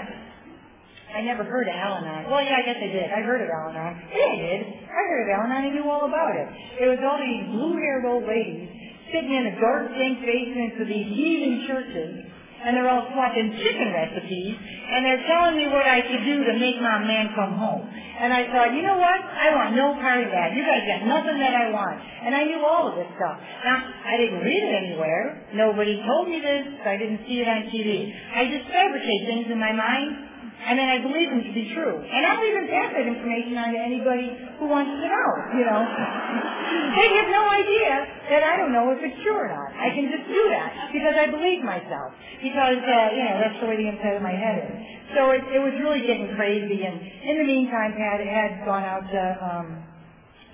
I 1.11 1.27
never 1.27 1.43
heard 1.43 1.67
of 1.67 1.75
Al-Anon. 1.75 2.31
Well, 2.31 2.45
yeah, 2.45 2.63
I 2.63 2.63
guess 2.63 2.79
I 2.79 2.87
did. 2.87 3.09
I 3.11 3.27
heard 3.27 3.43
of 3.43 3.51
Al-Anon. 3.51 3.95
Yeah, 4.15 4.31
I 4.31 4.39
did. 4.39 4.61
I 4.95 5.03
heard 5.11 5.23
of 5.27 5.31
Al-Anon. 5.43 5.63
I 5.67 5.71
knew 5.75 5.87
all 5.91 6.07
about 6.07 6.39
it. 6.39 6.47
It 6.79 6.87
was 6.87 7.03
all 7.03 7.19
these 7.19 7.51
blue-haired 7.51 8.07
old 8.07 8.31
ladies 8.31 8.71
sitting 9.13 9.33
in 9.33 9.47
a 9.47 9.55
dark, 9.61 9.91
dank 9.95 10.21
basements 10.21 10.77
of 10.81 10.87
these 10.89 11.09
heathen 11.11 11.67
churches, 11.67 12.27
and 12.65 12.75
they're 12.75 12.89
all 12.89 13.07
swapping 13.13 13.53
chicken 13.63 13.93
recipes, 13.93 14.57
and 14.59 15.05
they're 15.05 15.23
telling 15.29 15.57
me 15.57 15.67
what 15.69 15.87
I 15.87 16.03
should 16.03 16.25
do 16.25 16.43
to 16.45 16.55
make 16.59 16.81
my 16.81 16.99
man 17.05 17.31
come 17.35 17.53
home. 17.55 17.87
And 17.87 18.33
I 18.33 18.49
thought, 18.49 18.73
you 18.73 18.81
know 18.83 18.97
what? 18.97 19.21
I 19.21 19.53
want 19.53 19.77
no 19.77 19.93
part 20.01 20.25
of 20.25 20.33
that. 20.33 20.57
You 20.57 20.65
guys 20.65 20.83
got 20.89 21.05
nothing 21.05 21.37
that 21.39 21.53
I 21.53 21.69
want. 21.69 22.01
And 22.01 22.35
I 22.35 22.49
knew 22.49 22.65
all 22.65 22.89
of 22.89 22.97
this 22.97 23.07
stuff. 23.13 23.37
Now, 23.63 23.77
I 23.77 24.17
didn't 24.17 24.41
read 24.41 24.63
it 24.65 24.73
anywhere. 24.73 25.47
Nobody 25.53 26.01
told 26.01 26.29
me 26.33 26.41
this. 26.41 26.65
I 26.81 26.97
didn't 26.97 27.29
see 27.29 27.45
it 27.45 27.49
on 27.49 27.69
TV. 27.69 28.09
I 28.09 28.49
just 28.49 28.67
fabricate 28.73 29.23
things 29.29 29.47
in 29.53 29.61
my 29.61 29.73
mind 29.73 30.36
and 30.67 30.75
then 30.79 30.89
I 30.89 30.99
believe 30.99 31.29
them 31.31 31.43
to 31.45 31.53
be 31.53 31.71
true. 31.71 31.95
And 32.01 32.27
I'll 32.27 32.43
even 32.43 32.67
pass 32.67 32.91
that 32.97 33.07
information 33.07 33.55
on 33.61 33.71
to 33.77 33.81
anybody 33.81 34.35
who 34.59 34.67
wants 34.67 34.91
to 34.99 35.07
know, 35.07 35.29
you 35.55 35.65
know. 35.69 35.81
they 36.99 37.09
have 37.23 37.29
no 37.31 37.45
idea 37.47 37.93
that 38.35 38.43
I 38.43 38.57
don't 38.59 38.73
know 38.73 38.91
if 38.91 38.99
it's 38.99 39.21
true 39.23 39.37
or 39.37 39.47
not. 39.47 39.71
I 39.77 39.95
can 39.95 40.11
just 40.11 40.27
do 40.27 40.43
that 40.51 40.91
because 40.91 41.15
I 41.15 41.31
believe 41.31 41.63
myself. 41.63 42.17
Because, 42.43 42.83
uh, 42.83 43.15
you 43.15 43.23
know, 43.23 43.37
that's 43.39 43.59
the 43.63 43.67
way 43.69 43.77
the 43.79 43.89
inside 43.95 44.19
of 44.19 44.25
my 44.27 44.35
head 44.35 44.67
is. 44.67 44.75
So 45.15 45.31
it, 45.31 45.45
it 45.55 45.61
was 45.63 45.77
really 45.79 46.03
getting 46.03 46.35
crazy. 46.35 46.83
And 46.83 46.99
in 46.99 47.35
the 47.39 47.47
meantime, 47.47 47.95
Pat 47.95 48.19
had 48.25 48.67
gone 48.67 48.83
out 48.83 49.07
to, 49.07 49.23
um, 49.39 49.67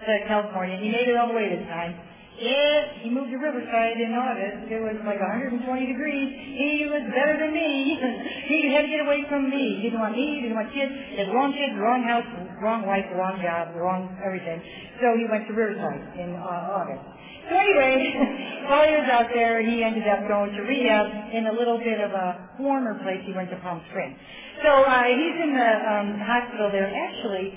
to 0.04 0.12
California. 0.28 0.76
He 0.76 0.90
made 0.92 1.08
it 1.08 1.16
all 1.16 1.32
the 1.32 1.38
way 1.38 1.48
this 1.56 1.64
time. 1.72 1.96
Yeah, 2.42 3.06
he 3.06 3.08
moved 3.08 3.30
to 3.30 3.38
Riverside 3.38 4.02
in 4.02 4.18
August. 4.18 4.66
It 4.66 4.82
was 4.82 4.98
like 5.06 5.22
120 5.22 5.62
degrees. 5.62 6.28
He 6.58 6.90
was 6.90 7.06
better 7.14 7.38
than 7.38 7.54
me. 7.54 7.94
he 8.50 8.66
had 8.74 8.82
to 8.82 8.90
get 8.90 9.06
away 9.06 9.22
from 9.30 9.46
me. 9.46 9.78
He 9.78 9.94
didn't 9.94 10.02
want 10.02 10.18
me. 10.18 10.42
He 10.42 10.50
didn't 10.50 10.58
want 10.58 10.74
kids. 10.74 10.90
He 10.90 11.22
had 11.22 11.30
wrong 11.30 11.54
kids, 11.54 11.78
wrong 11.78 12.02
house, 12.02 12.26
wrong 12.58 12.82
wife, 12.82 13.06
wrong 13.14 13.38
job, 13.38 13.78
wrong 13.78 14.10
everything. 14.18 14.58
So 14.98 15.14
he 15.14 15.30
went 15.30 15.46
to 15.46 15.54
Riverside 15.54 16.18
in 16.18 16.34
uh, 16.34 16.82
August. 16.82 17.06
So 17.46 17.54
anyway, 17.54 18.10
while 18.66 18.90
he 18.90 18.94
was 18.98 19.06
out 19.06 19.30
there, 19.30 19.62
he 19.62 19.86
ended 19.86 20.10
up 20.10 20.26
going 20.26 20.50
to 20.58 20.66
rehab 20.66 21.30
in 21.30 21.46
a 21.46 21.54
little 21.54 21.78
bit 21.78 22.02
of 22.02 22.10
a 22.10 22.58
warmer 22.58 22.98
place. 23.06 23.22
He 23.22 23.30
went 23.38 23.54
to 23.54 23.58
Palm 23.62 23.78
Springs. 23.94 24.18
So 24.66 24.82
uh, 24.82 25.06
he's 25.14 25.36
in 25.46 25.54
the 25.54 25.70
um, 25.86 26.18
hospital 26.18 26.74
there. 26.74 26.90
Actually, 26.90 27.54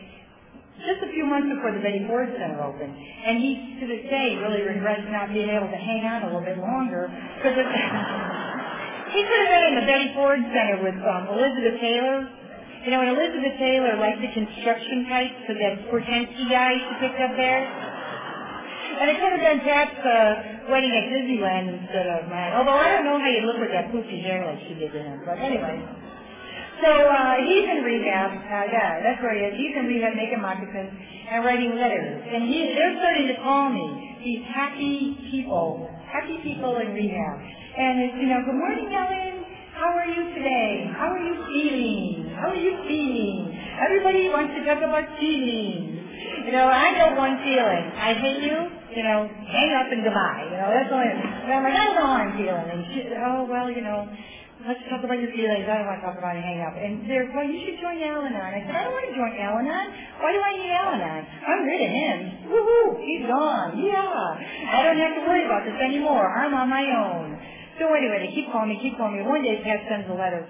just 0.83 1.01
a 1.07 1.09
few 1.15 1.25
months 1.25 1.47
before 1.47 1.71
the 1.71 1.79
Betty 1.79 2.03
Ford 2.07 2.27
Center 2.35 2.59
opened. 2.59 2.91
And 2.91 3.39
he, 3.39 3.79
to 3.79 3.85
this 3.87 4.03
day, 4.11 4.35
really 4.43 4.61
regrets 4.61 5.07
not 5.07 5.31
being 5.31 5.47
able 5.47 5.71
to 5.71 5.79
hang 5.79 6.03
out 6.03 6.23
a 6.23 6.27
little 6.27 6.43
bit 6.43 6.59
longer 6.59 7.07
because 7.39 7.55
he 9.15 9.19
could 9.23 9.39
have 9.47 9.51
been 9.55 9.65
in 9.71 9.75
the 9.79 9.87
Betty 9.87 10.11
Ford 10.13 10.39
Center 10.51 10.83
with 10.83 10.99
um, 10.99 11.31
Elizabeth 11.31 11.79
Taylor. 11.79 12.27
You 12.85 12.93
know, 12.93 13.01
and 13.01 13.17
Elizabeth 13.17 13.57
Taylor 13.57 13.97
liked 13.97 14.21
the 14.21 14.29
construction 14.29 15.09
types 15.09 15.33
because 15.41 15.57
that 15.57 15.73
Fortensky 15.89 16.45
guy 16.51 16.77
she 16.77 16.93
picked 17.01 17.17
up 17.17 17.33
there. 17.33 17.65
And 18.95 19.09
it 19.09 19.17
could 19.17 19.33
have 19.33 19.41
been 19.41 19.59
Pat's 19.65 19.99
uh, 20.05 20.69
wedding 20.69 20.93
at 20.93 21.09
Disneyland 21.09 21.81
instead 21.81 22.05
of 22.05 22.29
mine. 22.29 22.53
Although 22.53 22.77
I 22.77 22.93
don't 22.93 23.03
know 23.03 23.17
how 23.17 23.27
you 23.27 23.41
look 23.41 23.57
with 23.57 23.73
that 23.73 23.89
poofy 23.89 24.21
hair 24.21 24.45
like 24.45 24.61
she 24.69 24.75
did 24.75 24.93
to 24.93 25.01
him. 25.01 25.23
But 25.25 25.39
anyway. 25.39 25.81
So 26.81 26.91
uh, 26.91 27.35
he's 27.47 27.65
in 27.65 27.83
rehab. 27.83 28.31
Uh, 28.35 28.65
yeah, 28.67 28.99
that's 29.03 29.21
where 29.23 29.33
he 29.35 29.41
is. 29.47 29.53
He's 29.55 29.75
in 29.79 29.85
rehab 29.87 30.15
making 30.15 30.41
moccasins 30.41 30.91
and 31.31 31.45
writing 31.45 31.75
letters. 31.79 32.21
And 32.27 32.49
he, 32.51 32.75
they're 32.75 32.97
starting 32.99 33.27
to 33.31 33.37
call 33.41 33.69
me 33.71 34.17
these 34.23 34.43
happy 34.51 35.15
people, 35.31 35.87
happy 36.11 36.37
people 36.43 36.77
in 36.83 36.93
rehab. 36.93 37.35
And 37.77 37.93
it's, 38.03 38.15
you 38.19 38.27
know, 38.27 38.43
good 38.43 38.59
morning, 38.59 38.91
Ellen. 38.91 39.45
How 39.75 39.91
are 39.91 40.07
you 40.07 40.23
today? 40.31 40.87
How 40.95 41.11
are 41.11 41.19
you 41.19 41.35
feeling? 41.51 42.31
How 42.35 42.47
are 42.51 42.55
you 42.55 42.79
feeling? 42.87 43.51
Everybody 43.75 44.29
wants 44.31 44.55
to 44.55 44.63
talk 44.63 44.79
about 44.79 45.03
feelings. 45.19 45.99
You 46.47 46.51
know, 46.51 46.67
I 46.71 46.95
know 46.95 47.19
one 47.19 47.43
feeling. 47.43 47.85
I 47.99 48.13
hate 48.15 48.43
you. 48.43 48.55
You 48.95 49.03
know, 49.03 49.27
hang 49.27 49.75
up 49.75 49.91
and 49.91 50.03
goodbye. 50.03 50.47
You 50.47 50.55
know, 50.55 50.71
that's. 50.71 50.87
I, 50.87 51.03
and 51.43 51.51
I'm 51.51 51.63
like, 51.67 51.75
I 51.75 51.83
don't 51.83 51.95
know 51.99 52.07
how 52.07 52.23
I'm 52.23 52.31
feeling. 52.39 52.67
And 52.71 52.81
she, 52.95 52.99
oh 53.19 53.43
well, 53.51 53.67
you 53.67 53.81
know, 53.83 54.07
let's 54.65 54.81
talk 54.89 55.05
about 55.05 55.21
your 55.21 55.29
feelings. 55.29 55.69
I 55.69 55.77
don't 55.81 55.87
want 55.87 56.01
to 56.01 56.05
talk 56.09 56.17
about 56.17 56.33
it. 56.33 56.41
Hang 56.41 56.61
up. 56.65 56.73
And 56.73 57.05
they're, 57.05 57.29
well, 57.29 57.45
you 57.45 57.61
should 57.61 57.77
join 57.77 58.01
Al-Anon. 58.01 58.51
I 58.51 58.59
said, 58.65 58.73
I 58.73 58.81
don't 58.89 58.97
want 58.97 59.05
to 59.05 59.15
join 59.15 59.33
Al-Anon. 59.37 59.87
Why 60.19 60.29
do 60.33 60.39
I 60.41 60.53
need 60.57 60.73
Al-Anon? 60.73 61.21
I'm 61.45 61.61
rid 61.69 61.81
of 61.85 61.91
him. 61.93 62.17
Woohoo! 62.49 62.87
He's 63.05 63.23
gone. 63.29 63.77
Yeah. 63.77 64.73
I 64.73 64.81
don't 64.89 64.97
have 64.97 65.15
to 65.21 65.23
worry 65.29 65.45
about 65.45 65.63
this 65.69 65.77
anymore. 65.77 66.25
I'm 66.25 66.53
on 66.57 66.67
my 66.69 66.81
own. 66.81 67.37
So 67.77 67.93
anyway, 67.93 68.25
they 68.25 68.33
keep 68.33 68.49
calling 68.49 68.73
me, 68.73 68.79
keep 68.81 68.97
calling 68.97 69.19
me. 69.19 69.23
One 69.23 69.43
day, 69.45 69.61
Pat 69.61 69.85
sends 69.85 70.09
a 70.09 70.17
letter. 70.17 70.47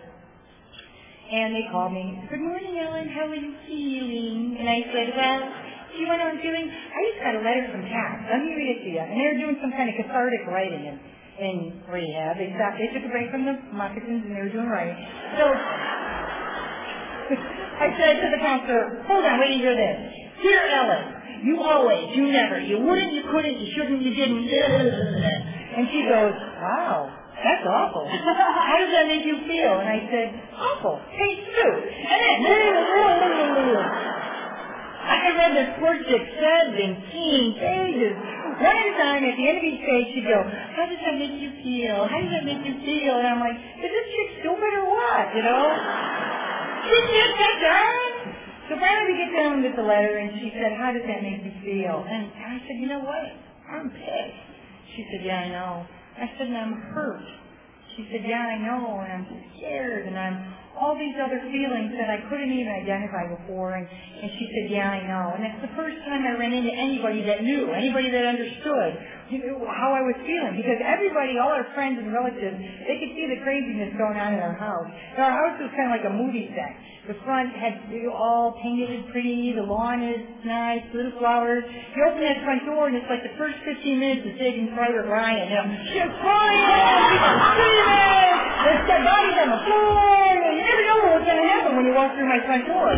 And 1.26 1.58
they 1.58 1.66
call 1.74 1.90
me, 1.90 2.22
good 2.30 2.40
morning, 2.40 2.78
Ellen. 2.78 3.10
How 3.10 3.26
are 3.26 3.36
you 3.36 3.58
feeling? 3.66 4.62
And 4.62 4.70
I 4.70 4.80
said, 4.94 5.10
well, 5.18 5.42
do 5.90 5.98
you 5.98 6.06
know 6.06 6.22
how 6.22 6.30
I'm 6.30 6.38
feeling? 6.38 6.70
I 6.70 7.00
just 7.10 7.20
got 7.26 7.34
a 7.34 7.42
letter 7.42 7.66
from 7.74 7.82
Pat. 7.90 8.30
Let 8.30 8.46
me 8.46 8.54
read 8.54 8.78
it 8.78 8.80
to 8.86 8.90
you. 8.94 9.02
And 9.02 9.18
they 9.18 9.26
were 9.34 9.40
doing 9.42 9.58
some 9.58 9.74
kind 9.74 9.90
of 9.90 9.98
cathartic 9.98 10.46
writing. 10.46 10.86
And 10.86 11.00
in 11.40 11.84
rehab. 11.92 12.38
Stopped, 12.38 12.78
they 12.80 12.88
took 12.96 13.06
a 13.08 13.12
break 13.12 13.32
from 13.32 13.46
the 13.46 13.60
moccasins 13.74 14.24
and 14.26 14.36
they 14.36 14.42
were 14.42 14.50
doing 14.50 14.70
right. 14.70 14.96
So 15.38 15.44
I 17.84 17.88
said 18.00 18.22
to 18.24 18.28
the 18.32 18.40
counselor, 18.40 19.04
hold 19.08 19.26
on, 19.26 19.40
wait 19.40 19.58
to 19.58 19.60
hear 19.60 19.76
this. 19.76 19.98
Dear 20.42 20.64
Ellen, 20.70 21.44
you 21.44 21.60
always, 21.62 22.16
you 22.16 22.32
never, 22.32 22.60
you 22.60 22.80
wouldn't, 22.80 23.14
you 23.14 23.24
couldn't, 23.32 23.60
you 23.60 23.72
shouldn't, 23.76 24.02
you 24.02 24.14
didn't. 24.14 24.48
And 25.76 25.92
she 25.92 26.08
goes, 26.08 26.32
wow, 26.64 27.12
that's 27.44 27.68
awful. 27.68 28.08
How 28.08 28.78
does 28.80 28.96
that 28.96 29.08
make 29.12 29.26
you 29.28 29.44
feel? 29.44 29.76
And 29.84 29.90
I 29.92 30.08
said, 30.08 30.32
awful. 30.56 31.02
Hey, 31.12 31.36
Sue. 31.36 31.74
And 32.00 32.46
then, 32.48 32.80
I 35.06 35.36
read 35.36 35.52
this 35.52 35.76
poor 35.78 36.00
chick 36.08 36.24
17 36.40 37.60
pages 37.60 38.16
one 38.62 38.90
time, 38.96 39.22
at 39.24 39.36
the 39.36 39.46
end 39.48 39.58
of 39.60 39.66
each 39.66 39.82
page, 39.84 40.08
she'd 40.16 40.28
go, 40.28 40.40
how 40.76 40.86
does 40.88 41.00
that 41.04 41.16
make 41.20 41.36
you 41.42 41.52
feel? 41.64 42.08
How 42.08 42.20
does 42.22 42.32
that 42.32 42.46
make 42.46 42.62
you 42.64 42.76
feel? 42.86 43.20
And 43.20 43.28
I'm 43.28 43.40
like, 43.40 43.58
is 43.84 43.90
this 43.92 44.08
chick 44.16 44.30
stupid 44.44 44.72
or 44.80 44.86
what, 44.92 45.26
you 45.36 45.44
know? 45.44 45.64
She 46.86 46.96
just 47.12 47.36
got 47.36 47.56
done. 47.60 48.14
So 48.70 48.72
finally 48.82 49.14
we 49.14 49.16
get 49.22 49.32
down 49.36 49.62
with 49.62 49.76
the 49.76 49.86
letter, 49.86 50.18
and 50.18 50.40
she 50.42 50.50
said, 50.58 50.74
how 50.78 50.92
does 50.92 51.06
that 51.06 51.22
make 51.22 51.44
you 51.46 51.54
feel? 51.62 52.02
And 52.08 52.32
I 52.34 52.58
said, 52.66 52.78
you 52.82 52.88
know 52.88 53.02
what? 53.04 53.26
I'm 53.70 53.90
pissed. 53.90 54.42
She 54.96 55.06
said, 55.12 55.26
yeah, 55.26 55.46
I 55.46 55.50
know. 55.50 55.86
I 56.18 56.26
said, 56.38 56.48
and 56.48 56.58
I'm 56.58 56.74
hurt. 56.96 57.26
She 57.96 58.08
said, 58.12 58.22
yeah, 58.26 58.42
I 58.42 58.58
know, 58.60 59.00
and 59.04 59.12
I'm 59.12 59.26
scared, 59.58 60.08
and 60.08 60.18
I'm 60.18 60.38
all 60.80 60.96
these 60.96 61.16
other 61.20 61.40
feelings 61.52 61.96
that 61.98 62.10
I 62.12 62.20
couldn't 62.30 62.52
even 62.52 62.72
identify 62.72 63.28
before. 63.32 63.76
And, 63.76 63.88
and 63.88 64.30
she 64.38 64.46
said, 64.52 64.72
yeah, 64.72 64.92
I 64.92 65.02
know. 65.08 65.36
And 65.36 65.44
it's 65.44 65.62
the 65.64 65.74
first 65.76 65.98
time 66.06 66.24
I 66.28 66.36
ran 66.38 66.54
into 66.54 66.72
anybody 66.72 67.24
that 67.24 67.44
knew, 67.44 67.72
anybody 67.72 68.12
that 68.12 68.26
understood 68.26 68.92
how 69.30 69.90
I 69.98 70.06
was 70.06 70.16
feeling. 70.22 70.54
Because 70.58 70.78
everybody, 70.86 71.38
all 71.42 71.50
our 71.50 71.66
friends 71.74 71.98
and 71.98 72.14
relatives, 72.14 72.58
they 72.86 73.02
could 73.02 73.12
see 73.18 73.26
the 73.26 73.42
craziness 73.42 73.98
going 73.98 74.18
on 74.18 74.38
in 74.38 74.42
our 74.42 74.54
house. 74.54 74.86
And 74.86 75.22
our 75.26 75.34
house 75.34 75.58
was 75.62 75.72
kind 75.74 75.90
of 75.90 75.94
like 75.98 76.06
a 76.06 76.14
movie 76.14 76.54
set. 76.54 76.74
The 77.06 77.18
front 77.22 77.54
had 77.54 77.86
all 78.10 78.58
painted 78.62 79.06
pretty, 79.14 79.54
the 79.54 79.62
lawn 79.62 80.02
is 80.02 80.26
nice, 80.42 80.82
little 80.90 81.14
flowers. 81.22 81.62
You 81.66 82.02
open 82.10 82.22
that 82.26 82.42
front 82.42 82.66
door 82.66 82.90
and 82.90 82.98
it's 82.98 83.06
like 83.10 83.22
the 83.22 83.38
first 83.38 83.62
15 83.62 84.00
minutes 84.00 84.26
of 84.26 84.34
Saving 84.42 84.74
Private 84.74 85.06
Ryan. 85.06 85.46
You 85.46 85.54
know, 85.54 85.70
she's 85.86 86.10
screaming, 86.18 86.66
there's 88.66 88.84
dead 88.90 89.06
bodies 89.06 89.38
on 89.38 89.50
the 89.54 89.62
floor, 89.70 90.34
you 90.50 90.66
never 90.66 90.82
know 90.82 90.98
what's 91.14 91.30
going 91.30 91.38
to 91.38 91.46
happen 91.46 91.78
when 91.78 91.86
you 91.86 91.94
walk 91.94 92.10
through 92.18 92.26
my 92.26 92.42
front 92.42 92.66
door. 92.66 92.90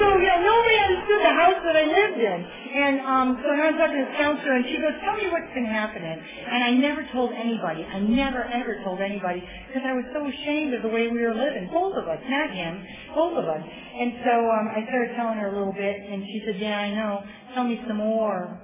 So, 0.00 0.08
know, 0.08 0.40
nobody 0.40 0.76
understood 0.80 1.20
the 1.20 1.36
house 1.36 1.60
that 1.60 1.76
I 1.76 1.84
lived 1.84 2.20
in. 2.24 2.38
And 2.70 2.94
um, 3.04 3.28
so 3.44 3.52
now 3.52 3.68
I'm 3.68 3.76
talking 3.76 4.00
to 4.00 4.04
this 4.08 4.16
counselor, 4.16 4.56
and 4.56 4.64
she 4.64 4.80
goes, 4.80 4.96
tell 5.04 5.12
me 5.12 5.28
what's 5.28 5.52
been 5.52 5.68
happening. 5.68 6.16
And 6.16 6.64
I 6.64 6.72
never 6.72 7.04
told 7.12 7.36
anybody. 7.36 7.84
I 7.84 8.00
never, 8.00 8.48
ever 8.48 8.80
told 8.80 9.04
anybody 9.04 9.44
because 9.68 9.84
I 9.84 9.92
was 9.92 10.08
so 10.16 10.24
ashamed 10.24 10.72
of 10.72 10.80
the 10.80 10.88
way 10.88 11.12
we 11.12 11.20
were 11.20 11.36
living. 11.36 11.68
Both 11.68 12.00
of 12.00 12.08
us, 12.08 12.16
not 12.32 12.48
him, 12.48 12.80
both 13.12 13.36
of 13.36 13.44
us. 13.44 13.60
And 13.60 14.24
so 14.24 14.32
um, 14.48 14.72
I 14.72 14.88
started 14.88 15.12
telling 15.20 15.36
her 15.36 15.52
a 15.52 15.54
little 15.56 15.76
bit, 15.76 15.96
and 16.00 16.24
she 16.32 16.40
said, 16.48 16.56
yeah, 16.56 16.80
I 16.80 16.94
know. 16.96 17.20
Tell 17.52 17.68
me 17.68 17.76
some 17.84 18.00
more. 18.00 18.56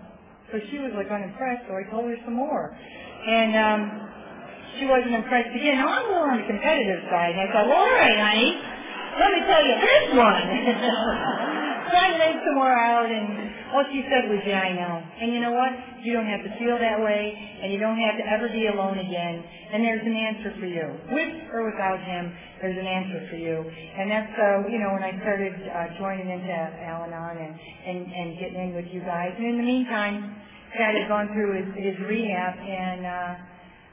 So 0.53 0.59
she 0.71 0.79
was 0.79 0.97
like 0.97 1.11
unimpressed, 1.13 1.69
so 1.69 1.77
I 1.77 1.85
told 1.91 2.09
her 2.09 2.17
some 2.25 2.35
more. 2.35 2.73
And 2.73 3.53
um, 3.61 3.81
she 4.79 4.87
wasn't 4.87 5.13
impressed 5.13 5.53
again. 5.53 5.85
I'm 5.85 6.09
more 6.09 6.31
on 6.33 6.41
the 6.41 6.49
competitive 6.49 7.05
side. 7.11 7.37
And 7.37 7.45
I 7.45 7.53
thought, 7.53 7.67
well, 7.69 7.77
all 7.77 7.93
right, 7.93 8.17
honey, 8.17 8.76
let 9.19 9.31
me 9.33 9.41
tell 9.49 9.63
you 9.65 9.77
this 9.81 10.05
one. 10.17 10.47
so 11.89 11.95
I 11.97 12.09
laid 12.21 12.39
some 12.45 12.57
more 12.57 12.73
out, 12.73 13.09
and 13.09 13.27
all 13.73 13.85
she 13.91 14.05
said 14.09 14.29
was, 14.29 14.41
yeah, 14.47 14.61
I 14.61 14.73
know. 14.73 14.95
And 15.21 15.33
you 15.33 15.41
know 15.41 15.53
what? 15.53 15.73
You 16.05 16.13
don't 16.13 16.29
have 16.29 16.45
to 16.45 16.53
feel 16.59 16.79
that 16.79 17.01
way, 17.01 17.33
and 17.63 17.73
you 17.73 17.79
don't 17.79 17.99
have 17.99 18.17
to 18.21 18.25
ever 18.29 18.49
be 18.49 18.69
alone 18.69 18.99
again. 18.99 19.43
And 19.73 19.83
there's 19.83 20.05
an 20.05 20.15
answer 20.15 20.51
for 20.61 20.67
you. 20.67 20.87
With 21.11 21.33
or 21.51 21.67
without 21.67 21.99
him, 21.99 22.31
there's 22.63 22.79
an 22.79 22.87
answer 22.87 23.27
for 23.29 23.37
you. 23.37 23.65
And 23.67 24.11
that's, 24.11 24.35
uh, 24.39 24.69
you 24.71 24.79
know, 24.79 24.95
when 24.95 25.03
I 25.03 25.19
started 25.21 25.53
uh, 25.53 25.99
joining 25.99 26.31
into 26.31 26.53
Al-Anon 26.53 27.37
and, 27.37 27.55
and, 27.59 28.01
and 28.07 28.29
getting 28.39 28.71
in 28.71 28.75
with 28.75 28.87
you 28.93 29.01
guys. 29.03 29.35
And 29.37 29.47
in 29.47 29.57
the 29.59 29.67
meantime, 29.67 30.37
Pat 30.77 30.95
had 30.95 31.09
gone 31.09 31.33
through 31.33 31.57
his, 31.57 31.69
his 31.75 31.97
rehab, 32.07 32.55
and 32.59 33.07
uh, 33.07 33.35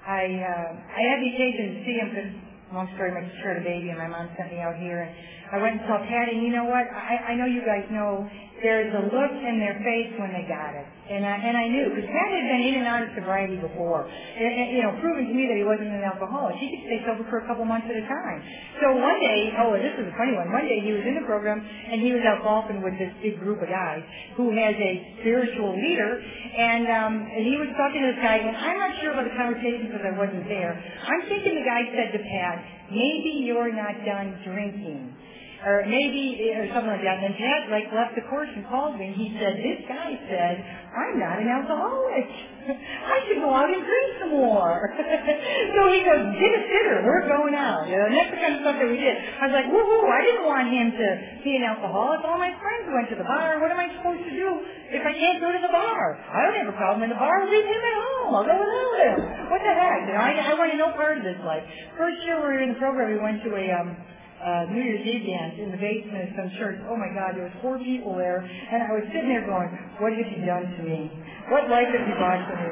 I 0.03 0.23
uh, 0.35 0.69
I 0.83 1.01
had 1.15 1.17
the 1.23 1.29
occasion 1.31 1.65
to 1.73 1.79
see 1.87 1.95
him 1.95 2.09
because 2.11 2.52
long 2.73 2.89
story, 2.95 3.13
my 3.13 3.21
sister 3.33 3.53
had 3.53 3.61
a 3.61 3.65
baby 3.65 3.89
and 3.89 3.99
my 3.99 4.07
mom 4.07 4.29
sent 4.37 4.51
me 4.51 4.59
out 4.59 4.75
here. 4.75 5.01
And 5.01 5.11
I 5.53 5.61
went 5.61 5.77
and 5.79 5.83
saw 5.87 5.97
Patty. 6.01 6.33
And 6.33 6.43
you 6.43 6.51
know 6.51 6.65
what? 6.65 6.85
I, 6.89 7.31
I 7.31 7.33
know 7.35 7.45
you 7.45 7.61
guys 7.61 7.85
know 7.89 8.25
there's 8.63 8.95
a 8.95 9.03
look 9.11 9.33
in 9.43 9.59
their 9.59 9.75
face 9.83 10.15
when 10.15 10.31
they 10.31 10.47
got 10.47 10.71
it. 10.71 10.87
And 11.03 11.27
I, 11.27 11.35
and 11.35 11.55
I 11.59 11.67
knew, 11.67 11.91
because 11.91 12.07
Pat 12.07 12.31
had 12.31 12.47
been 12.47 12.63
in 12.63 12.73
and 12.79 12.87
out 12.87 13.03
of 13.03 13.11
sobriety 13.11 13.59
before. 13.59 14.07
And, 14.07 14.47
and, 14.47 14.67
you 14.71 14.81
know, 14.87 14.95
proving 15.03 15.27
to 15.27 15.35
me 15.35 15.51
that 15.51 15.59
he 15.59 15.67
wasn't 15.67 15.91
an 15.91 15.99
alcoholic. 15.99 16.55
He 16.63 16.71
could 16.71 16.87
stay 16.87 17.03
sober 17.03 17.27
for 17.27 17.43
a 17.43 17.45
couple 17.45 17.67
months 17.67 17.91
at 17.91 17.99
a 17.99 18.07
time. 18.07 18.39
So 18.79 18.95
one 18.95 19.19
day, 19.19 19.51
oh, 19.59 19.75
this 19.75 19.91
is 19.99 20.07
a 20.07 20.15
funny 20.15 20.39
one. 20.39 20.47
One 20.47 20.63
day 20.63 20.79
he 20.79 20.95
was 20.95 21.03
in 21.03 21.19
the 21.19 21.27
program 21.27 21.59
and 21.59 21.99
he 21.99 22.15
was 22.15 22.23
out 22.23 22.39
golfing 22.47 22.79
with 22.79 22.95
this 22.95 23.11
big 23.19 23.35
group 23.43 23.59
of 23.59 23.67
guys 23.67 23.99
who 24.39 24.55
has 24.55 24.79
a 24.79 24.91
spiritual 25.19 25.75
leader. 25.75 26.23
And, 26.23 26.87
um, 26.87 27.13
and 27.19 27.43
he 27.43 27.59
was 27.59 27.67
talking 27.75 27.99
to 27.99 28.15
this 28.15 28.21
guy, 28.23 28.39
and 28.39 28.55
I'm 28.55 28.79
not 28.79 28.95
sure 29.03 29.11
about 29.11 29.27
the 29.27 29.35
conversation 29.35 29.91
because 29.91 30.07
I 30.07 30.15
wasn't 30.15 30.47
there. 30.47 30.71
I'm 30.71 31.27
thinking 31.27 31.59
the 31.59 31.67
guy 31.67 31.83
said 31.91 32.15
to 32.15 32.21
Pat, 32.23 32.57
maybe 32.95 33.43
you're 33.43 33.75
not 33.75 33.99
done 34.07 34.39
drinking 34.47 35.19
or 35.63 35.87
maybe 35.87 36.51
or 36.55 36.67
something 36.75 36.91
like 36.91 37.03
that. 37.03 37.23
And 37.23 37.31
then 37.31 37.35
Pat 37.39 37.71
like 37.71 37.87
left 37.95 38.15
the 38.19 38.25
course 38.27 38.51
and 38.51 38.67
called 38.67 38.99
me. 38.99 39.11
and 39.11 39.15
He 39.15 39.31
said, 39.39 39.59
"This 39.63 39.79
guy 39.87 40.15
said 40.27 40.59
I'm 40.91 41.15
not 41.19 41.39
an 41.39 41.47
alcoholic. 41.47 42.27
I 43.15 43.17
should 43.27 43.43
go 43.43 43.51
out 43.51 43.71
and 43.71 43.83
drink 43.83 44.09
some 44.19 44.33
more." 44.35 44.91
so 45.75 45.79
he 45.91 46.03
goes, 46.03 46.23
"Get 46.35 46.51
a 46.51 46.61
sitter. 46.67 47.07
We're 47.07 47.27
going 47.27 47.55
out." 47.55 47.87
You 47.87 47.95
know, 47.99 48.07
and 48.11 48.15
that's 48.15 48.31
the 48.31 48.39
kind 48.39 48.53
of 48.55 48.59
stuff 48.63 48.77
that 48.79 48.89
we 48.91 48.99
did. 48.99 49.15
I 49.15 49.41
was 49.47 49.55
like, 49.55 49.67
"Woohoo! 49.71 50.03
I 50.11 50.19
didn't 50.27 50.47
want 50.47 50.67
him 50.67 50.87
to 50.91 51.07
be 51.47 51.55
an 51.55 51.63
alcoholic. 51.63 52.21
All 52.27 52.37
my 52.37 52.51
friends 52.59 52.85
went 52.91 53.07
to 53.11 53.17
the 53.19 53.27
bar. 53.27 53.63
What 53.63 53.71
am 53.71 53.79
I 53.79 53.87
supposed 53.95 54.23
to 54.27 54.33
do 54.35 54.47
if 54.91 55.03
I 55.03 55.13
can't 55.15 55.39
go 55.39 55.49
to 55.51 55.61
the 55.63 55.71
bar? 55.71 56.19
I 56.19 56.43
don't 56.43 56.57
have 56.59 56.69
a 56.69 56.77
problem 56.77 57.07
in 57.07 57.11
the 57.11 57.19
bar. 57.19 57.47
Leave 57.47 57.65
him 57.65 57.83
at 57.83 57.95
home. 57.97 58.31
I'll 58.35 58.47
go 58.47 58.55
without 58.55 58.95
him. 58.99 59.17
What 59.47 59.61
the 59.63 59.73
heck? 59.73 60.07
You 60.07 60.15
know, 60.15 60.23
I, 60.23 60.31
I 60.51 60.53
wanted 60.59 60.77
no 60.77 60.91
part 60.95 61.17
of 61.19 61.23
this 61.23 61.39
life. 61.43 61.63
First 61.97 62.19
year 62.27 62.39
we 62.39 62.47
were 62.47 62.61
in 62.63 62.75
the 62.75 62.79
program, 62.79 63.11
we 63.11 63.19
went 63.19 63.43
to 63.43 63.51
a 63.55 63.65
um, 63.75 63.95
uh, 64.43 64.67
New 64.69 64.83
Year's 64.83 65.07
Eve 65.07 65.23
dance 65.23 65.55
in 65.55 65.71
the 65.71 65.79
basement 65.79 66.27
of 66.27 66.31
some 66.35 66.49
church. 66.59 66.77
Oh 66.91 66.99
my 66.99 67.07
God, 67.15 67.39
there 67.39 67.47
was 67.47 67.57
four 67.63 67.79
people 67.79 68.15
there, 68.19 68.43
and 68.43 68.83
I 68.83 68.91
was 68.91 69.07
sitting 69.15 69.31
there 69.31 69.47
going, 69.47 69.71
"What 70.03 70.11
have 70.11 70.27
you 70.27 70.43
done 70.43 70.67
to 70.67 70.81
me? 70.83 71.07
What 71.47 71.71
life 71.71 71.87
have 71.87 72.03
you 72.03 72.15
brought 72.19 72.43
to 72.43 72.55
me?" 72.59 72.69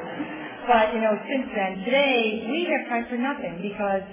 But 0.68 0.94
you 0.94 1.00
know, 1.00 1.16
since 1.26 1.48
then, 1.56 1.82
today 1.88 2.46
we 2.46 2.68
have 2.70 2.92
time 2.92 3.08
for 3.08 3.16
nothing 3.16 3.58
because 3.64 4.04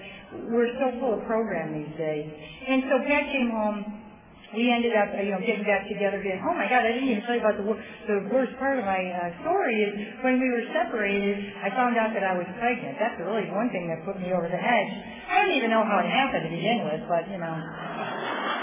we're 0.50 0.72
so 0.80 0.96
full 1.00 1.20
of 1.20 1.26
program 1.28 1.76
these 1.76 1.94
days. 1.98 2.26
And 2.68 2.84
so 2.90 3.04
Pat 3.06 3.28
came 3.30 3.52
home 3.52 3.99
we 4.56 4.72
ended 4.74 4.98
up, 4.98 5.14
you 5.14 5.30
know, 5.30 5.42
getting 5.46 5.66
back 5.66 5.86
together 5.86 6.18
again. 6.18 6.42
Oh 6.42 6.54
my 6.58 6.66
God, 6.66 6.82
I 6.82 6.98
didn't 6.98 7.10
even 7.10 7.22
tell 7.26 7.38
you 7.38 7.44
about 7.46 7.58
the 7.62 7.66
the 8.10 8.20
worst 8.34 8.58
part 8.58 8.82
of 8.82 8.86
my 8.86 8.98
uh, 8.98 9.30
story 9.46 9.78
is 9.86 9.94
when 10.26 10.42
we 10.42 10.50
were 10.50 10.66
separated, 10.74 11.54
I 11.62 11.70
found 11.70 11.98
out 11.98 12.14
that 12.18 12.26
I 12.26 12.34
was 12.34 12.50
pregnant. 12.58 12.98
That's 12.98 13.18
really 13.22 13.46
one 13.54 13.70
thing 13.70 13.88
that 13.94 14.02
put 14.06 14.18
me 14.18 14.34
over 14.34 14.50
the 14.50 14.58
edge. 14.58 14.92
I 15.30 15.46
didn't 15.46 15.58
even 15.62 15.70
know 15.70 15.86
how 15.86 16.02
it 16.02 16.10
happened 16.10 16.50
to 16.50 16.52
begin 16.52 16.82
with, 16.90 17.06
but 17.06 17.30
you 17.30 17.38
know. 17.38 18.59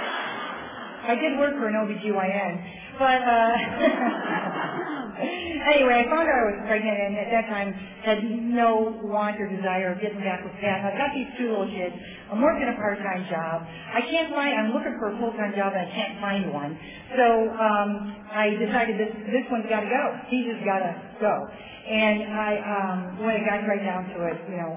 I 1.06 1.14
did 1.14 1.38
work 1.38 1.54
for 1.54 1.68
an 1.68 1.74
OBGYN, 1.74 2.52
but 2.98 3.22
uh 3.22 4.86
anyway, 5.72 6.02
I 6.02 6.04
found 6.10 6.28
out 6.28 6.36
I 6.36 6.46
was 6.52 6.58
pregnant 6.68 6.98
and 6.98 7.12
at 7.16 7.30
that 7.32 7.46
time 7.48 7.72
had 8.04 8.20
no 8.22 9.00
want 9.02 9.40
or 9.40 9.48
desire 9.48 9.92
of 9.92 10.00
getting 10.00 10.20
back 10.20 10.44
with 10.44 10.52
Pat. 10.60 10.84
I've 10.84 10.98
got 10.98 11.10
these 11.16 11.30
two 11.38 11.50
little 11.50 11.70
kids. 11.70 11.94
I'm 12.30 12.42
working 12.42 12.68
a 12.68 12.76
part-time 12.76 13.24
job. 13.30 13.64
I 13.66 14.02
can't 14.02 14.34
find, 14.34 14.52
I'm 14.54 14.70
looking 14.74 14.98
for 14.98 15.14
a 15.14 15.16
full-time 15.18 15.54
job 15.56 15.72
and 15.72 15.88
I 15.88 15.90
can't 15.90 16.20
find 16.20 16.52
one. 16.52 16.76
So 17.16 17.26
um, 17.54 17.90
I 18.30 18.54
decided 18.60 19.00
this, 19.00 19.12
this 19.30 19.46
one's 19.50 19.66
got 19.70 19.80
to 19.80 19.90
go. 19.90 20.04
He's 20.28 20.46
just 20.52 20.62
got 20.66 20.84
to 20.84 20.92
go. 21.20 21.34
And 21.86 22.16
I, 22.34 22.50
um, 22.60 22.98
when 23.24 23.36
it 23.38 23.46
got 23.46 23.62
right 23.64 23.82
down 23.82 24.10
to 24.10 24.26
it, 24.26 24.36
you 24.50 24.58
know, 24.58 24.74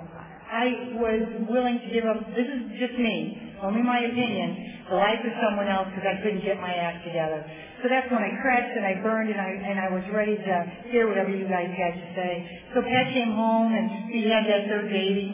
I 0.50 0.94
was 0.98 1.26
willing 1.50 1.78
to 1.78 1.90
give 1.94 2.06
up, 2.06 2.22
this 2.34 2.46
is 2.46 2.62
just 2.80 2.98
me, 2.98 3.49
only 3.64 3.82
my 3.82 4.00
opinion, 4.00 4.84
the 4.90 4.96
life 4.96 5.20
of 5.24 5.34
someone 5.44 5.68
else 5.68 5.88
because 5.92 6.08
I 6.08 6.22
couldn't 6.24 6.44
get 6.44 6.60
my 6.60 6.74
act 6.74 7.06
together. 7.06 7.44
So 7.82 7.88
that's 7.88 8.12
when 8.12 8.24
I 8.24 8.32
crashed 8.44 8.76
and 8.76 8.86
I 8.86 9.00
burned 9.04 9.32
and 9.32 9.40
I 9.40 9.52
and 9.56 9.80
I 9.80 9.88
was 9.92 10.04
ready 10.12 10.36
to 10.36 10.56
hear 10.92 11.08
whatever 11.08 11.32
you 11.32 11.48
guys 11.48 11.72
had 11.72 11.94
to 11.96 12.08
say. 12.16 12.32
So 12.76 12.82
Pat 12.82 13.14
came 13.14 13.32
home 13.32 13.72
and 13.72 14.12
he 14.12 14.28
had 14.28 14.44
that 14.48 14.68
third 14.68 14.90
baby. 14.92 15.32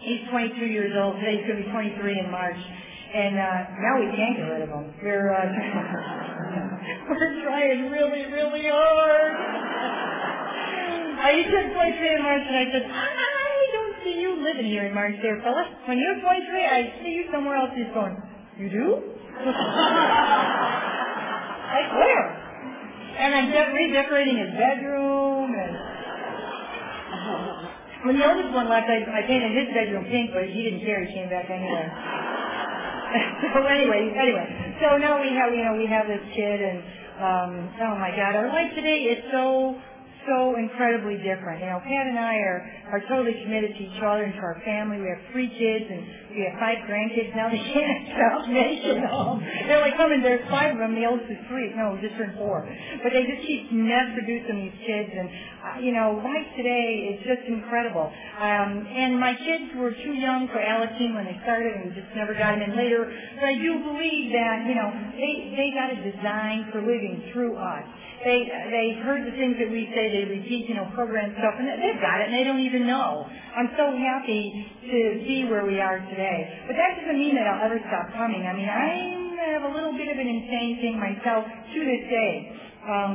He's 0.00 0.22
22 0.30 0.66
years 0.66 0.94
old. 0.98 1.18
Today 1.18 1.38
he's 1.38 1.46
going 1.46 1.62
to 1.62 1.66
be 1.66 1.70
23 1.70 2.18
in 2.18 2.30
March. 2.30 2.58
And 3.14 3.38
uh, 3.38 3.58
now 3.80 3.94
we 3.98 4.06
can't 4.14 4.36
get 4.36 4.46
rid 4.50 4.62
of 4.62 4.68
him. 4.68 4.84
We're 5.02 5.32
uh, 5.32 5.48
we're 7.08 7.42
trying 7.42 7.90
really, 7.90 8.26
really 8.26 8.66
hard. 8.68 9.32
I 11.18 11.42
23 11.42 12.14
in 12.14 12.22
March, 12.22 12.42
and 12.46 12.56
I 12.56 12.64
said, 12.70 12.82
don't 12.86 13.47
see 14.08 14.20
you 14.20 14.36
living 14.40 14.66
here 14.66 14.84
in 14.86 14.94
March, 14.94 15.14
there, 15.20 15.40
fella. 15.44 15.68
When 15.86 15.98
you're 15.98 16.20
23, 16.20 16.64
I 16.64 16.92
see 17.04 17.10
you 17.12 17.24
somewhere 17.32 17.56
else. 17.56 17.70
He's 17.76 17.92
going, 17.92 18.16
you 18.56 18.70
do? 18.72 19.02
Like 21.68 21.92
where? 21.92 22.24
And 23.20 23.34
I'm 23.34 23.52
de- 23.52 23.72
redecorating 23.76 24.38
his 24.40 24.48
bedroom 24.56 25.52
and 25.52 25.76
when 28.08 28.16
the 28.16 28.24
oldest 28.24 28.56
one 28.56 28.72
left, 28.72 28.88
I, 28.88 29.04
I 29.04 29.20
painted 29.28 29.52
his 29.52 29.68
bedroom 29.76 30.08
pink, 30.08 30.32
but 30.32 30.48
he 30.48 30.64
didn't 30.64 30.80
care. 30.80 31.04
He 31.04 31.12
came 31.12 31.28
back 31.28 31.44
anyway. 31.52 31.92
so 33.52 33.60
anyway, 33.68 34.16
anyway, 34.16 34.48
so 34.80 34.96
now 34.96 35.20
we 35.20 35.28
have, 35.36 35.52
you 35.52 35.60
know, 35.64 35.76
we 35.76 35.84
have 35.92 36.06
this 36.08 36.24
kid, 36.32 36.64
and 36.64 36.80
um, 37.20 37.68
oh 37.84 38.00
my 38.00 38.16
God, 38.16 38.32
our 38.32 38.48
life 38.48 38.72
today 38.74 39.12
is 39.12 39.20
so 39.30 39.76
so 40.28 40.56
incredibly 40.60 41.16
different. 41.24 41.60
You 41.64 41.72
know, 41.72 41.80
Pat 41.80 42.06
and 42.06 42.18
I 42.18 42.36
are, 42.44 42.60
are 42.92 43.02
totally 43.08 43.34
committed 43.42 43.72
to 43.72 43.80
each 43.82 44.00
other 44.04 44.28
and 44.28 44.34
to 44.34 44.40
our 44.44 44.60
family. 44.64 45.00
We 45.00 45.08
have 45.08 45.24
three 45.32 45.48
kids 45.48 45.86
and 45.88 46.27
have 46.46 46.58
five 46.60 46.78
grandkids 46.86 47.34
now. 47.34 47.50
They 47.50 47.58
can't 47.58 48.02
stop 48.14 48.46
them. 48.46 48.54
They're 49.66 49.80
like 49.80 49.96
coming, 49.96 50.22
there's 50.22 50.46
five 50.50 50.74
of 50.74 50.78
them. 50.78 50.94
The 50.94 51.06
oldest 51.06 51.30
is 51.30 51.40
three. 51.48 51.74
No, 51.74 51.98
just 52.00 52.14
turned 52.14 52.38
four. 52.38 52.62
But 53.02 53.10
they 53.12 53.24
just 53.26 53.42
keep 53.46 53.72
mass 53.72 54.14
producing 54.14 54.68
these 54.68 54.78
kids. 54.86 55.10
And, 55.10 55.28
uh, 55.28 55.78
you 55.80 55.92
know, 55.92 56.20
life 56.22 56.48
today 56.56 57.14
is 57.14 57.26
just 57.26 57.46
incredible. 57.48 58.06
Um, 58.38 58.86
and 58.86 59.18
my 59.18 59.34
kids 59.34 59.74
were 59.76 59.92
too 59.92 60.14
young 60.14 60.48
for 60.48 60.60
Alateen 60.62 61.14
when 61.14 61.24
they 61.26 61.38
started 61.42 61.74
and 61.74 61.94
just 61.94 62.08
never 62.14 62.34
got 62.34 62.58
them 62.58 62.70
in 62.70 62.76
later. 62.76 63.08
But 63.36 63.44
I 63.44 63.56
do 63.58 63.72
believe 63.82 64.32
that, 64.32 64.66
you 64.68 64.76
know, 64.76 64.88
they, 65.16 65.34
they 65.56 65.68
got 65.74 65.90
a 65.92 65.98
design 66.04 66.70
for 66.70 66.80
living 66.80 67.30
through 67.32 67.56
us 67.56 67.86
they 68.24 68.50
they 68.70 68.98
heard 69.02 69.26
the 69.26 69.34
things 69.36 69.56
that 69.58 69.70
we 69.70 69.86
say. 69.94 70.10
They 70.10 70.24
repeat, 70.26 70.68
you 70.68 70.74
know, 70.74 70.90
program 70.94 71.30
stuff, 71.38 71.54
and 71.58 71.68
they've 71.68 72.02
got 72.02 72.20
it, 72.20 72.30
and 72.30 72.34
they 72.34 72.42
don't 72.42 72.60
even 72.60 72.86
know. 72.86 73.26
I'm 73.54 73.70
so 73.76 73.94
happy 73.94 74.66
to 74.90 74.98
see 75.26 75.46
where 75.46 75.64
we 75.64 75.80
are 75.80 75.98
today. 76.10 76.27
But 76.66 76.76
that 76.76 76.90
doesn't 77.00 77.18
mean 77.18 77.34
that 77.36 77.46
I'll 77.46 77.64
ever 77.66 77.80
stop 77.88 78.12
coming. 78.12 78.44
I 78.44 78.52
mean, 78.52 78.68
I 78.68 79.54
have 79.58 79.64
a 79.64 79.72
little 79.72 79.96
bit 79.96 80.08
of 80.12 80.18
an 80.18 80.28
insane 80.28 80.78
thing 80.80 80.96
myself 81.00 81.44
to 81.46 81.78
this 81.80 82.02
day. 82.10 82.32
Um, 82.84 83.12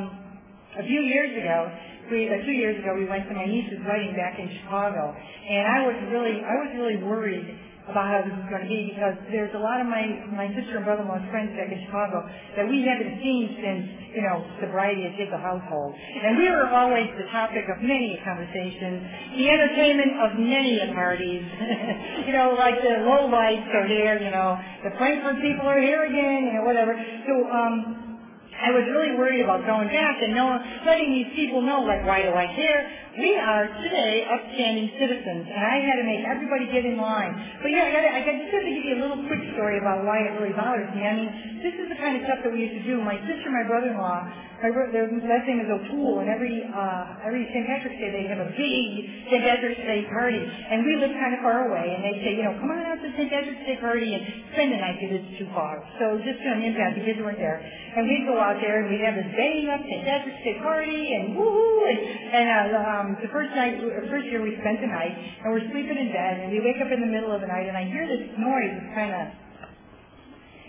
a 0.80 0.84
few 0.84 1.02
years 1.02 1.38
ago, 1.38 1.70
we, 2.12 2.28
uh, 2.28 2.42
two 2.46 2.52
years 2.52 2.78
ago, 2.82 2.98
we 2.98 3.06
went 3.06 3.28
to 3.30 3.36
my 3.36 3.46
niece's 3.46 3.80
wedding 3.86 4.14
back 4.18 4.40
in 4.40 4.50
Chicago, 4.62 5.14
and 5.14 5.64
I 5.68 5.80
was 5.86 5.98
really, 6.12 6.42
I 6.42 6.56
was 6.66 6.70
really 6.76 7.00
worried 7.04 7.46
about 7.88 8.08
how 8.08 8.20
this 8.24 8.32
is 8.32 8.48
going 8.48 8.64
to 8.64 8.72
be 8.72 8.96
because 8.96 9.16
there's 9.28 9.52
a 9.52 9.60
lot 9.60 9.84
of 9.84 9.88
my 9.88 10.08
my 10.32 10.48
sister 10.56 10.80
and 10.80 10.86
brother-in-law's 10.88 11.28
friends 11.28 11.52
back 11.60 11.68
in 11.68 11.84
Chicago 11.84 12.24
that 12.56 12.64
we 12.64 12.80
haven't 12.88 13.20
seen 13.20 13.60
since 13.60 13.84
you 14.16 14.24
know 14.24 14.40
sobriety 14.64 15.04
has 15.04 15.16
hit 15.20 15.28
the 15.28 15.40
household, 15.40 15.92
and 15.92 16.40
we 16.40 16.48
were 16.48 16.72
always 16.72 17.12
the 17.20 17.28
topic 17.28 17.68
of 17.68 17.84
many 17.84 18.16
conversations, 18.24 19.04
the 19.36 19.52
entertainment 19.52 20.12
of 20.24 20.30
many 20.40 20.80
parties. 20.96 21.44
you 22.28 22.32
know, 22.32 22.56
like 22.56 22.80
the 22.80 23.04
low 23.04 23.28
lights 23.28 23.68
are 23.76 23.88
here, 23.88 24.16
you 24.16 24.32
know, 24.32 24.56
the 24.88 24.96
Frankfurt 24.96 25.44
people 25.44 25.68
are 25.68 25.82
here 25.82 26.08
again, 26.08 26.48
you 26.48 26.54
know, 26.60 26.64
whatever. 26.64 26.96
So 27.28 27.34
um, 27.52 28.03
I 28.64 28.72
was 28.72 28.88
really 28.88 29.20
worried 29.20 29.44
about 29.44 29.68
going 29.68 29.92
back 29.92 30.24
and 30.24 30.32
knowing, 30.32 30.64
letting 30.88 31.12
these 31.12 31.36
people 31.36 31.60
know, 31.60 31.84
like, 31.84 32.08
why 32.08 32.24
do 32.24 32.32
I 32.32 32.48
care? 32.56 32.80
We 33.20 33.36
are 33.36 33.68
today 33.84 34.24
upstanding 34.24 34.90
citizens, 34.98 35.46
and 35.52 35.62
I 35.62 35.84
had 35.84 36.00
to 36.00 36.06
make 36.08 36.24
everybody 36.24 36.72
get 36.72 36.88
in 36.88 36.98
line. 36.98 37.36
But 37.62 37.70
yeah, 37.70 37.86
I 37.86 37.94
got 37.94 38.02
I 38.08 38.24
just 38.24 38.56
have 38.56 38.66
to 38.66 38.74
give 38.74 38.86
you 38.88 38.96
a 38.98 39.02
little 39.04 39.22
quick 39.28 39.44
story 39.54 39.78
about 39.78 40.08
why 40.08 40.24
it 40.24 40.34
really 40.40 40.56
bothers 40.56 40.90
me. 40.96 41.04
I 41.06 41.14
mean, 41.14 41.30
this 41.62 41.76
is 41.78 41.92
the 41.92 42.00
kind 42.00 42.18
of 42.18 42.26
stuff 42.26 42.42
that 42.42 42.50
we 42.50 42.66
used 42.66 42.80
to 42.82 42.86
do. 42.90 43.04
My 43.04 43.20
sister, 43.28 43.54
my 43.54 43.68
brother-in-law, 43.70 44.18
my 44.64 44.72
their 44.96 45.12
last 45.12 45.44
name 45.44 45.60
is 45.60 45.68
O'Toole, 45.68 46.24
and 46.24 46.32
every 46.32 46.64
uh, 46.64 47.28
every 47.28 47.44
St. 47.52 47.68
Patrick's 47.68 48.00
Day 48.00 48.16
they 48.16 48.32
have 48.32 48.40
a 48.40 48.48
big 48.56 48.90
St. 49.28 49.44
Patrick's 49.44 49.84
Day 49.84 50.08
party, 50.08 50.40
and 50.40 50.88
we 50.88 50.96
live 51.04 51.12
kind 51.20 51.36
of 51.36 51.44
far 51.44 51.68
away, 51.68 51.84
and 51.84 52.00
they 52.00 52.16
say, 52.24 52.40
you 52.40 52.48
know, 52.48 52.56
come 52.64 52.72
on 52.72 52.80
out 52.88 52.96
to 53.04 53.12
St. 53.12 53.28
Patrick's 53.28 53.60
Day 53.68 53.76
party 53.84 54.08
and 54.16 54.24
spend 54.56 54.72
the 54.72 54.80
night 54.80 54.96
because 55.04 55.20
it's 55.20 55.36
too 55.36 55.52
far. 55.52 55.84
So 56.00 56.16
just 56.24 56.40
an 56.40 56.64
impact, 56.64 56.96
the 56.96 57.04
kids 57.04 57.20
weren't 57.20 57.44
there, 57.44 57.60
and 57.60 58.08
we'd 58.08 58.24
go 58.24 58.40
out 58.40 58.53
there 58.62 58.84
and 58.84 58.92
we'd 58.92 59.06
have 59.06 59.16
this 59.16 59.30
bang 59.34 59.70
up 59.70 59.82
Day 59.86 60.58
party 60.60 61.16
and 61.16 61.38
woo 61.38 61.86
and, 61.88 62.00
and 62.00 62.48
uh, 62.50 62.80
um, 62.80 63.06
the 63.22 63.30
first 63.30 63.54
night, 63.56 63.80
first 64.10 64.28
year 64.28 64.42
we 64.42 64.58
spent 64.60 64.82
the 64.82 64.92
night, 64.92 65.14
and 65.14 65.54
we're 65.54 65.66
sleeping 65.72 65.98
in 65.98 66.10
bed, 66.12 66.44
and 66.44 66.52
we 66.52 66.60
wake 66.60 66.82
up 66.82 66.92
in 66.92 67.00
the 67.00 67.10
middle 67.10 67.32
of 67.32 67.42
the 67.42 67.48
night, 67.48 67.68
and 67.68 67.78
I 67.78 67.86
hear 67.86 68.08
this 68.08 68.28
noise, 68.36 68.74
it's 68.74 68.92
kind 68.94 69.14
of 69.14 69.26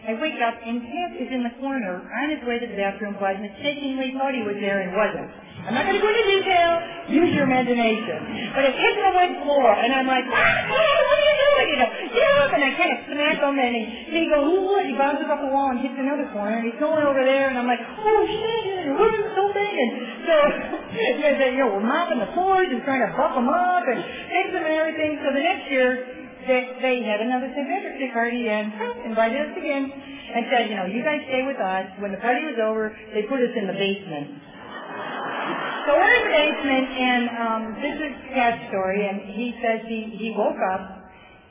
I 0.05 0.13
wake 0.21 0.37
up 0.45 0.53
and 0.61 0.85
Pat 0.85 1.17
is 1.17 1.33
in 1.33 1.49
the 1.49 1.57
corner 1.65 1.97
on 1.97 2.29
his 2.29 2.45
way 2.45 2.61
to 2.61 2.67
the 2.69 2.77
bathroom, 2.77 3.17
but 3.17 3.41
mistakenly 3.41 4.13
thought 4.13 4.37
he 4.37 4.45
was 4.45 4.61
there 4.61 4.85
and 4.85 4.93
wasn't. 4.93 5.33
I'm 5.65 5.73
not 5.73 5.89
going 5.89 5.97
to 5.97 6.05
go 6.05 6.13
into 6.13 6.29
detail. 6.29 6.73
Use 7.09 7.33
your 7.33 7.49
imagination. 7.49 8.53
But 8.53 8.69
it 8.69 8.77
hit 8.77 8.95
the 9.01 9.11
wood 9.17 9.33
floor, 9.49 9.73
and 9.73 9.97
I'm 9.97 10.05
like, 10.05 10.29
ah, 10.29 10.69
what 10.69 11.24
kind 13.25 13.33
of 13.33 13.41
smack 13.41 13.73
and 13.73 14.13
he, 14.13 14.29
goes, 14.29 14.45
ooh, 14.45 14.77
and 14.77 14.87
he 14.93 14.95
bounces 15.01 15.25
off 15.33 15.41
the 15.41 15.49
wall 15.49 15.73
and 15.73 15.81
hits 15.81 15.97
another 15.97 16.29
corner, 16.37 16.61
and 16.61 16.69
he's 16.69 16.77
going 16.77 17.01
over 17.01 17.25
there, 17.25 17.49
and 17.49 17.57
I'm 17.57 17.67
like, 17.67 17.81
oh 17.81 18.23
shit, 18.29 18.93
what 19.01 19.11
is 19.17 19.33
so 19.33 19.45
big? 19.57 19.89
And 20.95 21.37
so, 21.37 21.45
you 21.51 21.59
know, 21.59 21.75
we're 21.75 21.85
mopping 21.85 22.23
the 22.23 22.31
floors 22.39 22.71
and 22.71 22.81
trying 22.87 23.03
to 23.03 23.11
buff 23.19 23.35
them 23.35 23.51
up 23.51 23.83
and 23.83 23.99
fix 24.31 24.55
them 24.55 24.63
and 24.63 24.73
everything. 24.79 25.19
So 25.27 25.35
the 25.35 25.43
next 25.43 25.67
year, 25.67 25.91
they, 26.47 26.71
they 26.81 26.97
had 27.03 27.19
another 27.19 27.51
St. 27.51 28.13
Party 28.15 28.47
and 28.47 28.71
invited 29.05 29.51
us 29.51 29.53
again 29.59 29.91
and 29.91 30.47
said, 30.55 30.71
you 30.71 30.77
know, 30.77 30.87
you 30.87 31.03
guys 31.03 31.19
stay 31.27 31.43
with 31.43 31.59
us. 31.59 31.99
When 31.99 32.15
the 32.15 32.23
party 32.23 32.47
was 32.47 32.57
over, 32.63 32.95
they 33.13 33.27
put 33.27 33.43
us 33.43 33.53
in 33.59 33.67
the 33.67 33.75
basement. 33.75 34.39
So 35.85 35.93
we're 35.93 36.15
in 36.17 36.25
the 36.25 36.33
basement, 36.33 36.87
and 36.97 37.25
um, 37.37 37.63
this 37.83 37.97
is 38.01 38.13
Pat's 38.33 38.73
story, 38.73 39.05
and 39.05 39.35
he 39.37 39.53
says 39.61 39.85
he, 39.85 40.17
he 40.17 40.33
woke 40.33 40.57
up, 40.73 41.04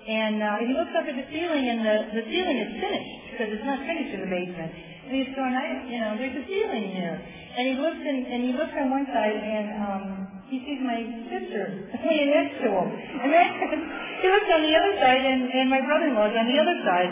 and 0.03 0.43
uh, 0.43 0.59
he 0.59 0.75
looks 0.75 0.91
up 0.95 1.07
at 1.07 1.15
the 1.15 1.27
ceiling, 1.31 1.63
and 1.71 1.79
the, 1.79 1.95
the 2.19 2.23
ceiling 2.27 2.57
is 2.59 2.71
finished, 2.75 3.13
because 3.31 3.49
it's 3.55 3.63
not 3.63 3.79
finished 3.87 4.11
in 4.11 4.19
the 4.27 4.31
basement. 4.31 4.71
And 5.07 5.11
he's 5.15 5.31
going, 5.35 5.55
I, 5.55 5.87
you 5.87 5.99
know, 5.99 6.11
there's 6.19 6.35
a 6.35 6.45
ceiling 6.47 6.91
here. 6.91 7.15
And 7.53 7.63
he 7.71 7.75
looks 7.79 8.01
in, 8.03 8.17
and 8.27 8.39
he 8.43 8.51
looks 8.51 8.75
on 8.75 8.91
one 8.91 9.07
side, 9.11 9.37
and 9.37 9.67
um, 9.79 10.03
he 10.51 10.59
sees 10.67 10.81
my 10.83 10.99
sister 11.31 11.87
laying 12.07 12.31
next 12.35 12.59
to 12.63 12.69
him. 12.71 12.87
And 12.91 13.29
then 13.31 13.47
he 14.23 14.27
looks 14.27 14.49
on 14.51 14.61
the 14.67 14.73
other 14.75 14.93
side, 14.99 15.23
and, 15.23 15.47
and 15.47 15.67
my 15.71 15.79
brother-in-law's 15.79 16.35
on 16.35 16.47
the 16.51 16.57
other 16.59 16.77
side. 16.83 17.11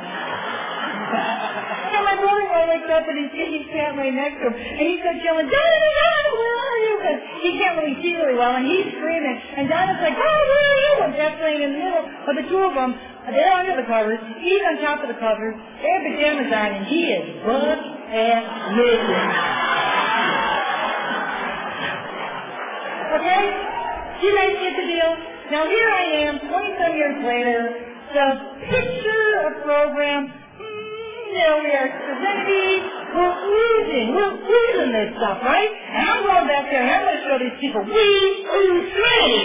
And 1.11 2.03
my 2.07 2.15
brother-in-law 2.17 2.65
wakes 2.71 2.89
up 2.91 3.03
and 3.07 3.17
he's 3.19 3.67
Pat 3.71 3.95
right 3.99 4.15
next 4.15 4.39
to 4.41 4.47
him, 4.49 4.55
and 4.55 4.85
he 4.87 4.99
starts 5.03 5.21
yelling, 5.23 5.47
Donovan, 5.47 5.91
Donovan, 5.99 6.33
where 6.39 6.57
are 6.59 6.79
you? 6.81 6.93
Because 7.01 7.19
he 7.43 7.49
can't 7.59 7.75
really 7.79 7.97
see 7.99 8.13
really 8.15 8.37
well, 8.37 8.55
and 8.55 8.65
he's 8.65 8.87
screaming, 8.95 9.37
and 9.57 9.67
Donovan's 9.67 10.01
like, 10.01 10.17
oh, 10.17 10.39
where 10.49 10.65
are 10.65 10.79
you? 10.81 10.93
And 11.05 11.11
Pat's 11.15 11.39
laying 11.43 11.61
in 11.61 11.71
the 11.75 11.81
middle 11.81 12.03
of 12.07 12.33
the 12.35 12.45
two 12.47 12.61
of 12.63 12.73
them. 12.75 12.91
They're 13.31 13.53
under 13.53 13.77
the 13.77 13.85
covers. 13.85 14.17
He's 14.41 14.63
on 14.65 14.81
top 14.81 15.05
of 15.05 15.07
the 15.07 15.19
covers. 15.21 15.53
They 15.53 15.89
have 15.93 16.03
pajamas 16.03 16.49
on, 16.49 16.69
and 16.73 16.83
he 16.89 17.01
is 17.05 17.23
butt 17.45 17.79
ass 18.11 18.45
naked. 18.75 19.23
Okay? 23.11 23.43
You 24.25 24.29
guys 24.35 24.53
get 24.57 24.73
the 24.79 24.87
deal? 24.87 25.11
Now 25.51 25.67
here 25.67 25.89
I 25.89 26.03
am, 26.31 26.39
20 26.39 26.97
years 26.97 27.17
later, 27.27 27.59
the 28.13 28.27
picture 28.71 29.27
of 29.45 29.63
program 29.63 30.40
know 31.33 31.51
we 31.63 31.71
are 31.75 31.89
serenity. 31.89 32.83
We're 33.11 33.37
losing. 33.47 34.05
We're 34.15 34.35
losing 34.39 34.91
this 34.91 35.09
stuff, 35.19 35.43
right? 35.43 35.71
And 35.71 36.03
I'm 36.07 36.21
going 36.23 36.47
back 36.47 36.71
there 36.71 36.83
and 36.83 36.91
I'm 36.91 37.03
going 37.07 37.19
to 37.19 37.23
show 37.27 37.37
these 37.39 37.57
people 37.59 37.81
we 37.83 37.91
lose 37.91 38.87
serenity. 38.91 39.43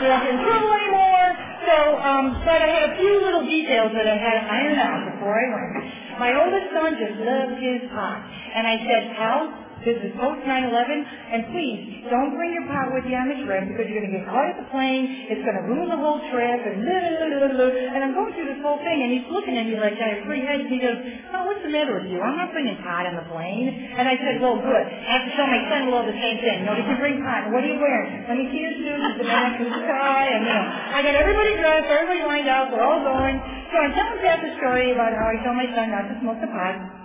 We're 0.00 0.10
not 0.12 0.24
in 0.28 0.36
trouble 0.44 0.72
anymore. 0.76 1.28
So, 1.66 1.76
um, 1.98 2.24
but 2.46 2.62
I 2.62 2.68
had 2.70 2.84
a 2.90 2.92
few 3.00 3.14
little 3.24 3.44
details 3.44 3.90
that 3.96 4.06
I 4.06 4.16
had 4.16 4.34
to 4.38 4.44
iron 4.46 4.78
out 4.78 5.00
before 5.16 5.34
I 5.34 5.46
went. 5.50 5.72
My 6.20 6.30
oldest 6.32 6.72
son 6.72 6.94
just 6.96 7.16
loved 7.20 7.58
his 7.58 7.90
pot. 7.90 8.22
And 8.54 8.64
I 8.64 8.76
said, 8.80 9.02
Hal, 9.16 9.65
this 9.86 10.02
is 10.02 10.10
post 10.18 10.42
9-11, 10.42 10.66
and 10.66 11.40
please, 11.54 12.10
don't 12.10 12.34
bring 12.34 12.50
your 12.50 12.66
pot 12.66 12.90
with 12.90 13.06
you 13.06 13.14
on 13.14 13.30
the 13.30 13.38
trip 13.46 13.70
because 13.70 13.86
you're 13.86 14.02
going 14.02 14.10
to 14.10 14.18
get 14.18 14.26
caught 14.26 14.50
at 14.50 14.58
the 14.58 14.66
plane, 14.74 15.30
it's 15.30 15.46
going 15.46 15.54
to 15.54 15.64
ruin 15.70 15.86
the 15.86 15.96
whole 15.96 16.18
trip, 16.34 16.60
and 16.66 16.82
and 16.82 18.00
I'm 18.02 18.10
going 18.10 18.34
through 18.34 18.50
this 18.50 18.58
whole 18.66 18.82
thing, 18.82 18.98
and 19.06 19.14
he's 19.14 19.30
looking 19.30 19.54
at 19.54 19.70
me 19.70 19.78
like 19.78 19.94
I 19.94 20.18
have 20.18 20.26
three 20.26 20.42
heads, 20.42 20.66
and 20.66 20.72
he 20.74 20.82
goes, 20.82 20.98
oh, 21.30 21.46
what's 21.46 21.62
the 21.62 21.70
matter 21.70 22.02
with 22.02 22.10
you? 22.10 22.18
I'm 22.18 22.34
not 22.34 22.50
bringing 22.50 22.74
pot 22.82 23.06
on 23.06 23.14
the 23.14 23.26
plane. 23.30 23.70
And 23.70 24.10
I 24.10 24.18
said, 24.18 24.42
well, 24.42 24.58
good. 24.58 24.84
I 24.90 25.22
have 25.22 25.24
to 25.30 25.32
tell 25.38 25.46
my 25.46 25.62
son-in-law 25.70 26.02
the 26.02 26.18
same 26.18 26.42
thing. 26.42 26.56
You 26.62 26.66
know, 26.66 26.74
he 26.74 26.82
can 26.82 26.98
bring 26.98 27.22
pot. 27.22 27.54
What 27.54 27.62
are 27.62 27.70
you 27.70 27.78
wearing? 27.78 28.26
Let 28.26 28.36
me 28.42 28.50
see 28.50 28.66
your 28.66 28.74
shoes, 28.74 29.22
the 29.22 29.26
mask, 29.26 29.62
the 29.62 29.70
tie, 29.70 30.28
and, 30.34 30.42
you 30.42 30.50
know, 30.50 30.66
I 30.66 30.98
got 31.06 31.14
everybody 31.14 31.62
dressed, 31.62 31.86
everybody 31.86 32.26
lined 32.26 32.50
up, 32.50 32.74
we're 32.74 32.82
all 32.82 33.06
going. 33.06 33.38
So 33.70 33.74
I'm 33.78 33.94
telling 33.94 34.18
Pat 34.18 34.42
the 34.42 34.50
story 34.58 34.90
about 34.90 35.14
how 35.14 35.30
I 35.30 35.38
told 35.46 35.54
my 35.54 35.68
son 35.78 35.94
not 35.94 36.10
to 36.10 36.14
smoke 36.18 36.42
the 36.42 36.50
pot. 36.50 36.95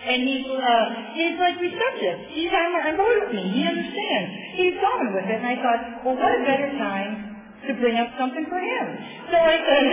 And 0.00 0.24
he's, 0.24 0.48
uh, 0.48 0.84
he's 1.12 1.36
like 1.36 1.60
receptive. 1.60 2.16
He's 2.32 2.48
board 2.96 3.28
with 3.28 3.36
me. 3.36 3.52
He 3.52 3.68
understands. 3.68 4.30
He's 4.56 4.72
going 4.80 5.12
with 5.12 5.28
it. 5.28 5.36
And 5.40 5.46
I 5.46 5.56
thought, 5.60 5.80
well, 6.04 6.16
what 6.16 6.32
a 6.32 6.40
better 6.44 6.72
time 6.80 7.36
to 7.68 7.74
bring 7.76 8.00
up 8.00 8.08
something 8.16 8.46
for 8.48 8.60
him. 8.60 8.86
So 9.28 9.36
I 9.36 9.56
said, 9.60 9.84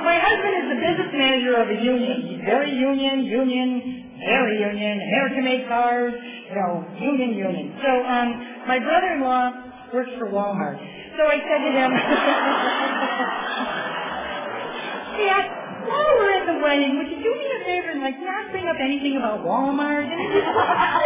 my 0.08 0.16
husband 0.16 0.54
is 0.64 0.66
the 0.72 0.80
business 0.80 1.12
manager 1.12 1.60
of 1.60 1.68
a 1.68 1.76
union. 1.80 2.16
He's 2.32 2.40
very 2.44 2.72
union, 2.72 3.24
union, 3.24 4.06
very 4.24 4.60
union, 4.60 5.00
American-made 5.12 5.68
cars, 5.68 6.14
you 6.48 6.54
know, 6.56 6.84
union, 7.00 7.36
union. 7.36 7.76
So 7.84 8.04
um, 8.04 8.28
my 8.66 8.78
brother-in-law 8.78 9.52
works 9.92 10.10
for 10.18 10.28
Walmart. 10.32 10.78
So 11.16 11.22
I 11.24 11.38
said 11.44 11.60
to 11.64 11.70
him, 11.72 11.90
yeah, 15.26 15.65
while 15.86 16.12
we're 16.18 16.34
at 16.36 16.44
the 16.46 16.58
wedding, 16.62 16.98
would 16.98 17.08
you 17.10 17.18
do 17.22 17.32
me 17.32 17.46
a 17.46 17.60
favor 17.64 17.90
and 17.94 18.02
like 18.02 18.18
not 18.20 18.50
bring 18.50 18.66
up 18.66 18.76
anything 18.78 19.16
about 19.16 19.42
Walmart? 19.46 20.06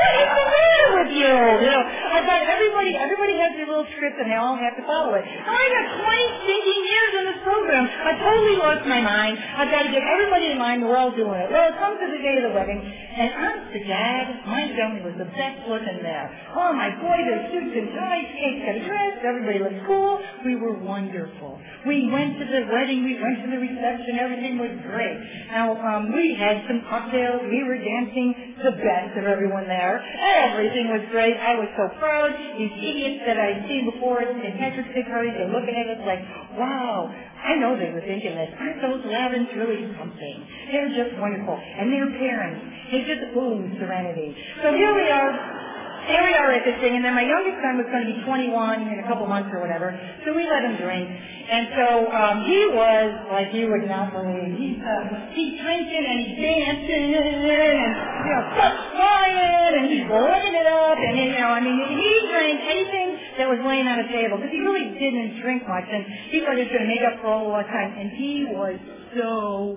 What 0.01 0.15
is 0.17 0.31
the 0.33 0.47
matter 0.49 0.89
with 1.01 1.13
you? 1.15 1.33
You 1.65 1.71
know, 1.71 1.83
I 1.85 2.19
thought 2.25 2.43
everybody, 2.45 2.97
everybody 2.97 3.35
has 3.41 3.53
their 3.57 3.69
little 3.69 3.87
script 3.95 4.17
and 4.21 4.31
they 4.31 4.37
all 4.37 4.57
have 4.57 4.75
to 4.77 4.85
follow 4.89 5.15
it. 5.15 5.25
I 5.25 5.63
got 5.71 5.85
20 6.03 6.45
stinking 6.45 6.83
years 6.89 7.13
in 7.21 7.25
this 7.31 7.41
program. 7.45 7.85
I 7.87 8.13
totally 8.19 8.57
lost 8.57 8.85
my 8.89 9.01
mind. 9.01 9.39
I've 9.39 9.71
got 9.71 9.85
to 9.87 9.93
get 9.93 10.03
everybody 10.03 10.51
in 10.53 10.59
mind. 10.59 10.83
We're 10.83 10.97
all 10.97 11.13
doing 11.15 11.37
it. 11.41 11.49
Well, 11.53 11.69
it 11.69 11.77
comes 11.79 12.01
to 12.01 12.09
the 12.11 12.21
day 12.21 12.35
of 12.41 12.45
the 12.51 12.55
wedding, 12.57 12.81
and 12.81 13.29
honest 13.37 13.67
to 13.77 13.81
God, 13.87 14.25
my 14.49 14.65
family 14.75 15.03
was 15.05 15.17
the 15.21 15.29
best 15.31 15.59
looking 15.69 16.01
there. 16.03 16.27
Oh 16.57 16.73
my 16.73 16.91
boy, 16.99 17.19
their 17.29 17.43
suits 17.53 17.75
and 17.77 17.89
ties, 17.95 18.29
Kate 18.35 18.59
got 18.65 18.77
dressed, 18.87 19.21
everybody 19.25 19.59
looked 19.61 19.83
cool. 19.87 20.19
We 20.45 20.57
were 20.57 20.75
wonderful. 20.81 21.59
We 21.87 22.09
went 22.11 22.39
to 22.41 22.47
the 22.47 22.67
wedding, 22.71 23.05
we 23.05 23.15
went 23.21 23.45
to 23.45 23.49
the 23.51 23.61
reception, 23.61 24.19
everything 24.19 24.59
was 24.59 24.70
great. 24.87 25.17
Now, 25.51 25.75
um, 25.75 26.13
we 26.13 26.37
had 26.39 26.63
some 26.69 26.83
cocktails. 26.89 27.43
We 27.51 27.65
were 27.65 27.79
dancing 27.79 28.55
the 28.63 28.75
best 28.79 29.19
of 29.19 29.25
everyone 29.25 29.67
there. 29.67 29.99
Everything 30.51 30.89
was 30.93 31.03
great. 31.11 31.37
I 31.37 31.59
was 31.59 31.69
so 31.77 31.91
proud. 31.99 32.31
These 32.59 32.75
idiots 32.77 33.25
that 33.27 33.37
I'd 33.37 33.67
seen 33.67 33.91
before 33.91 34.23
at 34.23 34.31
St. 34.31 34.57
Patrick's 34.59 34.95
Day 34.95 35.05
parties, 35.09 35.35
they're 35.37 35.53
looking 35.53 35.75
at 35.75 35.89
us 35.91 36.03
like, 36.07 36.23
wow, 36.59 37.11
I 37.11 37.57
know 37.57 37.75
they 37.75 37.91
were 37.91 38.05
thinking 38.05 38.37
this. 38.37 38.53
Aren't 38.59 38.81
those 38.85 39.03
Lavins 39.09 39.51
really 39.57 39.89
something? 39.97 40.37
They're 40.71 40.93
just 40.93 41.19
wonderful. 41.19 41.57
And 41.57 41.93
their 41.93 42.09
parents, 42.21 42.61
they 42.93 43.03
just 43.09 43.33
ooze 43.37 43.73
serenity. 43.81 44.37
So 44.63 44.73
here 44.77 44.95
we 44.95 45.09
are 45.09 45.60
here 46.07 46.23
we 46.25 46.33
are 46.35 46.51
at 46.53 46.65
this 46.65 46.79
thing, 46.81 46.97
and 46.97 47.05
then 47.05 47.15
my 47.15 47.27
youngest 47.27 47.61
son 47.61 47.77
was 47.77 47.89
going 47.93 48.07
to 48.07 48.11
be 48.15 48.21
21 48.25 48.89
in 48.89 48.99
a 49.01 49.07
couple 49.07 49.27
months 49.27 49.51
or 49.53 49.61
whatever, 49.61 49.93
so 50.25 50.33
we 50.33 50.49
let 50.49 50.65
him 50.65 50.77
drink. 50.81 51.09
And 51.51 51.67
so 51.75 51.89
um, 52.15 52.37
he 52.47 52.63
was 52.71 53.11
like 53.35 53.51
you 53.51 53.67
would 53.75 53.91
not 53.91 54.15
believe. 54.15 54.55
He's 54.55 54.79
uh, 54.79 55.35
he's 55.35 55.59
drinking 55.59 56.05
and 56.07 56.17
he's 56.23 56.39
dancing 56.39 57.11
and 57.11 57.27
you 57.43 58.31
know 58.31 58.43
flying 58.95 59.75
and 59.75 59.85
he's 59.91 60.07
living 60.07 60.55
it 60.55 60.69
up 60.71 60.95
and 60.95 61.19
you 61.19 61.35
know 61.35 61.51
I 61.51 61.59
mean 61.59 61.75
he 61.75 62.11
drank 62.31 62.55
anything 62.55 63.19
that 63.39 63.51
was 63.51 63.59
laying 63.67 63.91
on 63.91 63.99
the 63.99 64.09
table 64.15 64.39
because 64.39 64.55
he 64.55 64.63
really 64.63 64.95
didn't 64.95 65.43
drink 65.43 65.67
much 65.67 65.91
and 65.91 66.07
he 66.31 66.39
thought 66.39 66.55
he 66.55 66.63
was 66.63 66.71
going 66.71 66.87
to 66.87 66.93
make 66.95 67.03
up 67.03 67.19
for 67.19 67.35
all 67.35 67.51
the 67.51 67.67
time 67.67 67.99
and 67.99 68.15
he 68.15 68.47
was 68.47 68.79
so 69.19 69.75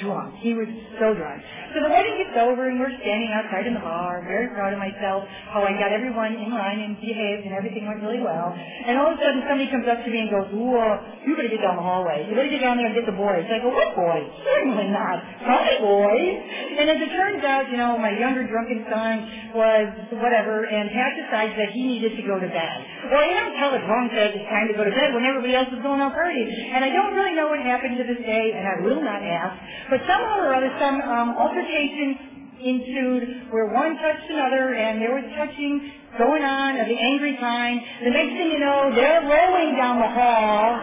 drunk. 0.00 0.38
He 0.40 0.54
was 0.54 0.66
so 0.98 1.14
drunk. 1.14 1.42
So 1.74 1.82
the 1.82 1.90
wedding 1.90 2.14
gets 2.22 2.38
over 2.38 2.70
and 2.70 2.78
we're 2.78 2.94
standing 3.02 3.34
outside 3.34 3.66
in 3.66 3.74
the 3.74 3.82
bar, 3.82 4.22
very 4.22 4.46
proud 4.54 4.72
of 4.72 4.78
myself, 4.78 5.26
how 5.50 5.66
I 5.66 5.74
got 5.74 5.90
everyone 5.90 6.38
in 6.38 6.50
line 6.54 6.80
and 6.80 6.94
behaved 6.98 7.46
and 7.46 7.54
everything 7.54 7.86
went 7.86 7.98
really 7.98 8.22
well. 8.22 8.54
And 8.54 8.94
all 8.94 9.10
of 9.10 9.18
a 9.18 9.20
sudden 9.22 9.42
somebody 9.46 9.70
comes 9.70 9.86
up 9.90 10.06
to 10.06 10.10
me 10.10 10.26
and 10.26 10.30
goes, 10.30 10.48
Whoa, 10.54 11.02
you 11.26 11.34
better 11.34 11.50
get 11.50 11.66
down 11.66 11.74
the 11.74 11.82
hallway. 11.82 12.26
You 12.28 12.36
better 12.36 12.52
get 12.52 12.62
down 12.62 12.78
there 12.78 12.86
and 12.86 12.94
get 12.94 13.08
the 13.08 13.16
boys. 13.16 13.42
I 13.48 13.58
go, 13.58 13.72
what 13.72 13.90
boys? 13.96 14.28
Certainly 14.44 14.92
not. 14.94 15.18
My 15.42 15.82
boys. 15.82 16.36
And 16.78 16.86
as 16.90 16.98
it 17.00 17.10
turns 17.10 17.42
out, 17.42 17.66
you 17.72 17.78
know, 17.80 17.98
my 17.98 18.12
younger 18.14 18.46
drunken 18.46 18.86
son 18.86 19.14
was 19.56 19.86
whatever 20.20 20.68
and 20.68 20.90
Pat 20.94 21.16
decides 21.16 21.54
that 21.56 21.74
he 21.74 21.82
needed 21.86 22.14
to 22.20 22.22
go 22.22 22.38
to 22.38 22.48
bed. 22.48 22.78
Well, 23.10 23.24
you 23.24 23.34
don't 23.34 23.56
tell 23.58 23.72
a 23.74 23.82
drunk 23.82 24.12
that 24.14 24.36
it's 24.36 24.48
time 24.52 24.68
to 24.68 24.76
go 24.76 24.84
to 24.84 24.94
bed 24.94 25.10
when 25.16 25.24
everybody 25.24 25.54
else 25.58 25.70
is 25.72 25.80
going 25.82 25.98
out 25.98 26.12
partying. 26.14 26.50
And 26.74 26.84
I 26.84 26.90
don't 26.90 27.14
really 27.14 27.34
know 27.34 27.48
what 27.48 27.58
happened 27.64 27.96
to 27.98 28.04
this 28.04 28.20
day 28.20 28.54
and 28.54 28.64
I 28.68 28.76
will 28.84 29.00
not 29.02 29.22
ask. 29.24 29.54
But 29.90 30.00
somehow 30.08 30.40
or 30.40 30.54
other, 30.54 30.72
some 30.80 31.00
um, 31.02 31.28
altercation 31.36 32.34
ensued 32.64 33.52
where 33.52 33.68
one 33.68 33.96
touched 34.00 34.30
another 34.30 34.74
and 34.74 35.00
there 35.00 35.12
was 35.12 35.24
touching 35.36 35.92
going 36.16 36.44
on 36.44 36.80
of 36.80 36.86
the 36.88 36.96
angry 36.96 37.36
kind. 37.36 37.80
The 38.04 38.10
next 38.10 38.32
thing 38.38 38.50
you 38.52 38.60
know, 38.60 38.92
they're 38.94 39.20
rolling 39.26 39.76
down 39.76 40.00
the 40.00 40.08
hall. 40.08 40.80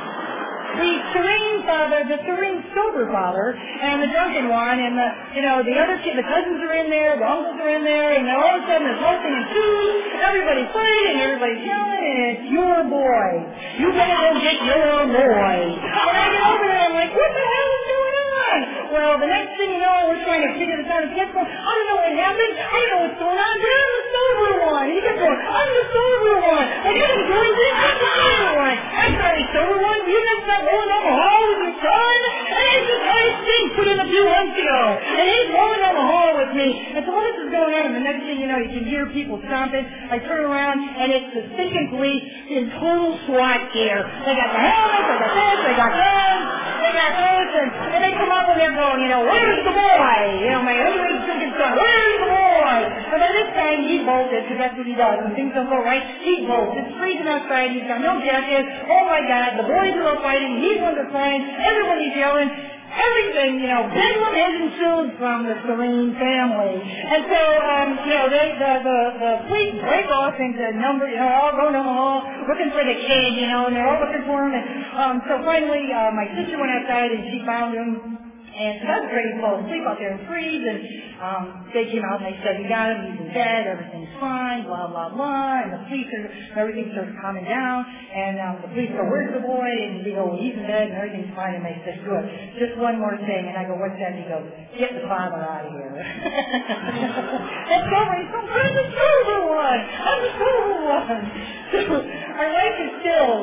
The 0.72 0.92
serene 1.12 1.68
father, 1.68 2.08
the 2.08 2.20
serene 2.24 2.64
sober 2.72 3.04
father, 3.12 3.52
and 3.60 4.00
the 4.02 4.08
drunken 4.08 4.48
one, 4.48 4.80
and 4.80 4.96
the, 4.96 5.10
you 5.36 5.44
know, 5.44 5.60
the 5.68 5.76
other 5.76 6.00
kid, 6.00 6.16
the 6.16 6.24
cousins 6.24 6.64
are 6.64 6.76
in 6.80 6.88
there, 6.88 7.20
the 7.20 7.28
uncles 7.28 7.60
are 7.60 7.76
in 7.76 7.84
there, 7.84 8.16
and 8.16 8.24
all 8.32 8.56
of 8.56 8.64
a 8.64 8.72
sudden 8.72 8.88
there's 8.88 9.04
hosting 9.04 9.36
and 9.36 9.48
food, 9.52 9.92
everybody's 10.24 10.72
fighting, 10.72 11.20
everybody's 11.20 11.64
yelling, 11.68 12.04
and 12.08 12.24
it's 12.24 12.48
your 12.56 12.88
boy. 12.88 13.30
You 13.84 13.92
better 13.92 14.16
go 14.16 14.40
get 14.40 14.58
your 14.64 15.12
boy. 15.12 15.56
And 15.76 16.16
I 16.16 16.26
get 16.40 16.44
over 16.48 16.64
there, 16.64 16.84
I'm 16.88 16.96
like, 16.96 17.12
what 17.20 17.32
the 17.36 17.46
hell 17.52 17.70
is 17.76 17.84
going 17.92 18.11
on? 18.52 18.92
Well, 18.92 19.14
the 19.20 19.30
next 19.32 19.56
thing 19.56 19.72
you 19.72 19.82
know, 19.82 20.12
we're 20.12 20.24
trying 20.28 20.44
to 20.44 20.52
figure 20.60 20.76
this 20.76 20.90
out. 20.92 21.04
And 21.08 21.16
guess 21.16 21.32
what? 21.32 21.48
I 21.48 21.72
don't 21.72 21.88
know 21.88 22.00
what 22.04 22.12
happened. 22.12 22.54
I 22.60 22.76
don't 22.76 22.90
know 22.92 23.02
what's 23.08 23.20
going 23.20 23.40
on. 23.40 23.56
But 23.62 23.72
of 23.72 23.92
a 23.92 24.04
sober 24.12 24.54
one. 24.68 24.88
He 24.92 25.00
kept 25.00 25.20
going, 25.20 25.40
I'm 25.40 25.70
the 25.72 25.86
sober 25.92 26.36
one. 26.44 26.68
I 26.68 26.90
didn't 26.92 27.24
do 27.32 27.36
anything. 27.40 27.72
I'm 27.72 27.98
the 28.02 28.12
sober 28.12 28.52
one. 28.60 28.78
I'm 28.78 29.14
not 29.16 29.34
the 29.40 29.46
sober 29.56 29.78
one. 29.80 30.00
You 30.04 30.18
just 30.20 30.46
not 30.48 30.62
rolling 30.68 30.90
down 30.92 31.04
the 31.08 31.16
hall 31.16 31.42
with 31.48 31.60
your 31.64 31.76
son. 31.80 32.18
And 32.52 32.66
it's 32.76 32.88
just 32.92 33.06
nice 33.08 33.38
thing 33.48 33.64
put 33.80 33.88
in 33.88 33.98
a 34.02 34.08
few 34.12 34.24
months 34.28 34.56
ago. 34.60 34.82
And 35.00 35.26
he's 35.32 35.50
rolling 35.56 35.82
down 35.82 35.96
the 35.96 36.08
hall 36.12 36.32
with 36.36 36.52
me. 36.58 36.70
And 36.92 37.02
so 37.08 37.10
all 37.16 37.24
this 37.24 37.40
is 37.40 37.50
going 37.50 37.74
on. 37.74 37.84
And 37.92 37.96
the 37.96 38.06
next 38.06 38.28
thing 38.28 38.38
you 38.44 38.48
know, 38.52 38.60
you 38.60 38.72
can 38.76 38.86
hear 38.86 39.08
people 39.16 39.40
stomping. 39.48 39.86
I 40.12 40.20
turn 40.20 40.44
around 40.44 40.84
and 40.84 41.08
it's 41.16 41.30
the 41.32 41.44
stinking 41.56 41.96
police 41.96 42.26
in 42.52 42.72
total 42.76 43.16
SWAT 43.28 43.72
gear. 43.72 44.04
They 44.28 44.36
got 44.36 44.50
the 44.52 44.62
helmets, 44.62 45.08
they 45.08 45.18
got 45.24 45.32
this, 45.32 45.58
they 45.64 45.76
got 45.80 45.92
guns, 45.96 46.46
they 46.84 46.92
got 46.92 47.12
this, 47.16 47.50
and, 47.62 47.70
and 47.96 48.02
they 48.04 48.14
come 48.20 48.32
up 48.42 48.50
and 48.50 48.58
they're 48.58 48.74
going, 48.74 49.00
you 49.06 49.10
know, 49.14 49.22
where's 49.22 49.62
the 49.62 49.76
boy? 49.76 50.18
You 50.42 50.50
know, 50.50 50.62
my 50.66 50.74
everybody's 50.74 51.24
thinking 51.30 51.54
son, 51.54 51.78
where's 51.78 52.18
the 52.18 52.30
boy? 52.34 52.78
But 53.14 53.18
by 53.22 53.30
this 53.30 53.50
time 53.54 53.80
he 53.86 54.02
bolted, 54.02 54.42
because 54.50 54.58
that's 54.58 54.76
what 54.78 54.88
he 54.90 54.98
does. 54.98 55.16
When 55.22 55.32
things 55.38 55.54
don't 55.54 55.70
go 55.70 55.78
right, 55.86 56.02
he 56.26 56.50
bolts. 56.50 56.74
It's 56.82 56.98
freezing 56.98 57.30
outside, 57.30 57.78
he's 57.78 57.86
got 57.86 58.02
no 58.02 58.18
jacket. 58.26 58.66
Oh 58.90 59.04
my 59.06 59.22
God, 59.30 59.62
the 59.62 59.68
boys 59.70 59.94
are 60.02 60.08
all 60.10 60.22
fighting, 60.26 60.58
he's 60.58 60.82
under 60.82 61.06
flying, 61.14 61.46
everybody's 61.46 62.18
yelling 62.18 62.50
everything, 62.92 63.64
you 63.64 63.72
know, 63.72 63.88
bedlam 63.88 64.36
has 64.36 64.54
ensued 64.68 65.16
from 65.16 65.48
the 65.48 65.56
Serene 65.64 66.12
family. 66.20 66.76
And 66.76 67.24
so, 67.24 67.42
um, 67.64 67.88
you 68.04 68.16
know, 68.20 68.28
they, 68.28 68.48
the, 68.60 68.74
the, 68.84 69.00
the 69.16 69.32
police 69.48 69.76
break 69.80 70.08
off 70.12 70.36
into 70.36 70.76
number, 70.76 71.08
you 71.08 71.16
know, 71.16 71.32
all 71.32 71.56
go 71.56 71.72
down 71.72 71.80
the 71.80 71.84
hall 71.84 72.28
looking 72.48 72.72
for 72.76 72.84
the 72.84 72.98
kid, 73.00 73.40
you 73.40 73.48
know, 73.48 73.72
and 73.72 73.76
they're 73.76 73.88
all 73.88 74.02
looking 74.04 74.28
for 74.28 74.44
him. 74.44 74.52
And 74.52 74.66
um, 75.00 75.16
so 75.28 75.40
finally, 75.48 75.88
uh, 75.96 76.12
my 76.12 76.28
sister 76.36 76.60
went 76.60 76.72
outside 76.72 77.12
and 77.16 77.24
she 77.32 77.40
found 77.48 77.72
him 77.76 78.31
and 78.62 78.78
so 78.86 78.94
was 79.02 79.10
ready 79.10 79.30
to 79.34 79.40
fall 79.42 79.58
asleep 79.58 79.82
out 79.90 79.98
there 79.98 80.14
and 80.14 80.22
freeze, 80.30 80.62
and 80.62 80.80
um, 81.18 81.44
they 81.74 81.90
came 81.90 82.06
out 82.06 82.22
and 82.22 82.30
they 82.30 82.38
said, 82.46 82.62
we 82.62 82.70
got 82.70 82.94
him, 82.94 83.10
he's 83.10 83.18
in 83.26 83.34
bed, 83.34 83.66
everything's 83.66 84.14
fine, 84.22 84.70
blah, 84.70 84.86
blah, 84.86 85.10
blah, 85.10 85.66
and 85.66 85.74
the 85.74 85.82
police 85.90 86.06
are, 86.14 86.30
everything 86.62 86.94
starts 86.94 87.10
calming 87.26 87.50
down, 87.50 87.82
and 87.82 88.38
um, 88.38 88.56
the 88.62 88.70
police 88.70 88.94
go, 88.94 89.02
where's 89.10 89.34
the 89.34 89.42
boy? 89.42 89.66
And 89.66 90.06
we 90.06 90.14
go, 90.14 90.30
well, 90.30 90.38
he's 90.38 90.54
in 90.54 90.70
bed 90.70 90.94
and 90.94 90.96
everything's 91.02 91.34
fine, 91.34 91.58
and 91.58 91.66
they 91.66 91.82
said, 91.82 92.06
good, 92.06 92.24
just 92.62 92.78
one 92.78 93.02
more 93.02 93.18
thing, 93.18 93.50
and 93.50 93.58
I 93.58 93.66
go, 93.66 93.74
what's 93.82 93.98
that? 93.98 94.14
And 94.14 94.22
he 94.22 94.28
goes, 94.30 94.46
get 94.78 94.94
the 94.94 95.10
father 95.10 95.42
out 95.42 95.66
of 95.66 95.74
here. 95.74 95.98
That's 97.66 97.90
over, 97.90 98.14
he's 98.14 98.30
so, 98.30 98.40
I'm 98.46 98.74
the 98.78 98.86
sober 98.94 99.40
one, 99.50 99.82
I'm 99.82 100.20
the 100.22 100.32
sober 100.38 100.78
one. 100.86 101.24
our 101.72 102.50
life 102.52 102.78
is 102.84 102.92
still, 103.00 103.34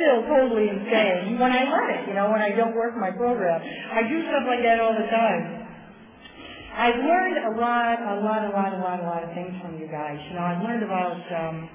still 0.00 0.18
totally 0.24 0.72
insane 0.72 1.38
when 1.38 1.52
I 1.52 1.68
let 1.68 1.88
it, 2.00 2.08
you 2.08 2.14
know, 2.14 2.32
when 2.32 2.40
I 2.40 2.50
don't 2.56 2.74
work 2.74 2.96
my 2.96 3.10
program. 3.12 3.60
I 3.60 4.02
do 4.08 4.16
stuff 4.24 4.44
like 4.48 4.63
that 4.64 4.80
all 4.80 4.96
the 4.96 5.08
time. 5.12 5.64
I've 6.74 6.98
learned 6.98 7.38
a 7.38 7.52
lot, 7.54 8.02
a 8.02 8.16
lot, 8.18 8.42
a 8.42 8.50
lot, 8.50 8.72
a 8.74 8.80
lot, 8.82 8.98
a 8.98 9.06
lot 9.06 9.22
of 9.22 9.30
things 9.30 9.54
from 9.62 9.78
you 9.78 9.86
guys. 9.86 10.18
You 10.26 10.34
know, 10.34 10.42
I've 10.42 10.64
learned 10.64 10.82
about, 10.82 11.22
um, 11.30 11.70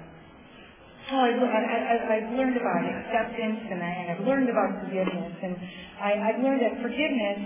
oh, 1.13 1.23
I've, 1.23 1.39
I, 1.39 1.61
I, 1.63 1.95
I've 2.19 2.29
learned 2.35 2.59
about 2.59 2.83
acceptance 2.83 3.63
and, 3.71 3.79
I, 3.79 3.91
and 3.95 4.05
I've 4.11 4.25
learned 4.27 4.51
about 4.51 4.75
forgiveness. 4.83 5.33
And 5.39 5.55
I, 6.03 6.09
I've 6.19 6.43
learned 6.43 6.59
that 6.67 6.83
forgiveness 6.83 7.39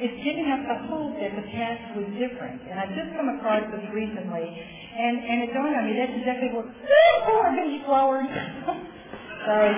is 0.00 0.16
giving 0.24 0.48
up 0.48 0.64
the 0.64 0.78
hope 0.88 1.12
that 1.20 1.36
the 1.36 1.44
past 1.52 1.92
was 1.92 2.08
different. 2.16 2.62
And 2.70 2.80
I've 2.80 2.94
just 2.96 3.12
come 3.20 3.28
across 3.36 3.68
this 3.68 3.84
recently, 3.92 4.46
and, 4.48 5.14
and 5.28 5.36
it 5.44 5.52
dawned 5.52 5.76
on 5.76 5.84
me 5.84 5.92
that's 5.92 6.16
exactly 6.16 6.56
what, 6.56 6.72
oh, 7.28 7.42
I'm 7.44 7.52
going 7.52 7.68
to 7.68 7.74
eat 7.76 7.84
flowers. 7.84 8.30
Sorry. 9.44 9.76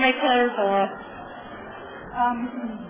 My 0.00 0.12
color 0.16 0.48
off. 0.64 1.07
Um, 2.18 2.88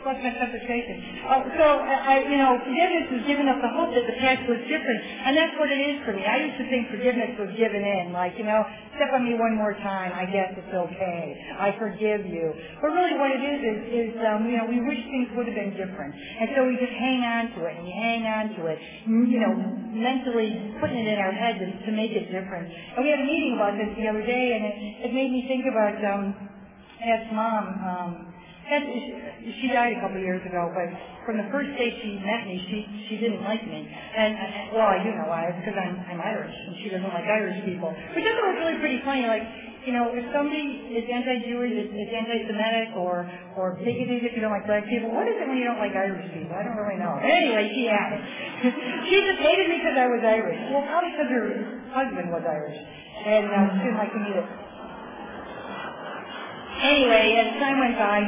What's 0.00 0.16
my 0.24 0.32
concentration? 0.32 0.96
Uh, 1.28 1.44
so, 1.60 1.66
I, 1.84 2.24
you 2.24 2.40
know, 2.40 2.56
forgiveness 2.64 3.20
is 3.20 3.22
giving 3.28 3.44
up 3.52 3.60
the 3.60 3.68
hope 3.68 3.92
that 3.92 4.08
the 4.08 4.16
past 4.16 4.48
was 4.48 4.56
different. 4.64 5.00
And 5.28 5.36
that's 5.36 5.52
what 5.60 5.68
it 5.68 5.76
is 5.76 6.00
for 6.08 6.16
me. 6.16 6.24
I 6.24 6.48
used 6.48 6.56
to 6.56 6.64
think 6.72 6.88
forgiveness 6.88 7.36
was 7.36 7.52
given 7.60 7.84
in. 7.84 8.16
Like, 8.16 8.32
you 8.40 8.48
know, 8.48 8.64
step 8.96 9.12
on 9.12 9.28
me 9.28 9.36
one 9.36 9.60
more 9.60 9.76
time, 9.84 10.16
I 10.16 10.24
guess 10.24 10.56
it's 10.56 10.72
okay. 10.72 11.36
I 11.52 11.76
forgive 11.76 12.24
you. 12.24 12.48
But 12.80 12.96
really 12.96 13.12
what 13.20 13.28
it 13.28 13.44
is 13.44 13.60
is, 13.60 13.78
is 13.92 14.10
um, 14.24 14.48
you 14.48 14.56
know, 14.56 14.64
we 14.72 14.80
wish 14.80 15.04
things 15.04 15.36
would 15.36 15.44
have 15.44 15.58
been 15.60 15.76
different. 15.76 16.16
And 16.16 16.48
so 16.56 16.64
we 16.64 16.80
just 16.80 16.96
hang 16.96 17.20
on 17.20 17.44
to 17.60 17.68
it 17.68 17.76
and 17.76 17.84
we 17.84 17.92
hang 17.92 18.24
on 18.24 18.44
to 18.56 18.72
it, 18.72 18.80
you 19.04 19.36
know, 19.36 19.52
mentally 19.92 20.80
putting 20.80 20.96
it 20.96 21.12
in 21.12 21.20
our 21.20 21.36
head 21.36 21.60
to, 21.60 21.68
to 21.68 21.90
make 21.92 22.16
it 22.16 22.32
different. 22.32 22.72
And 22.72 23.04
we 23.04 23.12
had 23.12 23.20
a 23.20 23.28
meeting 23.28 23.60
about 23.60 23.76
this 23.76 23.92
the 24.00 24.08
other 24.08 24.24
day 24.24 24.56
and 24.56 24.64
it, 24.64 24.76
it 25.08 25.10
made 25.12 25.28
me 25.28 25.44
think 25.44 25.68
about, 25.68 26.00
um, 26.08 26.49
Ed's 27.00 27.32
mom, 27.32 27.64
um, 27.80 28.10
and 28.70 28.86
she 29.60 29.66
died 29.72 29.96
a 29.96 30.00
couple 30.00 30.20
of 30.20 30.22
years 30.22 30.44
ago, 30.46 30.70
but 30.70 30.86
from 31.26 31.42
the 31.42 31.48
first 31.50 31.74
day 31.74 31.90
she 31.90 32.20
met 32.22 32.46
me, 32.46 32.54
she 32.70 32.78
she 33.08 33.14
didn't 33.18 33.42
like 33.42 33.62
me. 33.66 33.82
And, 33.82 34.30
and 34.30 34.50
well, 34.70 34.86
I 34.86 35.02
do 35.02 35.10
know 35.16 35.26
why. 35.26 35.50
It's 35.50 35.58
because 35.58 35.74
I'm 35.74 35.98
I'm 36.06 36.20
Irish, 36.22 36.54
and 36.54 36.76
she 36.78 36.88
doesn't 36.92 37.10
like 37.10 37.26
Irish 37.26 37.58
people. 37.66 37.90
Which 37.90 38.22
I 38.22 38.30
thought 38.36 38.54
was 38.54 38.58
really 38.62 38.78
pretty 38.78 39.00
funny. 39.02 39.26
Like, 39.26 39.42
you 39.82 39.96
know, 39.96 40.12
if 40.14 40.22
somebody 40.30 40.86
is 40.92 41.02
anti-Jewish, 41.08 41.72
is, 41.72 41.88
is 41.90 42.10
anti-Semitic, 42.14 42.94
or 42.94 43.26
or 43.58 43.74
bigoted 43.82 44.22
if 44.22 44.38
you 44.38 44.42
don't 44.44 44.54
like 44.54 44.70
black 44.70 44.86
people, 44.86 45.10
what 45.10 45.26
is 45.26 45.34
it 45.34 45.50
when 45.50 45.58
you 45.58 45.66
don't 45.66 45.82
like 45.82 45.96
Irish 45.96 46.30
people? 46.30 46.54
I 46.54 46.62
don't 46.62 46.78
really 46.78 47.00
know. 47.00 47.18
Anyway, 47.18 47.74
she 47.74 47.90
it. 47.90 48.22
she 49.10 49.16
just 49.18 49.40
hated 49.42 49.66
me 49.66 49.82
because 49.82 49.98
I 49.98 50.06
was 50.06 50.22
Irish. 50.22 50.60
Well, 50.70 50.86
probably 50.86 51.10
because 51.10 51.30
her 51.32 51.46
husband 51.90 52.30
was 52.30 52.44
Irish, 52.46 52.78
and 52.78 53.50
uh, 53.50 53.82
she 53.82 53.90
didn't 53.90 53.98
like 53.98 54.14
me 54.14 54.30
either. 54.30 54.69
Anyway, 56.80 57.36
as 57.36 57.60
time 57.60 57.76
went 57.76 57.96
by, 58.00 58.20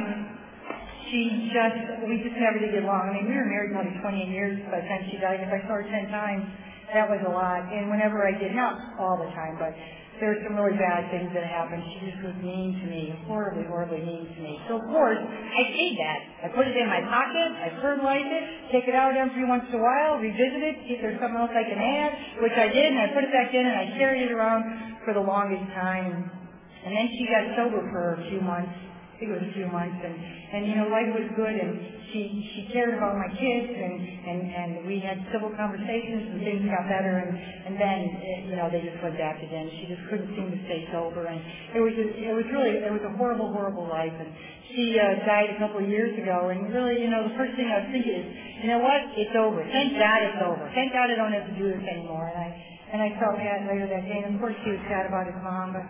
she 1.08 1.48
just, 1.52 2.04
we 2.04 2.20
just 2.20 2.36
never 2.36 2.60
did 2.60 2.72
get 2.72 2.84
along. 2.84 3.08
I 3.08 3.12
mean, 3.16 3.28
we 3.28 3.36
were 3.36 3.48
married 3.48 3.72
probably 3.72 3.96
28 4.00 4.28
years 4.28 4.60
by 4.68 4.84
the 4.84 4.88
time 4.92 5.08
she 5.08 5.16
died. 5.16 5.40
If 5.40 5.48
I 5.48 5.60
saw 5.64 5.80
her 5.80 5.88
10 5.88 6.12
times, 6.12 6.44
that 6.92 7.08
was 7.08 7.20
a 7.24 7.32
lot. 7.32 7.64
And 7.72 7.88
whenever 7.88 8.28
I 8.28 8.36
did, 8.36 8.52
not 8.52 8.76
all 9.00 9.16
the 9.16 9.32
time, 9.32 9.56
but 9.56 9.72
there 10.20 10.36
were 10.36 10.42
some 10.44 10.52
really 10.54 10.76
bad 10.76 11.08
things 11.08 11.32
that 11.32 11.48
happened. 11.48 11.80
She 11.96 12.12
just 12.12 12.20
was 12.20 12.36
mean 12.44 12.76
to 12.76 12.86
me, 12.92 13.16
horribly, 13.24 13.64
horribly 13.64 14.04
mean 14.04 14.28
to 14.28 14.40
me. 14.44 14.60
So 14.68 14.76
of 14.78 14.84
course, 14.92 15.16
I 15.16 15.62
paid 15.72 15.96
that. 15.96 16.20
I 16.44 16.46
put 16.52 16.68
it 16.68 16.76
in 16.76 16.86
my 16.92 17.00
pocket, 17.08 17.48
I 17.56 17.72
fertilized 17.80 18.28
it, 18.28 18.44
take 18.68 18.84
it 18.84 18.94
out 18.94 19.16
every 19.16 19.48
once 19.48 19.64
in 19.72 19.80
a 19.80 19.82
while, 19.82 20.20
revisit 20.20 20.60
it, 20.60 20.76
see 20.84 20.94
if 20.94 21.00
there's 21.00 21.18
something 21.18 21.40
else 21.40 21.56
I 21.56 21.64
can 21.64 21.80
add, 21.80 22.12
which 22.44 22.54
I 22.54 22.68
did, 22.68 22.92
and 22.92 23.00
I 23.00 23.08
put 23.16 23.24
it 23.24 23.32
back 23.32 23.56
in 23.56 23.64
and 23.64 23.74
I 23.74 23.96
carried 23.96 24.28
it 24.28 24.32
around 24.36 24.62
for 25.08 25.16
the 25.16 25.24
longest 25.24 25.64
time. 25.72 26.41
And 26.84 26.90
then 26.96 27.06
she 27.14 27.24
got 27.30 27.54
sober 27.54 27.82
for 27.94 28.18
a 28.18 28.22
few 28.28 28.40
months. 28.42 28.74
I 28.74 29.14
think 29.22 29.30
it 29.30 29.38
was 29.38 29.48
a 29.50 29.54
few 29.54 29.70
months, 29.70 30.02
and 30.02 30.16
and 30.18 30.66
you 30.66 30.74
know 30.74 30.90
life 30.90 31.06
was 31.14 31.30
good, 31.38 31.54
and 31.54 31.78
she 32.10 32.26
she 32.52 32.60
cared 32.74 32.98
about 32.98 33.14
my 33.14 33.30
kids, 33.30 33.70
and 33.70 33.94
and 34.02 34.40
and 34.50 34.70
we 34.82 34.98
had 34.98 35.14
civil 35.30 35.54
conversations, 35.54 36.26
and 36.34 36.42
things 36.42 36.66
got 36.66 36.90
better, 36.90 37.22
and 37.22 37.30
and 37.70 37.74
then 37.78 37.98
eh, 38.18 38.50
you 38.50 38.56
know 38.58 38.66
they 38.66 38.82
just 38.82 38.98
went 38.98 39.14
back 39.14 39.38
again. 39.38 39.70
She 39.78 39.94
just 39.94 40.02
couldn't 40.10 40.34
seem 40.34 40.50
to 40.50 40.60
stay 40.66 40.90
sober, 40.90 41.30
and 41.30 41.38
it 41.70 41.78
was 41.78 41.94
a, 41.94 42.06
it 42.18 42.34
was 42.34 42.44
really 42.50 42.82
it 42.82 42.90
was 42.90 43.00
a 43.06 43.14
horrible 43.14 43.54
horrible 43.54 43.86
life, 43.86 44.12
and 44.12 44.28
she 44.74 44.98
uh, 44.98 45.22
died 45.22 45.54
a 45.54 45.58
couple 45.62 45.80
of 45.80 45.88
years 45.88 46.12
ago, 46.18 46.50
and 46.50 46.74
really 46.74 46.98
you 46.98 47.08
know 47.08 47.22
the 47.30 47.36
first 47.38 47.54
thing 47.54 47.70
I 47.70 47.86
was 47.86 47.88
thinking 47.94 48.12
is 48.12 48.26
you 48.66 48.74
know 48.74 48.82
what? 48.82 49.00
It's 49.14 49.34
over. 49.38 49.62
Thank 49.70 49.94
God 50.02 50.18
it's 50.26 50.42
over. 50.42 50.66
Thank 50.74 50.92
God 50.92 51.08
I 51.08 51.16
don't 51.16 51.32
have 51.32 51.46
to 51.46 51.56
do 51.56 51.70
this 51.72 51.84
anymore, 51.86 52.26
and 52.26 52.38
I 52.42 52.48
and 52.92 52.98
I 53.00 53.08
felt 53.22 53.38
bad 53.38 53.70
later 53.70 53.86
that 53.86 54.04
day, 54.04 54.20
and 54.26 54.34
of 54.34 54.42
course 54.42 54.58
she 54.66 54.74
was 54.74 54.82
sad 54.90 55.06
about 55.06 55.30
his 55.30 55.38
mom, 55.40 55.72
but 55.72 55.86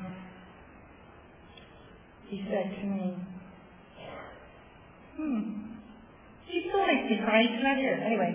he 2.32 2.40
said 2.48 2.64
to 2.80 2.84
me, 2.88 3.12
hmm, 5.20 5.40
she 6.48 6.64
still 6.64 6.80
makes 6.88 7.04
me 7.12 7.20
cry. 7.20 7.44
She's 7.44 7.60
not 7.60 7.76
here. 7.76 8.00
Anyway, 8.00 8.32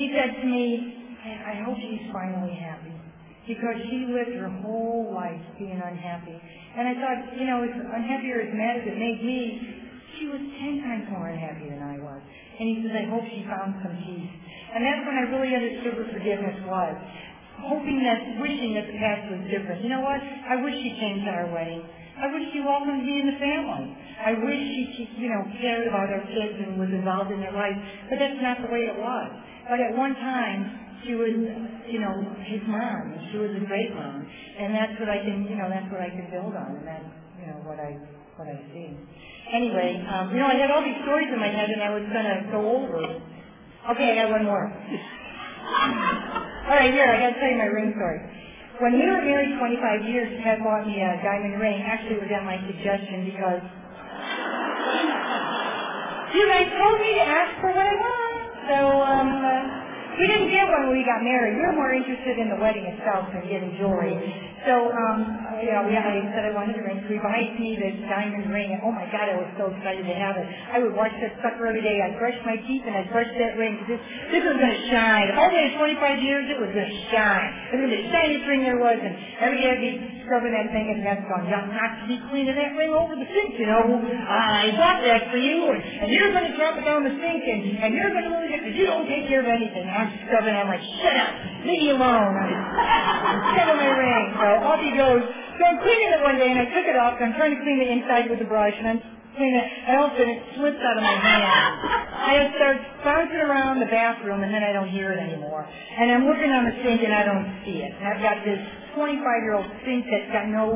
he 0.00 0.08
said 0.16 0.40
to 0.40 0.44
me, 0.48 0.96
I 1.20 1.60
hope 1.60 1.76
she's 1.76 2.08
finally 2.08 2.56
happy 2.56 2.96
because 3.44 3.76
she 3.92 4.08
lived 4.08 4.32
her 4.40 4.48
whole 4.64 5.12
life 5.12 5.44
being 5.60 5.76
unhappy. 5.76 6.40
And 6.40 6.88
I 6.88 6.94
thought, 6.96 7.36
you 7.36 7.44
know, 7.44 7.60
as 7.68 7.76
unhappy 7.76 8.32
or 8.32 8.48
as 8.48 8.52
mad 8.56 8.80
as 8.80 8.88
it 8.88 8.96
made 8.96 9.20
me, 9.20 9.60
she 10.16 10.24
was 10.32 10.40
ten 10.40 10.80
times 10.80 11.04
more 11.12 11.28
unhappy 11.28 11.68
than 11.68 11.84
I 11.84 12.00
was. 12.00 12.24
And 12.24 12.64
he 12.64 12.80
says, 12.80 12.96
I 12.96 13.04
hope 13.12 13.28
she 13.28 13.44
found 13.44 13.76
some 13.84 13.92
peace. 14.08 14.32
And 14.72 14.80
that's 14.80 15.04
when 15.04 15.20
I 15.20 15.28
really 15.28 15.52
understood 15.52 16.00
what 16.00 16.08
forgiveness 16.16 16.64
was. 16.64 16.96
Hoping 17.60 18.00
that, 18.08 18.40
wishing 18.40 18.72
that 18.72 18.88
the 18.88 18.96
past 18.96 19.28
was 19.28 19.44
different. 19.52 19.84
You 19.84 19.92
know 19.92 20.00
what? 20.00 20.16
I 20.16 20.64
wish 20.64 20.80
she 20.80 20.96
to 20.96 21.28
our 21.28 21.52
wedding. 21.52 21.84
I 22.14 22.30
wish 22.30 22.46
she 22.54 22.62
welcomed 22.62 23.02
me 23.02 23.20
in 23.20 23.26
the 23.26 23.38
family. 23.42 23.90
I 24.22 24.32
wish 24.38 24.62
she, 24.94 25.10
you 25.18 25.28
know, 25.28 25.42
cared 25.60 25.88
about 25.88 26.14
our 26.14 26.22
kids 26.30 26.54
and 26.62 26.78
was 26.78 26.90
involved 26.94 27.32
in 27.34 27.40
their 27.40 27.52
life. 27.52 27.74
But 28.08 28.20
that's 28.22 28.38
not 28.38 28.62
the 28.62 28.70
way 28.70 28.86
it 28.86 28.94
was. 28.96 29.30
But 29.68 29.80
at 29.82 29.96
one 29.98 30.14
time, 30.14 31.02
she 31.02 31.18
was, 31.18 31.34
you 31.90 31.98
know, 32.00 32.14
his 32.46 32.62
mom. 32.70 33.18
She 33.32 33.38
was 33.38 33.50
a 33.58 33.64
great 33.66 33.92
mom. 33.92 34.24
And 34.24 34.74
that's 34.74 34.98
what 35.00 35.10
I 35.10 35.18
can, 35.26 35.44
you 35.50 35.56
know, 35.58 35.68
that's 35.68 35.90
what 35.90 36.00
I 36.00 36.08
can 36.08 36.30
build 36.30 36.54
on. 36.54 36.76
And 36.78 36.86
that's, 36.86 37.04
you 37.42 37.46
know, 37.50 37.58
what 37.66 37.80
I, 37.82 37.98
what 38.38 38.46
I 38.48 38.56
see. 38.70 38.94
Anyway, 39.52 40.00
um, 40.08 40.30
you 40.30 40.38
know, 40.38 40.46
I 40.48 40.54
had 40.54 40.70
all 40.70 40.82
these 40.82 40.96
stories 41.02 41.28
in 41.28 41.38
my 41.38 41.50
head 41.50 41.68
and 41.68 41.82
I 41.82 41.90
was 41.92 42.04
going 42.08 42.24
to 42.24 42.46
go 42.50 42.76
over. 42.78 43.04
Okay, 43.92 44.16
I 44.16 44.24
got 44.24 44.30
one 44.30 44.44
more. 44.46 44.64
all 44.64 44.72
right, 46.78 46.94
here, 46.94 47.04
I 47.04 47.20
got 47.20 47.34
to 47.34 47.40
tell 47.40 47.50
you 47.50 47.58
my 47.58 47.68
ring 47.68 47.92
story. 47.98 48.20
When 48.80 48.98
we 48.98 49.06
were 49.06 49.22
married 49.22 49.54
25 49.56 50.02
years, 50.02 50.28
Ted 50.42 50.58
bought 50.64 50.84
me 50.84 50.98
a 50.98 51.14
diamond 51.22 51.60
ring. 51.60 51.78
Actually, 51.86 52.18
it 52.18 52.22
was 52.26 52.30
at 52.34 52.42
my 52.42 52.58
suggestion 52.66 53.22
because 53.22 53.62
you 56.34 56.42
guys 56.50 56.66
told 56.74 56.98
me 56.98 57.14
to 57.14 57.22
ask 57.22 57.54
for 57.62 57.70
what 57.70 57.86
I 57.86 57.94
want. 57.94 58.34
So, 58.66 58.78
um, 58.98 59.30
uh, 59.46 59.83
we 60.18 60.26
didn't 60.30 60.50
get 60.50 60.66
one 60.70 60.88
when 60.90 60.96
we 60.98 61.04
got 61.04 61.22
married. 61.22 61.58
We 61.58 61.62
were 61.66 61.76
more 61.76 61.92
interested 61.92 62.38
in 62.38 62.48
the 62.50 62.58
wedding 62.58 62.86
itself 62.86 63.30
than 63.34 63.46
getting 63.50 63.74
jewelry. 63.78 64.14
So, 64.64 64.88
um, 64.88 65.18
you 65.60 65.68
know, 65.74 65.84
we, 65.84 65.92
I 65.92 66.24
said 66.32 66.48
I 66.48 66.52
wanted 66.56 66.80
a 66.80 66.84
ring. 66.84 67.04
So 67.04 67.12
he 67.12 67.20
buys 67.20 67.52
me 67.60 67.76
this 67.76 68.00
diamond 68.08 68.48
ring, 68.48 68.72
and 68.72 68.80
oh 68.80 68.94
my 68.94 69.04
God, 69.12 69.28
I 69.28 69.36
was 69.36 69.50
so 69.60 69.68
excited 69.74 70.08
to 70.08 70.16
have 70.16 70.40
it. 70.40 70.46
I 70.72 70.80
would 70.80 70.96
watch 70.96 71.12
that 71.20 71.36
sucker 71.44 71.68
every 71.68 71.84
day. 71.84 72.00
I'd 72.00 72.16
brush 72.16 72.36
my 72.48 72.56
teeth 72.64 72.84
and 72.88 72.96
I'd 72.96 73.12
brush 73.12 73.28
that 73.28 73.60
ring 73.60 73.76
this, 73.84 74.00
this 74.32 74.40
was 74.40 74.56
going 74.56 74.72
to 74.72 74.84
shine. 74.88 75.28
If 75.28 75.36
I 75.36 75.46
waited 75.52 75.76
25 75.76 76.24
years, 76.24 76.44
it 76.48 76.58
was 76.58 76.72
going 76.72 76.88
to 76.88 77.00
shine. 77.12 77.48
It 77.74 77.78
was 77.84 77.90
the 77.92 78.02
shiniest 78.08 78.44
ring 78.48 78.62
there 78.64 78.80
was, 78.80 78.96
and 78.96 79.14
every 79.44 79.60
day 79.60 79.68
I'd 79.68 79.84
be 79.84 79.92
scrubbing 80.24 80.56
that 80.56 80.72
thing, 80.72 80.86
and 80.96 81.04
that's 81.04 81.24
gone. 81.28 81.44
Young, 81.44 81.68
not 81.76 82.00
to 82.00 82.04
be 82.08 82.16
cleaning 82.32 82.56
that 82.56 82.72
ring 82.80 82.96
over 82.96 83.12
the 83.12 83.28
sink, 83.28 83.60
you 83.60 83.68
know. 83.68 83.84
I 84.00 84.72
bought 84.80 85.04
that 85.04 85.28
for 85.28 85.36
you, 85.36 85.68
and, 85.68 85.80
and 85.84 86.08
you're 86.08 86.32
going 86.32 86.48
to 86.48 86.56
drop 86.56 86.80
it 86.80 86.84
down 86.88 87.04
the 87.04 87.12
sink, 87.20 87.42
and, 87.44 87.60
and 87.84 87.90
you're 87.92 88.08
going 88.08 88.24
to 88.24 88.32
lose 88.32 88.48
it 88.48 88.60
because 88.64 88.76
you 88.78 88.88
don't 88.88 89.04
take 89.04 89.28
care 89.28 89.44
of 89.44 89.48
anything. 89.52 89.84
I'm 90.04 90.12
scrubbing, 90.28 90.52
I'm 90.52 90.68
like, 90.68 90.84
shut 91.00 91.16
up, 91.16 91.32
leave 91.64 91.80
me 91.80 91.90
alone. 91.96 92.36
I'm 92.36 93.40
shoving 93.56 93.80
my 93.80 93.92
ring. 93.96 94.36
So 94.36 94.48
off 94.68 94.80
he 94.84 94.92
goes. 94.92 95.24
So 95.56 95.62
I'm 95.64 95.78
cleaning 95.80 96.10
it 96.12 96.20
one 96.20 96.36
day, 96.36 96.50
and 96.50 96.60
I 96.60 96.66
took 96.68 96.84
it 96.84 96.98
off, 96.98 97.16
and 97.16 97.30
I'm 97.30 97.34
trying 97.38 97.54
to 97.56 97.60
clean 97.62 97.78
the 97.78 97.88
inside 97.88 98.28
with 98.28 98.42
the 98.42 98.50
brush, 98.50 98.74
and 98.74 98.90
I'm 98.90 99.00
cleaning 99.38 99.54
it, 99.54 99.68
and 99.86 100.02
all 100.02 100.10
of 100.10 100.12
a 100.12 100.18
sudden 100.18 100.34
it 100.34 100.42
slips 100.58 100.82
out 100.82 100.98
of 100.98 101.04
my 101.06 101.14
hand. 101.14 101.46
And 102.14 102.36
it 102.42 102.50
starts 102.58 102.82
bouncing 103.06 103.38
around 103.38 103.78
the 103.78 103.86
bathroom, 103.86 104.42
and 104.42 104.50
then 104.50 104.66
I 104.66 104.74
don't 104.74 104.90
hear 104.90 105.14
it 105.14 105.20
anymore. 105.22 105.62
And 105.62 106.10
I'm 106.10 106.26
looking 106.26 106.50
on 106.50 106.66
the 106.66 106.74
sink, 106.82 107.06
and 107.06 107.14
I 107.14 107.22
don't 107.22 107.46
see 107.62 107.86
it. 107.86 107.94
And 107.94 108.02
I've 108.02 108.22
got 108.22 108.42
this 108.42 108.58
25-year-old 108.98 109.70
sink 109.86 110.10
that's 110.10 110.30
got 110.34 110.50
no 110.50 110.74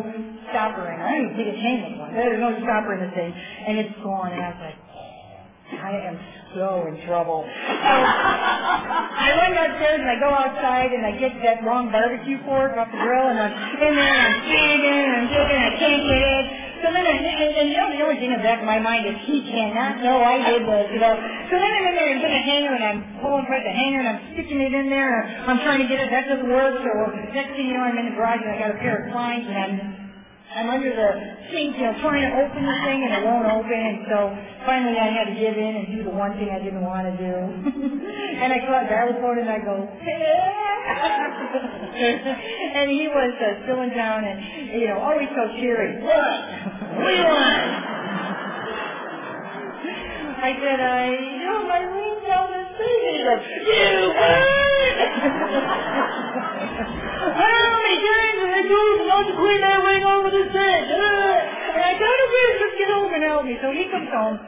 stopper 0.50 0.86
in 0.86 0.94
it. 0.94 1.02
I 1.02 1.10
don't 1.18 1.34
even 1.34 1.54
it's 1.54 1.58
hanging 1.58 1.98
one. 1.98 2.14
There's 2.14 2.38
no 2.38 2.54
stopper 2.62 2.94
in 2.94 3.02
the 3.02 3.12
thing, 3.18 3.34
and 3.34 3.82
it's 3.82 3.98
gone, 3.98 4.30
and 4.30 4.42
I 4.46 4.48
was 4.54 4.62
like, 4.62 4.78
I 5.74 5.92
am 6.06 6.16
so 6.54 6.86
in 6.88 6.96
trouble. 7.04 7.44
So 7.44 7.52
I 9.24 9.28
run 9.36 9.52
downstairs 9.52 10.00
and 10.00 10.10
I 10.10 10.18
go 10.20 10.30
outside 10.30 10.90
and 10.92 11.04
I 11.04 11.12
get 11.18 11.36
that 11.44 11.64
long 11.64 11.90
barbecue 11.92 12.40
fork 12.44 12.76
off 12.76 12.88
the 12.92 13.00
grill 13.00 13.28
and 13.28 13.38
I'm 13.40 13.52
in 13.82 13.92
there 13.94 14.14
and 14.14 14.24
I'm 14.28 14.38
digging 14.48 14.96
and 14.96 15.12
I'm 15.18 15.28
digging 15.28 15.56
and 15.58 15.66
I 15.68 15.74
can't 15.76 16.02
get 16.08 16.22
it. 16.24 16.46
So 16.78 16.86
then, 16.94 17.02
I, 17.02 17.14
and, 17.18 17.50
and 17.58 17.66
you 17.74 17.76
know, 17.76 17.90
the 17.90 18.02
only 18.06 18.18
thing 18.22 18.30
in 18.30 18.38
the 18.38 18.46
back 18.46 18.62
of 18.62 18.68
my 18.70 18.78
mind 18.78 19.02
is 19.02 19.18
he 19.26 19.42
cannot 19.50 19.98
know 19.98 20.22
I 20.22 20.38
did 20.46 20.62
this, 20.62 20.86
you 20.94 21.02
know. 21.02 21.10
So 21.50 21.58
then 21.58 21.70
I'm 21.74 21.86
in 21.90 21.94
there 21.98 22.10
and 22.14 22.20
getting 22.22 22.38
a 22.38 22.46
hanger 22.46 22.72
and 22.72 22.84
I'm 22.86 23.00
pulling 23.18 23.44
apart 23.44 23.66
the 23.66 23.74
hanger 23.74 23.98
and 23.98 24.08
I'm 24.14 24.20
sticking 24.32 24.62
it 24.62 24.70
in 24.72 24.86
there 24.88 25.26
and 25.26 25.50
I'm 25.50 25.58
trying 25.66 25.82
to 25.82 25.88
get 25.90 25.98
it. 25.98 26.08
That 26.14 26.30
doesn't 26.30 26.46
work. 26.46 26.78
So 26.86 26.90
next 27.34 27.58
thing 27.58 27.66
you 27.66 27.74
know, 27.74 27.82
I'm 27.82 27.98
in 27.98 28.06
the 28.06 28.14
garage 28.14 28.38
and 28.40 28.50
I 28.54 28.56
got 28.62 28.70
a 28.70 28.78
pair 28.78 29.04
of 29.04 29.12
clients 29.12 29.50
and 29.50 29.58
I'm 29.58 30.07
I'm 30.54 30.70
under 30.70 30.88
the 30.88 31.10
sink, 31.52 31.76
you 31.76 31.82
know, 31.84 31.92
trying 32.00 32.24
to 32.24 32.32
open 32.40 32.64
the 32.64 32.76
thing 32.84 33.04
and 33.04 33.12
it 33.20 33.24
won't 33.24 33.44
open. 33.52 33.72
And 33.72 33.98
so 34.08 34.32
finally 34.64 34.96
I 34.98 35.08
had 35.12 35.24
to 35.28 35.34
give 35.36 35.52
in 35.56 35.76
and 35.76 35.86
do 35.92 36.02
the 36.04 36.10
one 36.10 36.32
thing 36.40 36.48
I 36.48 36.58
didn't 36.58 36.80
want 36.82 37.04
to 37.04 37.12
do. 37.20 37.28
and 38.40 38.48
I 38.52 38.58
call 38.64 38.80
Xylophone 38.88 39.38
and 39.44 39.50
I 39.50 39.58
go, 39.60 39.76
and 42.78 42.90
he 42.90 43.08
was 43.08 43.32
uh, 43.36 43.62
still 43.64 43.82
in 43.82 43.90
town 43.90 44.24
and, 44.24 44.40
you 44.80 44.88
know, 44.88 44.98
always 44.98 45.28
so 45.36 45.48
cheery. 45.60 46.00
What? 46.02 46.40
You 47.12 47.24
want? 47.24 48.17
I 50.38 50.54
said, 50.54 50.78
I 50.78 51.10
know 51.42 51.66
my 51.66 51.82
ring 51.82 52.22
down 52.22 52.46
the. 52.46 52.62
And 52.78 53.16
he 53.16 53.22
goes, 53.26 53.42
you 53.42 54.14
How 57.38 57.58
many 57.74 57.96
times 57.98 58.38
have 58.38 58.54
I 58.54 58.62
told 58.70 58.94
you 58.94 59.06
not 59.10 59.24
to 59.26 59.34
clean 59.34 59.60
that 59.66 59.82
ring 59.82 60.04
over 60.06 60.30
the 60.30 60.44
sink? 60.54 60.84
Uh, 60.94 61.74
and 61.74 61.82
I 61.82 61.92
told 61.98 62.16
him, 62.22 62.30
just 62.62 62.74
get 62.78 62.88
home 62.94 63.10
and 63.14 63.24
help 63.26 63.44
me. 63.44 63.58
So 63.58 63.74
he 63.74 63.90
comes 63.90 64.08
home. 64.14 64.38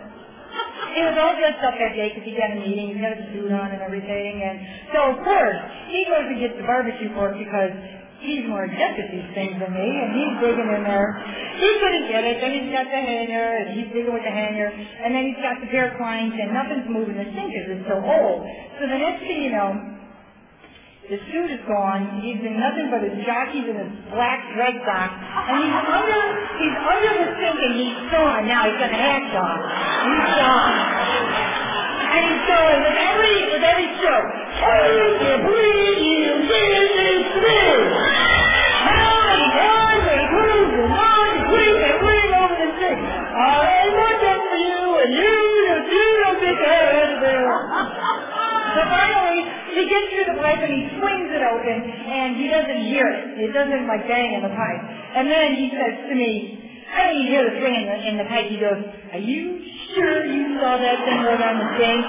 He 0.95 1.03
was 1.07 1.15
all 1.19 1.35
dressed 1.39 1.63
up 1.63 1.75
that 1.79 1.95
day 1.95 2.11
because 2.11 2.27
he 2.27 2.35
got 2.35 2.51
a 2.51 2.59
meeting. 2.59 2.95
He 2.95 2.99
had 3.03 3.19
a 3.19 3.27
suit 3.31 3.51
on 3.51 3.71
and 3.71 3.83
everything. 3.83 4.43
And 4.43 4.59
so, 4.95 5.15
of 5.15 5.23
course, 5.23 5.59
he 5.91 6.07
goes 6.07 6.27
and 6.27 6.39
gets 6.39 6.55
the 6.59 6.67
barbecue 6.67 7.11
fork 7.15 7.39
because 7.39 7.71
he's 8.21 8.45
more 8.47 8.65
adept 8.65 8.97
at 9.01 9.09
these 9.11 9.29
things 9.35 9.57
than 9.57 9.73
me, 9.73 9.89
and 9.89 10.09
he's 10.13 10.35
digging 10.45 10.69
in 10.69 10.83
there. 10.85 11.09
He 11.57 11.69
couldn't 11.81 12.07
get 12.09 12.23
it. 12.25 12.41
Then 12.41 12.53
he's 12.53 12.71
got 12.73 12.87
the 12.89 13.01
hanger, 13.01 13.49
and 13.61 13.67
he's 13.77 13.89
digging 13.93 14.13
with 14.13 14.25
the 14.25 14.33
hanger, 14.33 14.69
and 14.69 15.13
then 15.13 15.33
he's 15.33 15.41
got 15.41 15.61
the 15.61 15.69
pair 15.73 15.93
of 15.93 15.97
clients, 15.97 16.37
and 16.37 16.53
nothing's 16.53 16.89
moving. 16.89 17.17
The 17.17 17.29
sink 17.33 17.49
because 17.53 17.69
it's 17.81 17.89
so 17.89 17.99
old. 18.01 18.45
So 18.79 18.89
the 18.89 19.01
next 19.01 19.25
thing 19.25 19.45
you 19.45 19.53
know, 19.53 19.73
the 21.11 21.19
suit 21.27 21.51
is 21.51 21.63
gone. 21.67 22.23
He's 22.23 22.39
in 22.39 22.55
nothing 22.55 22.87
but 22.87 23.03
his 23.03 23.19
jockeys 23.27 23.67
and 23.67 23.83
his 23.83 23.93
black 24.15 24.47
Red 24.55 24.79
Sox. 24.87 25.11
And 25.51 25.59
he's 25.59 25.75
under 25.75 26.23
he's 26.63 26.77
under 26.79 27.13
the 27.19 27.29
sink 27.35 27.59
and 27.59 27.75
he's 27.75 27.99
sawing. 28.15 28.47
Now 28.47 28.71
he's 28.71 28.79
got 28.79 28.95
a 28.95 29.01
hat 29.01 29.27
on. 29.35 29.59
He's 30.07 30.27
sawing. 30.39 31.70
And 32.11 32.43
going 32.51 32.81
with 32.83 32.99
every 32.99 33.37
with 33.55 33.63
every 33.63 33.89
stroke. 34.03 34.31
You 35.23 35.35
breathe 35.47 36.01
you 36.01 36.35
this 36.43 36.91
is 36.91 37.23
through. 37.39 37.81
How 38.83 39.15
many 39.31 39.49
times 39.55 40.03
they 40.11 40.23
prove 40.27 40.69
the 40.75 40.85
Lord 40.91 41.29
to 41.31 41.41
clean 41.51 41.77
the 41.79 41.93
ring 42.03 42.31
over 42.35 42.57
the 42.59 42.71
sink. 42.83 42.99
I 42.99 43.95
want 43.95 44.19
that 44.27 44.41
for 44.43 44.59
you 44.59 44.83
and 45.01 45.11
you 45.15 45.35
just 45.71 45.87
you 45.87 46.09
don't 46.19 46.39
think 46.43 46.59
I 46.59 46.75
had 46.83 47.09
to 47.15 47.19
do. 47.23 47.39
So 48.75 48.81
finally, 48.91 49.39
he 49.75 49.83
gets 49.87 50.07
through 50.11 50.29
the 50.35 50.39
pipe 50.43 50.61
and 50.67 50.73
he 50.75 50.83
swings 50.99 51.31
it 51.31 51.43
open 51.47 51.79
and 52.11 52.37
he 52.37 52.47
doesn't 52.51 52.83
hear 52.91 53.07
it. 53.07 53.39
It 53.39 53.51
doesn't 53.55 53.87
like 53.87 54.07
bang 54.11 54.35
in 54.35 54.43
the 54.43 54.55
pipe. 54.55 54.83
And 55.15 55.31
then 55.31 55.55
he 55.55 55.71
says 55.75 55.95
to 56.11 56.15
me, 56.15 56.70
I 56.91 57.07
don't 57.07 57.27
hear 57.27 57.43
the 57.47 57.55
swing 57.63 57.75
in 57.79 57.87
the, 57.87 57.97
in 58.03 58.15
the 58.19 58.27
pipe. 58.27 58.51
He 58.51 58.59
goes, 58.59 58.83
are 59.15 59.23
you 59.23 59.63
sure 59.95 60.27
you 60.27 60.59
saw 60.59 60.75
that 60.75 60.99
thing 61.07 61.23
go 61.23 61.39
down 61.39 61.63
the 61.63 61.69
sink? 61.79 62.03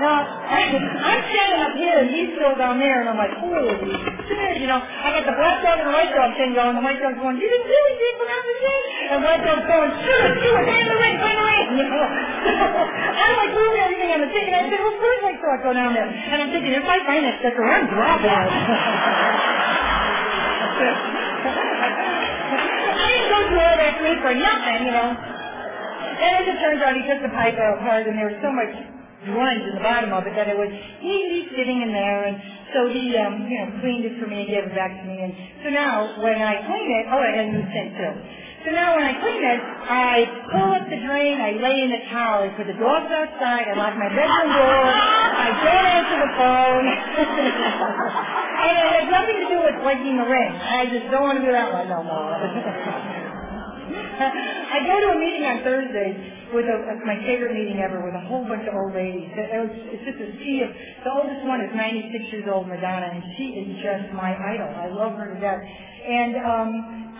Now, 0.00 0.26
I'm 0.50 1.22
standing 1.28 1.60
up 1.60 1.76
here 1.76 1.96
and 2.02 2.08
he's 2.10 2.32
still 2.34 2.56
down 2.56 2.80
there 2.80 3.04
and 3.04 3.08
I'm 3.12 3.20
like, 3.20 3.36
holy 3.38 3.68
shit, 4.26 4.58
you 4.58 4.66
know, 4.66 4.80
I 4.80 5.12
got 5.14 5.22
the 5.28 5.36
black 5.36 5.62
dog 5.62 5.78
and 5.84 5.92
the 5.92 5.94
white 5.94 6.10
dog 6.10 6.34
thing 6.40 6.56
going. 6.56 6.74
The 6.74 6.82
white 6.82 6.98
dog's 6.98 7.20
going, 7.20 7.36
you 7.36 7.46
didn't 7.46 7.68
really 7.68 7.94
see 8.00 8.08
it 8.10 8.16
go 8.18 8.24
down 8.26 8.42
the 8.42 8.56
sink? 8.64 8.84
And 9.04 9.16
the 9.20 9.28
white 9.28 9.44
dog's 9.44 9.66
going, 9.68 9.90
shoot 10.02 10.24
it, 10.24 10.66
find 10.66 10.86
the 10.88 10.96
ring, 10.98 11.16
find 11.20 11.36
the 11.36 11.46
ring. 11.46 11.68
You 11.78 11.84
know? 11.84 12.04
I'm 13.20 13.34
like 13.38 13.52
moving 13.54 13.80
everything 13.84 14.10
on 14.18 14.20
the 14.24 14.30
sink 14.32 14.46
and 14.50 14.56
I 14.56 14.64
said, 14.72 14.80
well, 14.80 14.88
of 14.88 14.98
course 15.04 15.20
I 15.20 15.32
saw 15.36 15.52
it 15.52 15.60
go 15.68 15.72
down 15.76 15.92
there. 15.92 16.08
And 16.08 16.36
I'm 16.42 16.50
thinking, 16.50 16.72
if 16.72 16.86
I 16.88 16.98
find 17.04 17.22
that 17.28 17.38
sucker, 17.44 17.60
I'm 17.60 17.86
dropping 17.92 18.32
it. 18.32 18.50
didn't 23.08 23.30
go 23.30 23.40
through 23.48 23.64
all 23.64 23.78
that 23.78 23.94
grief 24.00 24.18
for 24.22 24.34
nothing, 24.34 24.78
you 24.88 24.94
know. 24.94 25.10
And 25.14 26.30
as 26.40 26.44
it 26.48 26.56
turns 26.62 26.80
out, 26.80 26.94
he 26.94 27.04
took 27.04 27.20
the 27.20 27.34
pipe 27.34 27.58
out 27.58 27.82
hard 27.82 28.06
and 28.06 28.16
there 28.16 28.30
was 28.30 28.40
so 28.40 28.52
much 28.52 28.72
grunge 29.26 29.64
in 29.64 29.74
the 29.74 29.84
bottom 29.84 30.12
of 30.12 30.26
it 30.28 30.36
that 30.36 30.48
it 30.48 30.56
was 30.56 30.68
easy 31.00 31.48
sitting 31.56 31.80
in 31.80 31.90
there 31.96 32.28
and 32.28 32.36
so 32.76 32.92
he 32.92 33.16
um 33.16 33.48
you 33.48 33.56
know 33.56 33.80
cleaned 33.80 34.04
it 34.04 34.20
for 34.20 34.28
me 34.28 34.44
and 34.44 34.48
gave 34.52 34.64
it 34.68 34.74
back 34.76 34.92
to 35.00 35.04
me 35.08 35.16
and 35.16 35.32
so 35.64 35.72
now 35.72 36.20
when 36.20 36.36
I 36.44 36.60
clean 36.68 36.88
it 36.92 37.04
oh 37.08 37.24
I 37.24 37.32
had 37.32 37.48
a 37.48 37.52
new 37.56 37.64
sink 37.72 37.96
too. 37.96 38.12
So 38.64 38.72
now 38.72 38.96
when 38.96 39.04
I 39.04 39.12
clean 39.20 39.44
it, 39.44 39.60
I 39.60 40.24
pull 40.48 40.72
up 40.72 40.88
the 40.88 40.96
drain, 40.96 41.36
I 41.36 41.52
lay 41.60 41.84
in 41.84 41.92
the 41.92 42.00
towel, 42.08 42.48
I 42.48 42.50
put 42.56 42.64
the 42.64 42.72
dogs 42.80 43.12
outside, 43.12 43.68
I 43.68 43.76
lock 43.76 43.92
my 43.92 44.08
bedroom 44.08 44.50
door, 44.56 44.80
I 44.88 45.48
don't 45.52 45.84
answer 46.00 46.16
the 46.24 46.32
phone. 46.32 46.86
and 48.64 48.72
it 48.72 48.88
has 48.88 49.08
nothing 49.12 49.36
to 49.36 49.48
do 49.52 49.58
with 49.68 49.73
breaking 49.84 50.16
the 50.16 50.24
ring. 50.24 50.52
I 50.56 50.88
just 50.88 51.12
don't 51.12 51.22
want 51.22 51.38
to 51.38 51.44
do 51.44 51.52
that 51.52 51.68
one 51.68 51.86
no 51.92 52.00
more. 52.00 52.32
I 54.74 54.80
go 54.88 54.96
to 54.96 55.08
a 55.12 55.18
meeting 55.20 55.44
on 55.44 55.60
Thursdays 55.60 56.16
with 56.56 56.64
a, 56.64 56.98
my 57.04 57.20
favorite 57.22 57.52
meeting 57.52 57.84
ever 57.84 58.00
with 58.00 58.16
a 58.16 58.24
whole 58.24 58.48
bunch 58.48 58.64
of 58.64 58.74
old 58.74 58.96
ladies. 58.96 59.28
It 59.36 59.60
was, 59.60 59.74
it's 59.92 60.04
just 60.08 60.18
a 60.24 60.30
sea 60.40 60.64
of, 60.64 60.72
the 61.04 61.12
oldest 61.12 61.44
one 61.44 61.60
is 61.60 61.70
96 61.76 62.32
years 62.32 62.48
old, 62.48 62.66
Madonna, 62.66 63.12
and 63.12 63.22
she 63.36 63.60
is 63.60 63.76
just 63.84 64.14
my 64.16 64.32
idol. 64.32 64.72
I 64.72 64.88
love 64.88 65.14
her 65.20 65.34
to 65.34 65.38
death. 65.38 65.60
And 65.60 66.34
um, 66.40 66.70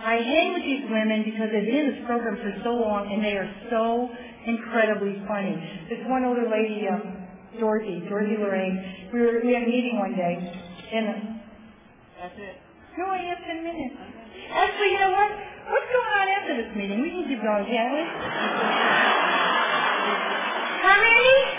I 0.01 0.17
hang 0.25 0.57
with 0.57 0.65
these 0.65 0.89
women 0.89 1.21
because 1.21 1.53
they've 1.53 1.69
been 1.69 1.85
in 1.85 1.89
this 1.95 2.03
program 2.09 2.41
for 2.41 2.51
so 2.65 2.73
long, 2.81 3.11
and 3.13 3.21
they 3.21 3.37
are 3.37 3.49
so 3.69 4.09
incredibly 4.49 5.21
funny. 5.29 5.53
This 5.87 6.01
one 6.09 6.25
older 6.25 6.49
lady, 6.49 6.89
um, 6.89 7.29
Dorothy, 7.59 8.01
Dorothy 8.09 8.41
Lorraine, 8.41 9.09
we, 9.13 9.19
were, 9.21 9.39
we 9.45 9.53
had 9.53 9.63
a 9.63 9.69
meeting 9.69 10.01
one 10.01 10.17
day, 10.17 10.33
and... 10.97 11.34
That's 12.25 12.41
it. 12.41 12.57
No, 12.97 13.05
I 13.05 13.21
have 13.21 13.37
10 13.37 13.61
minutes. 13.61 13.93
Actually, 14.49 14.97
you 14.97 14.99
know 14.99 15.13
what? 15.13 15.29
What's 15.69 15.85
going 15.93 16.09
on 16.09 16.25
after 16.41 16.57
this 16.57 16.73
meeting? 16.73 17.05
We 17.05 17.13
can 17.13 17.29
keep 17.29 17.37
going, 17.37 17.69
can't 17.69 17.93
we? 17.93 18.01
How 20.81 20.97
many? 21.05 21.37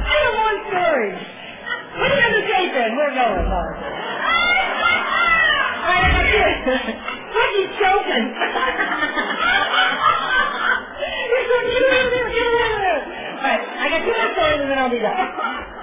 I 0.00 0.16
have 0.24 0.40
one 0.40 0.72
story. 0.72 1.12
Put 1.12 2.08
it 2.08 2.16
on 2.16 2.32
the 2.32 2.48
tape 2.48 2.72
then. 2.72 2.96
We're 2.96 3.12
going, 3.12 3.44
Mark. 3.52 3.76
I 3.76 4.40
have 6.00 6.32
this. 6.32 6.64
Ricky's 7.28 7.76
choking. 7.76 8.24
You're 11.28 11.44
so 11.44 11.60
cute. 11.68 13.19
Get 13.40 13.48
away 13.48 13.56
with 13.56 13.64
it. 13.64 13.80
All 13.80 13.80
right, 13.80 13.80
I 13.80 13.84
got 13.88 14.00
two 14.04 14.12
more 14.12 14.30
stories 14.36 14.60
and 14.60 14.70
then 14.70 14.78
I'll 14.78 14.92
be 14.92 15.00
done. 15.00 15.16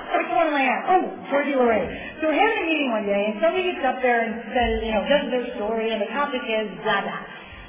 Which 0.08 0.32
one 0.32 0.48
am 0.48 0.56
I 0.56 0.66
at? 0.70 0.82
Oh, 0.88 1.04
Georgie 1.34 1.58
Lorraine. 1.58 1.90
So 2.22 2.30
we're 2.30 2.40
having 2.40 2.64
a 2.64 2.68
meeting 2.70 2.90
one 2.96 3.06
day, 3.06 3.22
and 3.28 3.36
somebody 3.44 3.68
gets 3.70 3.84
up 3.84 4.00
there 4.02 4.24
and 4.24 4.40
says, 4.56 4.80
you 4.82 4.94
know, 4.96 5.04
does 5.06 5.28
their 5.30 5.46
story, 5.60 5.92
and 5.92 6.00
the 6.00 6.10
topic 6.16 6.42
is 6.48 6.70
blah 6.86 7.02
blah. 7.04 7.22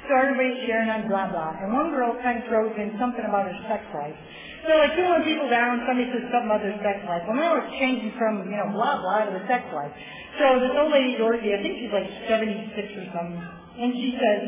So 0.07 0.15
everybody's 0.17 0.65
sharing 0.65 0.89
on 0.89 1.05
blah 1.11 1.29
blah. 1.29 1.59
And 1.59 1.73
one 1.73 1.91
girl 1.91 2.15
kind 2.23 2.41
of 2.41 2.47
throws 2.49 2.73
in 2.79 2.95
something 2.97 3.21
about 3.25 3.45
her 3.45 3.57
sex 3.67 3.83
life. 3.93 4.15
So 4.65 4.73
like 4.77 4.95
two 4.95 5.05
more 5.05 5.21
people 5.21 5.49
down, 5.51 5.83
somebody 5.85 6.09
says 6.09 6.25
something 6.33 6.49
about 6.49 6.63
their 6.65 6.79
sex 6.81 7.03
life. 7.05 7.27
Well 7.27 7.37
now 7.37 7.59
it's 7.61 7.73
changing 7.77 8.15
from, 8.17 8.47
you 8.49 8.57
know, 8.57 8.73
blah 8.73 8.97
blah 9.03 9.27
to 9.27 9.31
the 9.35 9.45
sex 9.45 9.67
life. 9.75 9.91
So 10.41 10.63
this 10.63 10.73
old 10.79 10.91
lady 10.95 11.19
Dorothy, 11.19 11.53
I 11.53 11.59
think 11.61 11.77
she's 11.83 11.93
like 11.93 12.09
seventy 12.25 12.57
six 12.73 12.89
or 12.95 13.05
something, 13.13 13.37
and 13.37 13.89
she 13.93 14.15
says, 14.17 14.41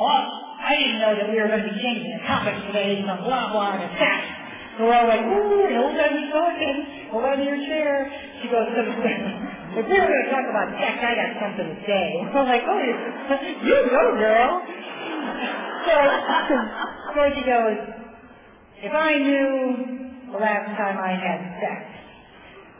Oh, 0.00 0.24
I 0.64 0.80
didn't 0.80 1.00
know 1.04 1.12
that 1.12 1.28
we 1.28 1.36
were 1.36 1.48
going 1.52 1.60
to 1.60 1.68
be 1.68 1.76
changing 1.76 2.08
the 2.08 2.24
topic 2.24 2.56
today 2.72 3.04
from 3.04 3.20
blah 3.20 3.52
blah 3.52 3.76
to 3.76 3.88
sex. 4.00 4.20
So 4.80 4.88
we're 4.88 4.96
all 4.96 5.04
like, 5.04 5.20
ooh, 5.20 5.68
an 5.68 5.76
old 5.76 5.92
time 5.92 6.16
talking. 6.32 6.76
Hold 7.12 7.24
on 7.28 7.36
to 7.36 7.44
your 7.44 7.60
chair. 7.68 8.08
She 8.40 8.48
goes, 8.48 8.64
if 9.76 9.84
we 9.84 9.92
were 9.92 10.08
going 10.08 10.24
to 10.24 10.30
talk 10.32 10.46
about 10.48 10.72
sex, 10.80 11.04
I 11.04 11.12
got 11.20 11.36
something 11.36 11.68
to 11.68 11.78
say. 11.84 12.04
We're 12.32 12.48
like, 12.48 12.64
oh, 12.64 12.80
you 12.80 13.76
go, 13.92 14.02
girl. 14.16 14.64
So, 15.84 15.96
so 17.12 17.20
she 17.36 17.44
goes, 17.44 17.76
if 18.80 18.94
I 18.96 19.18
knew 19.20 20.32
the 20.32 20.38
last 20.38 20.80
time 20.80 20.96
I 20.96 21.12
had 21.12 21.60
sex, 21.60 21.84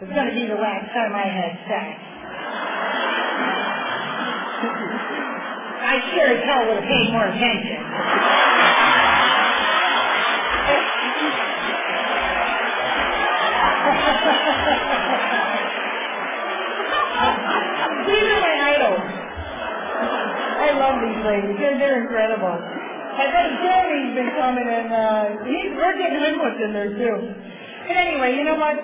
it 0.01 0.09
was 0.09 0.15
going 0.17 0.33
to 0.33 0.37
be 0.41 0.49
the 0.49 0.57
last 0.57 0.89
time 0.97 1.13
I 1.13 1.29
had 1.29 1.53
sex. 1.69 2.01
I 5.91 5.99
sure 6.15 6.23
as 6.23 6.39
hell 6.47 6.71
would 6.71 6.79
have 6.79 6.87
paid 6.87 7.11
more 7.11 7.27
attention. 7.27 7.83
These 18.07 18.23
are 18.23 18.39
my 18.39 18.55
idols. 18.71 19.03
I 20.63 20.79
love 20.79 21.03
these 21.03 21.19
ladies. 21.27 21.59
They're, 21.59 21.75
they're 21.83 22.07
incredible. 22.07 22.55
My 22.55 23.27
buddy 23.35 23.59
Jeremy's 23.59 24.15
been 24.15 24.31
coming 24.39 24.71
and 24.71 24.95
uh, 24.95 25.43
he's, 25.43 25.75
we're 25.75 25.99
getting 25.99 26.39
what's 26.39 26.63
in 26.63 26.71
there 26.71 26.95
too. 26.95 27.35
But 27.91 27.99
anyway, 27.99 28.39
you 28.39 28.47
know 28.47 28.63
what? 28.63 28.79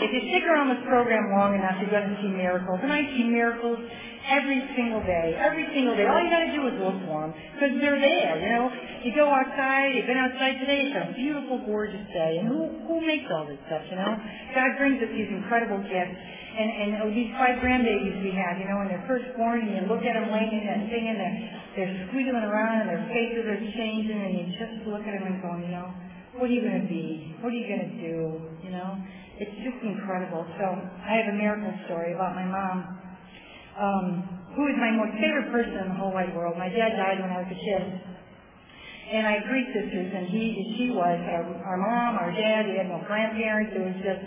If 0.00 0.08
you 0.08 0.24
stick 0.32 0.48
around 0.48 0.72
this 0.72 0.80
program 0.88 1.36
long 1.36 1.52
enough, 1.54 1.76
you're 1.84 1.92
going 1.92 2.08
to 2.08 2.16
see 2.24 2.32
miracles. 2.32 2.80
And 2.82 2.90
I 2.90 3.04
see 3.12 3.28
miracles 3.28 3.76
every 4.24 4.60
single 4.76 5.04
day. 5.04 5.36
Every 5.36 5.68
single 5.72 5.96
day. 5.96 6.08
All 6.08 6.20
you 6.20 6.30
got 6.32 6.44
to 6.48 6.52
do 6.52 6.62
is 6.68 6.76
look 6.80 6.98
for 7.04 7.28
them 7.28 7.32
because 7.56 7.72
they're 7.80 8.00
there. 8.00 8.40
You 8.40 8.50
know, 8.56 8.66
you 9.04 9.10
go 9.12 9.28
outside. 9.28 9.92
You've 9.94 10.08
been 10.08 10.20
outside 10.20 10.60
today. 10.60 10.88
It's 10.88 10.96
a 10.96 11.12
beautiful, 11.12 11.60
gorgeous 11.68 12.04
day. 12.12 12.40
And 12.40 12.48
who 12.48 12.72
who 12.88 13.04
makes 13.04 13.28
all 13.28 13.44
this 13.44 13.60
stuff? 13.68 13.84
You 13.92 14.00
know, 14.00 14.12
God 14.56 14.70
brings 14.80 14.98
us 15.04 15.12
these 15.12 15.28
incredible 15.28 15.84
gifts. 15.84 16.18
And 16.54 16.70
and 16.70 16.90
oh, 17.02 17.10
these 17.10 17.34
five 17.34 17.58
grandbabies 17.58 18.22
we 18.22 18.30
have, 18.38 18.62
you 18.62 18.70
know, 18.70 18.78
when 18.78 18.88
they're 18.88 19.04
first 19.10 19.26
born, 19.36 19.60
and 19.60 19.74
you 19.74 19.82
look 19.90 20.06
at 20.06 20.14
them 20.14 20.30
laying 20.30 20.54
and 20.54 20.86
singing, 20.86 21.18
they're 21.18 21.38
they're 21.74 21.94
squiggling 22.08 22.46
around, 22.46 22.86
and 22.86 22.88
their 22.94 23.04
faces 23.10 23.42
are 23.42 23.58
changing, 23.74 24.14
and 24.14 24.32
you 24.38 24.44
just 24.54 24.86
look 24.86 25.02
at 25.02 25.18
them 25.18 25.26
and 25.26 25.42
go, 25.42 25.50
you 25.58 25.74
know, 25.74 25.90
what 26.38 26.46
are 26.46 26.54
you 26.54 26.62
going 26.62 26.82
to 26.82 26.86
be? 26.86 27.34
What 27.42 27.50
are 27.50 27.58
you 27.58 27.66
going 27.66 27.90
to 27.90 27.94
do? 27.98 28.18
You 28.62 28.70
know, 28.70 29.02
it's 29.42 29.54
just 29.66 29.82
incredible. 29.82 30.46
So 30.54 30.66
I 30.70 31.18
have 31.18 31.34
a 31.34 31.36
miracle 31.36 31.74
story 31.90 32.14
about 32.14 32.38
my 32.38 32.46
mom 32.46 33.03
um, 33.78 34.06
who 34.54 34.66
is 34.70 34.76
my 34.78 34.90
most 34.94 35.18
favorite 35.18 35.50
person 35.50 35.74
in 35.82 35.88
the 35.90 35.98
whole 35.98 36.14
wide 36.14 36.34
world. 36.34 36.54
My 36.56 36.70
dad 36.70 36.94
died 36.94 37.18
when 37.18 37.30
I 37.30 37.42
was 37.42 37.50
a 37.50 37.58
kid. 37.58 37.84
And 39.04 39.26
I 39.28 39.36
had 39.36 39.44
three 39.44 39.68
sisters, 39.68 40.08
and 40.16 40.32
he, 40.32 40.74
she 40.80 40.86
was 40.96 41.20
our, 41.28 41.44
our 41.44 41.76
mom, 41.76 42.16
our 42.16 42.32
dad. 42.32 42.64
We 42.72 42.80
had 42.80 42.88
no 42.88 43.04
grandparents. 43.04 43.76
It 43.76 43.84
was 43.84 43.98
just 44.00 44.22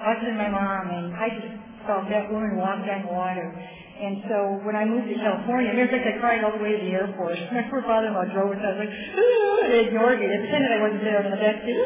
us 0.00 0.20
and 0.24 0.40
my 0.40 0.48
mom. 0.48 0.88
And 0.88 1.12
I 1.12 1.28
just 1.36 1.52
felt 1.84 2.08
that 2.08 2.32
woman 2.32 2.56
walk 2.56 2.80
on 2.80 3.02
water. 3.12 3.52
And 4.02 4.24
so 4.26 4.58
when 4.64 4.74
I 4.74 4.88
moved 4.88 5.12
to 5.12 5.16
California, 5.20 5.70
I 5.70 5.78
remember 5.78 6.00
I 6.00 6.16
cried 6.18 6.42
all 6.42 6.56
the 6.56 6.64
way 6.64 6.74
to 6.74 6.80
the 6.80 6.90
airport. 6.90 7.38
My 7.54 7.62
poor 7.70 7.86
father-in-law 7.86 8.34
drove 8.34 8.50
us. 8.50 8.58
I 8.58 8.74
was 8.74 8.80
like, 8.82 8.90
Ooh, 8.90 9.62
they 9.68 9.86
ignored 9.92 10.18
me. 10.18 10.26
They 10.26 10.42
pretended 10.42 10.74
I 10.74 10.80
wasn't 10.82 11.04
there 11.06 11.22
in 11.22 11.30
the 11.30 11.38
back 11.38 11.62
seat. 11.62 11.78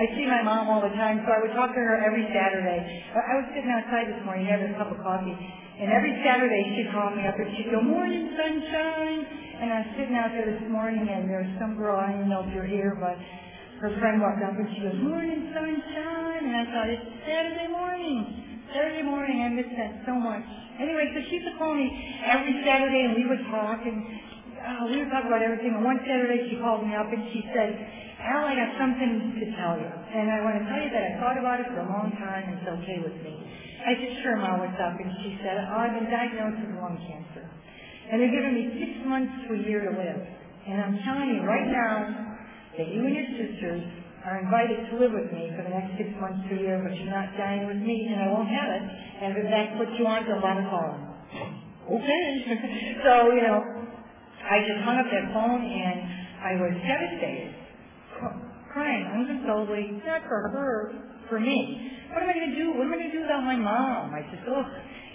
I 0.00 0.08
see 0.16 0.24
my 0.24 0.40
mom 0.40 0.64
all 0.72 0.80
the 0.80 0.96
time, 0.96 1.20
so 1.24 1.28
I 1.28 1.44
would 1.44 1.52
talk 1.52 1.76
to 1.76 1.80
her 1.80 2.00
every 2.00 2.24
Saturday. 2.32 2.80
I 3.12 3.36
was 3.36 3.52
sitting 3.52 3.68
outside 3.68 4.08
this 4.08 4.16
morning 4.24 4.48
having 4.48 4.72
a 4.72 4.76
cup 4.80 4.88
of 4.88 4.96
coffee, 5.04 5.36
and 5.80 5.88
every 5.88 6.12
Saturday 6.20 6.76
she'd 6.76 6.92
call 6.92 7.08
me 7.16 7.24
up 7.24 7.40
and 7.40 7.56
she'd 7.56 7.72
go, 7.72 7.80
morning, 7.80 8.36
sunshine. 8.36 9.24
And 9.64 9.72
I 9.72 9.76
was 9.80 9.90
sitting 9.96 10.12
out 10.12 10.28
there 10.36 10.44
this 10.44 10.68
morning 10.68 11.08
and 11.08 11.24
there 11.24 11.40
was 11.40 11.52
some 11.56 11.80
girl, 11.80 11.96
I 11.96 12.12
don't 12.12 12.28
know 12.28 12.44
if 12.44 12.52
you're 12.52 12.68
here, 12.68 13.00
but 13.00 13.16
her 13.80 13.88
friend 13.96 14.20
walked 14.20 14.44
up 14.44 14.60
and 14.60 14.68
she 14.76 14.84
goes, 14.84 15.00
morning, 15.00 15.48
sunshine. 15.56 16.42
And 16.44 16.52
I 16.52 16.64
thought, 16.68 16.88
it's 16.92 17.08
Saturday 17.24 17.72
morning. 17.72 18.60
Saturday 18.76 19.08
morning, 19.08 19.40
I 19.40 19.48
miss 19.56 19.72
that 19.80 20.04
so 20.04 20.12
much. 20.20 20.44
Anyway, 20.76 21.16
so 21.16 21.24
she 21.32 21.40
used 21.40 21.48
call 21.56 21.72
me 21.72 21.88
every 22.28 22.60
Saturday 22.60 23.08
and 23.08 23.16
we 23.16 23.24
would 23.24 23.44
talk 23.48 23.80
and 23.80 24.04
uh, 24.60 24.84
we 24.84 25.00
would 25.00 25.08
talk 25.08 25.24
about 25.24 25.40
everything. 25.40 25.72
And 25.72 25.80
one 25.80 25.96
Saturday 26.04 26.44
she 26.52 26.60
called 26.60 26.84
me 26.84 26.92
up 26.92 27.08
and 27.08 27.24
she 27.32 27.40
said, 27.56 27.72
Al, 28.20 28.44
I 28.44 28.52
got 28.52 28.76
something 28.76 29.32
to 29.32 29.44
tell 29.56 29.80
you. 29.80 29.88
And 29.88 30.28
I 30.28 30.44
want 30.44 30.60
to 30.60 30.64
tell 30.68 30.76
you 30.76 30.92
that 30.92 31.04
I 31.08 31.12
thought 31.24 31.40
about 31.40 31.64
it 31.64 31.72
for 31.72 31.80
a 31.80 31.88
long 31.88 32.12
time 32.20 32.52
and 32.52 32.60
it's 32.60 32.68
okay 32.68 33.00
with 33.00 33.16
me. 33.24 33.32
I 33.80 33.96
said, 33.96 34.12
sure, 34.22 34.36
Ma, 34.36 34.60
what's 34.60 34.76
up? 34.76 35.00
And 35.00 35.10
she 35.24 35.40
said, 35.40 35.56
oh, 35.56 35.80
I've 35.80 35.96
been 35.96 36.12
diagnosed 36.12 36.60
with 36.68 36.76
lung 36.76 37.00
cancer. 37.00 37.48
And 38.12 38.20
they're 38.20 38.34
giving 38.34 38.54
me 38.54 38.64
six 38.76 38.92
months 39.06 39.32
to 39.48 39.56
a 39.56 39.60
year 39.64 39.88
to 39.88 39.92
live. 39.96 40.20
And 40.68 40.76
I'm 40.82 40.96
telling 41.00 41.32
you 41.32 41.40
right 41.46 41.68
now 41.70 42.04
that 42.76 42.86
you 42.92 43.00
and 43.06 43.14
your 43.14 43.28
sisters 43.40 43.82
are 44.26 44.44
invited 44.44 44.84
to 44.92 45.00
live 45.00 45.16
with 45.16 45.32
me 45.32 45.48
for 45.56 45.64
the 45.64 45.72
next 45.72 45.96
six 45.96 46.12
months 46.20 46.44
to 46.48 46.52
a 46.52 46.60
year, 46.60 46.76
but 46.84 46.92
you're 46.92 47.08
not 47.08 47.32
dying 47.40 47.64
with 47.64 47.80
me, 47.80 48.12
and 48.12 48.20
I 48.20 48.28
won't 48.28 48.52
have 48.52 48.68
it. 48.68 48.84
And 49.24 49.28
if 49.40 49.46
that's 49.48 49.72
what 49.80 49.88
you 49.96 50.04
want, 50.04 50.28
then 50.28 50.44
let 50.44 50.60
it 50.60 50.68
call. 50.68 50.92
Okay. 51.88 52.24
so, 53.04 53.32
you 53.32 53.42
know, 53.48 53.64
I 54.44 54.60
just 54.68 54.84
hung 54.84 55.00
up 55.00 55.08
that 55.08 55.26
phone, 55.32 55.64
and 55.64 55.98
I 56.44 56.52
was 56.60 56.72
devastated, 56.84 57.56
crying 58.68 59.08
unconsolably, 59.08 59.96
not 60.04 60.20
for 60.28 60.52
her, 60.52 60.92
for 61.30 61.38
me. 61.38 61.94
What 62.10 62.26
am 62.26 62.28
I 62.28 62.34
going 62.34 62.50
to 62.50 62.56
do? 62.58 62.74
What 62.74 62.90
am 62.90 62.92
I 62.92 62.98
going 62.98 63.14
to 63.14 63.16
do 63.16 63.22
without 63.22 63.46
my 63.46 63.56
mom? 63.56 64.10
I 64.10 64.26
just, 64.26 64.42
oh, 64.50 64.66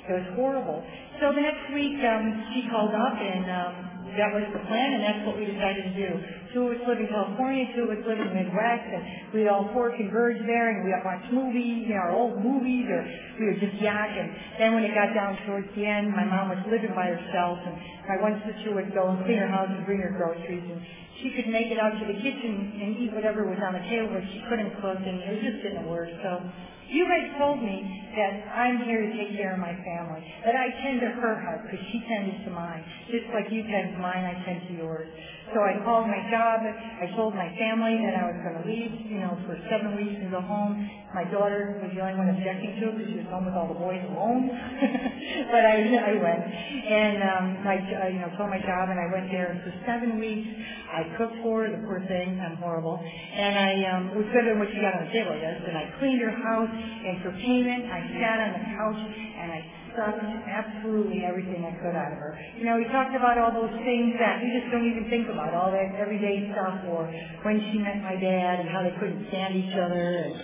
it 0.07 0.13
was 0.16 0.28
horrible. 0.39 0.80
So 1.20 1.36
the 1.36 1.43
next 1.43 1.68
week, 1.76 1.99
um, 2.07 2.24
she 2.55 2.63
called 2.72 2.95
up, 2.95 3.20
and 3.20 3.45
um, 3.51 3.74
that 4.16 4.32
was 4.32 4.47
the 4.55 4.63
plan, 4.63 4.89
and 4.95 5.03
that's 5.03 5.22
what 5.28 5.36
we 5.36 5.43
decided 5.43 5.91
to 5.91 5.95
do. 5.99 6.09
Two 6.55 6.72
of 6.72 6.80
us 6.80 6.82
live 6.88 7.03
in 7.03 7.11
California, 7.11 7.68
two 7.76 7.84
of 7.84 7.91
us 7.91 7.99
live 8.07 8.16
in 8.16 8.32
the 8.32 8.38
Midwest, 8.47 8.88
and 8.95 9.03
we 9.36 9.43
all 9.51 9.68
four 9.76 9.91
converged 9.91 10.47
there, 10.47 10.72
and 10.72 10.88
we 10.88 10.95
watched 11.03 11.28
movies, 11.36 11.84
you 11.84 11.99
know, 11.99 12.07
our 12.07 12.16
old 12.16 12.39
movies, 12.39 12.88
or 12.88 13.03
we 13.43 13.51
would 13.51 13.59
just 13.59 13.76
yak. 13.84 14.16
And 14.16 14.32
then 14.55 14.72
when 14.72 14.88
it 14.88 14.95
got 14.95 15.11
down 15.11 15.36
towards 15.43 15.68
the 15.76 15.84
end, 15.84 16.16
my 16.16 16.24
mom 16.24 16.47
was 16.47 16.63
living 16.72 16.95
by 16.95 17.11
herself, 17.11 17.59
and 17.68 17.76
my 18.07 18.24
one 18.24 18.39
sister 18.47 18.72
would 18.72 18.95
go 18.95 19.11
and 19.11 19.20
clean 19.28 19.43
her 19.43 19.51
house 19.51 19.68
and 19.68 19.84
bring 19.84 19.99
her 19.99 20.16
groceries, 20.16 20.63
and 20.63 20.80
she 21.22 21.32
could 21.36 21.47
make 21.47 21.72
it 21.72 21.80
out 21.80 21.95
to 21.99 22.05
the 22.05 22.18
kitchen 22.20 22.82
and 22.82 22.97
eat 22.99 23.11
whatever 23.13 23.45
was 23.47 23.59
on 23.63 23.74
the 23.74 23.86
table, 23.88 24.09
but 24.11 24.24
she 24.34 24.41
couldn't 24.49 24.72
cook, 24.82 24.99
and 24.99 25.22
it 25.22 25.43
just 25.43 25.63
getting 25.63 25.88
worse. 25.88 26.11
So 26.24 26.43
you 26.89 27.03
guys 27.09 27.34
told 27.38 27.63
me 27.63 27.82
that 28.16 28.34
I'm 28.53 28.86
here 28.86 29.01
to 29.01 29.09
take 29.18 29.36
care 29.36 29.53
of 29.53 29.59
my 29.59 29.74
family, 29.74 30.22
that 30.45 30.55
I 30.55 30.70
tend 30.84 31.01
to 31.01 31.09
her 31.09 31.34
heart 31.41 31.66
because 31.66 31.84
she 31.91 31.99
tends 32.07 32.36
to 32.45 32.51
mine. 32.51 32.84
Just 33.09 33.26
like 33.34 33.49
you 33.49 33.63
tend 33.66 33.93
to 33.93 33.99
mine, 33.99 34.24
I 34.24 34.36
tend 34.45 34.68
to 34.70 34.74
yours. 34.74 35.09
So 35.53 35.61
I 35.61 35.77
called 35.85 36.07
my 36.09 36.21
job. 36.31 36.65
I 36.65 37.05
told 37.15 37.35
my 37.35 37.45
family 37.59 38.01
that 38.01 38.17
I 38.17 38.25
was 38.25 38.37
going 38.41 38.57
to 38.57 38.65
leave, 38.65 38.91
you 39.05 39.21
know, 39.21 39.37
for 39.45 39.53
seven 39.69 39.93
weeks 39.93 40.17
and 40.17 40.31
go 40.33 40.41
home. 40.41 40.73
My 41.13 41.23
daughter 41.29 41.77
was 41.79 41.93
the 41.93 42.01
only 42.01 42.17
one 42.17 42.29
objecting 42.33 42.75
to 42.81 42.83
it 42.89 42.93
because 42.97 43.09
she 43.13 43.17
was 43.21 43.29
home 43.29 43.45
with 43.45 43.55
all 43.55 43.69
the 43.69 43.77
boys 43.77 44.01
alone. 44.09 44.49
but 45.53 45.63
I, 45.63 45.75
I 45.85 46.13
went 46.17 46.43
and 46.43 47.17
um, 47.23 47.45
my, 47.63 47.77
uh, 47.77 48.09
you 48.09 48.19
know, 48.19 48.29
told 48.35 48.49
my 48.49 48.59
job 48.59 48.89
and 48.89 48.97
I 48.99 49.07
went 49.13 49.29
there 49.29 49.53
and 49.53 49.61
for 49.63 49.71
seven 49.85 50.19
weeks 50.19 50.49
I 50.91 51.07
cooked 51.17 51.37
for 51.45 51.63
her. 51.63 51.71
The 51.71 51.81
poor 51.87 52.01
thing, 52.07 52.39
I'm 52.41 52.57
horrible. 52.57 52.97
And 52.99 53.53
I 53.55 53.71
um, 53.95 54.03
better 54.33 54.51
than 54.51 54.59
what 54.59 54.69
she 54.73 54.81
got 54.81 54.97
on 54.97 55.05
the 55.07 55.13
table, 55.13 55.31
I. 55.31 55.61
And 55.67 55.77
I 55.77 55.85
cleaned 55.99 56.21
her 56.21 56.33
house. 56.33 56.71
And 56.71 57.21
for 57.21 57.31
payment, 57.37 57.85
I 57.85 57.99
sat 58.17 58.37
on 58.43 58.51
the 58.57 58.63
couch 58.75 59.01
and 59.39 59.51
I 59.51 59.74
sucked 59.95 60.21
absolutely 60.21 61.25
everything 61.25 61.65
I 61.65 61.73
could 61.81 61.95
out 61.95 62.11
of 62.11 62.19
her. 62.19 62.37
You 62.59 62.65
know, 62.65 62.77
we 62.77 62.85
talked 62.91 63.15
about 63.15 63.39
all 63.39 63.51
those 63.51 63.73
things 63.83 64.15
that 64.19 64.43
you 64.43 64.51
just 64.59 64.71
don't 64.71 64.85
even 64.85 65.09
think 65.09 65.27
about, 65.31 65.55
all 65.55 65.71
that 65.71 65.95
everyday 65.95 66.51
stuff, 66.51 66.83
or 66.91 67.07
when 67.43 67.59
she 67.71 67.79
met 67.79 68.03
my 68.03 68.15
dad 68.19 68.59
and 68.59 68.69
how 68.69 68.83
they 68.83 68.93
couldn't 68.99 69.27
stand 69.31 69.55
each 69.55 69.73
other. 69.73 70.03
And, 70.21 70.35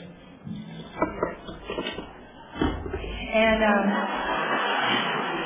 and 3.32 3.60
um, 3.64 3.86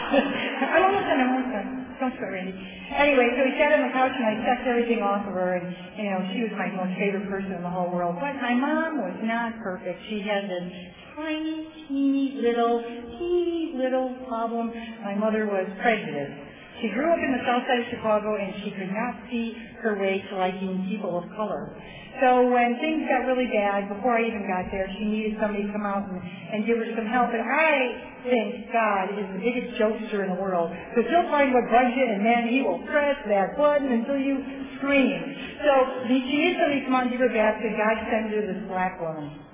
I'm 0.73 0.83
almost 0.85 1.05
done, 1.09 1.19
I'm 1.19 1.31
almost 1.33 1.51
done. 1.51 1.69
Don't 1.99 2.11
sweat, 2.19 2.31
Randy. 2.31 2.53
Anyway, 2.91 3.27
so 3.33 3.41
we 3.41 3.55
sat 3.57 3.71
on 3.71 3.87
the 3.87 3.93
couch 3.95 4.11
and 4.13 4.25
I 4.27 4.35
sucked 4.45 4.67
everything 4.67 5.01
off 5.01 5.25
of 5.25 5.33
her, 5.33 5.57
and 5.57 5.65
you 5.97 6.11
know, 6.11 6.19
she 6.35 6.43
was 6.43 6.53
my 6.53 6.69
most 6.69 6.93
favorite 6.99 7.25
person 7.31 7.55
in 7.55 7.63
the 7.63 7.71
whole 7.71 7.89
world. 7.89 8.19
But 8.19 8.35
my 8.43 8.53
mom 8.53 9.01
was 9.01 9.17
not 9.23 9.57
perfect. 9.63 9.97
She 10.09 10.21
had 10.21 10.45
this 10.45 10.69
tiny, 11.15 11.67
teeny 11.87 12.43
little, 12.43 12.83
teeny 13.17 13.73
little 13.75 14.15
problem. 14.27 14.71
My 15.03 15.15
mother 15.15 15.47
was 15.47 15.65
prejudiced. 15.81 16.43
She 16.83 16.91
grew 16.91 17.07
up 17.07 17.19
in 17.23 17.31
the 17.31 17.43
south 17.47 17.63
side 17.63 17.79
of 17.79 17.87
Chicago 17.87 18.35
and 18.35 18.51
she 18.59 18.69
could 18.75 18.91
not 18.91 19.15
see 19.31 19.55
her 19.79 19.95
way 19.95 20.19
to 20.29 20.35
liking 20.35 20.85
people 20.91 21.17
of 21.17 21.23
color. 21.31 21.71
So 22.19 22.47
when 22.51 22.79
things 22.79 23.07
got 23.07 23.27
really 23.27 23.47
bad, 23.47 23.87
before 23.91 24.19
I 24.19 24.27
even 24.27 24.43
got 24.47 24.71
there, 24.71 24.87
she 24.99 25.03
needed 25.07 25.39
somebody 25.39 25.67
to 25.67 25.71
come 25.71 25.87
out 25.87 26.07
and, 26.07 26.19
and 26.19 26.67
give 26.67 26.79
her 26.79 26.87
some 26.95 27.07
help. 27.07 27.31
And 27.31 27.43
I 27.43 28.23
think 28.27 28.71
God 28.71 29.15
is 29.15 29.27
the 29.35 29.39
biggest 29.39 29.79
jokester 29.79 30.23
in 30.23 30.35
the 30.35 30.39
world. 30.39 30.71
Because 30.91 31.07
he'll 31.11 31.31
find 31.31 31.55
what 31.55 31.67
bugs 31.71 31.95
you 31.95 32.07
and 32.07 32.23
then 32.23 32.51
he 32.51 32.59
will 32.63 32.83
press 32.87 33.19
that 33.27 33.55
button 33.55 33.87
until 33.91 34.19
you 34.19 34.39
scream. 34.79 35.19
So 35.63 35.71
she 36.11 36.19
needed 36.19 36.59
somebody 36.59 36.83
to 36.83 36.85
come 36.87 36.95
out 36.95 37.03
and 37.07 37.11
give 37.11 37.23
her 37.23 37.31
bath, 37.31 37.59
so 37.63 37.71
God 37.71 37.95
sent 38.11 38.35
her 38.35 38.43
this 38.51 38.63
black 38.67 38.99
woman. 38.99 39.45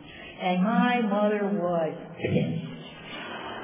And 0.42 0.64
my 0.64 1.02
mother 1.02 1.46
was 1.54 1.94
pissed. 2.18 2.72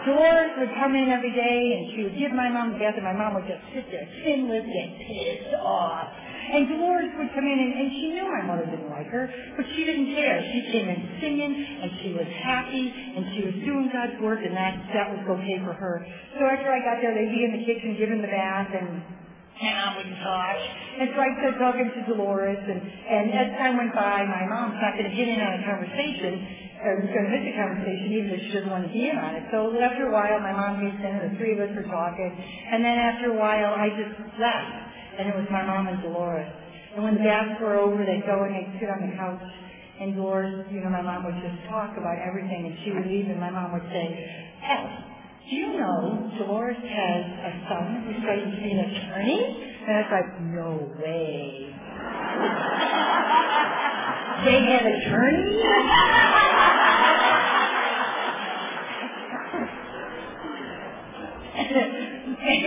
Dolores 0.05 0.55
would 0.57 0.71
come 0.80 0.95
in 0.95 1.09
every 1.09 1.34
day 1.36 1.59
and 1.75 1.84
she 1.91 2.03
would 2.03 2.17
give 2.17 2.32
my 2.32 2.47
mom 2.47 2.75
a 2.75 2.80
bath 2.80 2.95
and 2.95 3.03
my 3.03 3.17
mom 3.17 3.34
would 3.36 3.49
just 3.49 3.59
sit 3.75 3.89
there, 3.91 4.07
lipped, 4.45 4.69
get 4.71 4.89
pissed 5.03 5.55
off. 5.59 6.07
And 6.47 6.63
Dolores 6.63 7.11
would 7.19 7.28
come 7.36 7.43
in, 7.43 7.59
and, 7.59 7.71
and 7.75 7.91
she 7.91 8.07
knew 8.15 8.23
my 8.23 8.39
mother 8.47 8.63
didn't 8.71 8.88
like 8.88 9.11
her, 9.11 9.28
but 9.59 9.65
she 9.75 9.84
didn't 9.84 10.15
care. 10.15 10.39
She 10.47 10.71
came 10.71 10.88
in 10.88 11.19
singing, 11.19 11.51
and 11.51 11.91
she 11.99 12.15
was 12.15 12.23
happy, 12.39 12.88
and 12.88 13.36
she 13.36 13.51
was 13.51 13.55
doing 13.67 13.91
God's 13.91 14.15
work, 14.23 14.39
and 14.39 14.55
that 14.55 14.80
that 14.95 15.11
was 15.11 15.28
okay 15.28 15.59
for 15.59 15.75
her. 15.75 16.07
So 16.39 16.47
after 16.47 16.71
I 16.71 16.80
got 16.88 17.03
there, 17.03 17.11
they'd 17.11 17.36
be 17.36 17.43
in 17.43 17.51
the 17.51 17.67
kitchen 17.67 17.99
giving 17.99 18.23
the 18.23 18.32
bath, 18.32 18.71
and 18.71 19.03
and 19.59 19.75
I 19.75 19.97
wouldn't 19.97 20.21
talk. 20.21 20.55
And 21.01 21.09
so 21.13 21.17
I 21.19 21.30
started 21.41 21.57
talking 21.59 21.89
to 21.89 22.01
Dolores, 22.13 22.61
and, 22.61 22.80
and 22.80 23.25
as 23.34 23.57
time 23.57 23.75
went 23.78 23.93
by, 23.93 24.21
my 24.23 24.45
mom's 24.45 24.78
not 24.78 24.93
going 24.93 25.09
to 25.09 25.15
get 25.17 25.28
in 25.28 25.41
on 25.41 25.51
a 25.57 25.63
conversation, 25.65 26.66
or 26.88 27.03
was 27.03 27.11
going 27.11 27.27
to 27.27 27.33
miss 27.35 27.45
a 27.51 27.55
conversation, 27.59 28.07
even 28.15 28.29
if 28.31 28.39
she 28.47 28.51
doesn't 28.55 28.71
want 28.71 28.88
to 28.88 28.93
be 28.95 29.11
in 29.11 29.19
on 29.19 29.35
it. 29.35 29.43
So 29.51 29.75
after 29.75 30.07
a 30.07 30.13
while, 30.15 30.39
my 30.39 30.55
mom 30.55 30.79
gets 30.79 31.03
in, 31.03 31.11
and 31.11 31.23
the 31.29 31.33
three 31.35 31.59
of 31.59 31.59
us 31.59 31.75
were 31.75 31.85
talking, 31.91 32.31
and 32.31 32.79
then 32.79 32.95
after 32.95 33.35
a 33.35 33.38
while, 33.38 33.75
I 33.75 33.91
just 33.91 34.15
left 34.39 34.88
and 35.17 35.27
it 35.27 35.35
was 35.35 35.45
my 35.49 35.65
mom 35.65 35.88
and 35.88 36.01
Dolores. 36.01 36.47
And 36.95 37.03
when 37.03 37.15
the 37.15 37.25
baths 37.25 37.59
were 37.59 37.75
over, 37.75 38.05
they'd 38.05 38.25
go 38.25 38.43
and 38.43 38.53
they'd 38.53 38.77
sit 38.79 38.89
on 38.89 39.01
the 39.01 39.15
couch, 39.17 39.41
and 39.99 40.15
Dolores, 40.15 40.65
you 40.71 40.81
know, 40.81 40.89
my 40.89 41.01
mom 41.01 41.25
would 41.25 41.41
just 41.41 41.57
talk 41.69 41.97
about 41.97 42.17
everything, 42.21 42.69
and 42.69 42.77
she 42.85 42.91
would 42.93 43.05
leave, 43.05 43.25
and 43.27 43.39
my 43.39 43.49
mom 43.49 43.73
would 43.73 43.89
say, 43.89 44.05
Hell, 44.61 44.88
do 45.49 45.55
you 45.55 45.73
know 45.73 46.31
Dolores 46.38 46.77
has 46.77 47.23
a 47.25 47.51
son 47.69 48.05
who's 48.05 48.21
going 48.23 48.45
to 48.45 48.57
be 48.61 48.71
an 48.71 48.79
attorney? 48.79 49.41
And 49.88 49.95
I 49.95 50.01
was 50.01 50.11
like, 50.11 50.29
no 50.53 50.85
way. 51.01 51.73
they 54.45 54.59
had 54.61 54.85
attorneys? 54.85 55.63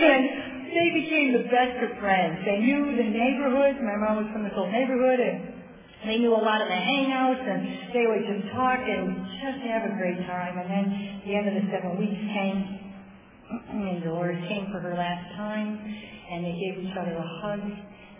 and 0.01 0.23
they 0.71 0.89
became 0.93 1.33
the 1.33 1.45
best 1.51 1.77
of 1.83 1.97
friends. 1.99 2.39
They 2.45 2.59
knew 2.59 2.95
the 2.95 3.09
neighborhood. 3.09 3.81
My 3.83 3.97
mom 3.97 4.23
was 4.23 4.27
from 4.33 4.43
this 4.43 4.53
old 4.55 4.71
neighborhood, 4.71 5.19
and 5.19 6.09
they 6.09 6.17
knew 6.17 6.33
a 6.33 6.43
lot 6.43 6.61
of 6.61 6.67
the 6.67 6.79
hangouts, 6.79 7.43
and 7.43 7.93
they 7.93 8.05
would 8.07 8.23
just 8.25 8.51
talk 8.53 8.79
and 8.79 9.15
just 9.43 9.59
have 9.67 9.83
a 9.89 9.93
great 9.95 10.19
time. 10.27 10.57
And 10.57 10.67
then 10.69 10.85
the 11.25 11.35
end 11.35 11.47
of 11.47 11.55
the 11.55 11.65
seven 11.71 11.97
weeks 11.99 12.19
came, 12.19 12.59
and 13.91 14.03
Dolores 14.03 14.41
came 14.47 14.71
for 14.71 14.79
her 14.79 14.95
last 14.95 15.35
time, 15.35 15.77
and 16.31 16.45
they 16.45 16.55
gave 16.55 16.83
each 16.83 16.95
other 16.97 17.15
a 17.15 17.27
hug. 17.41 17.61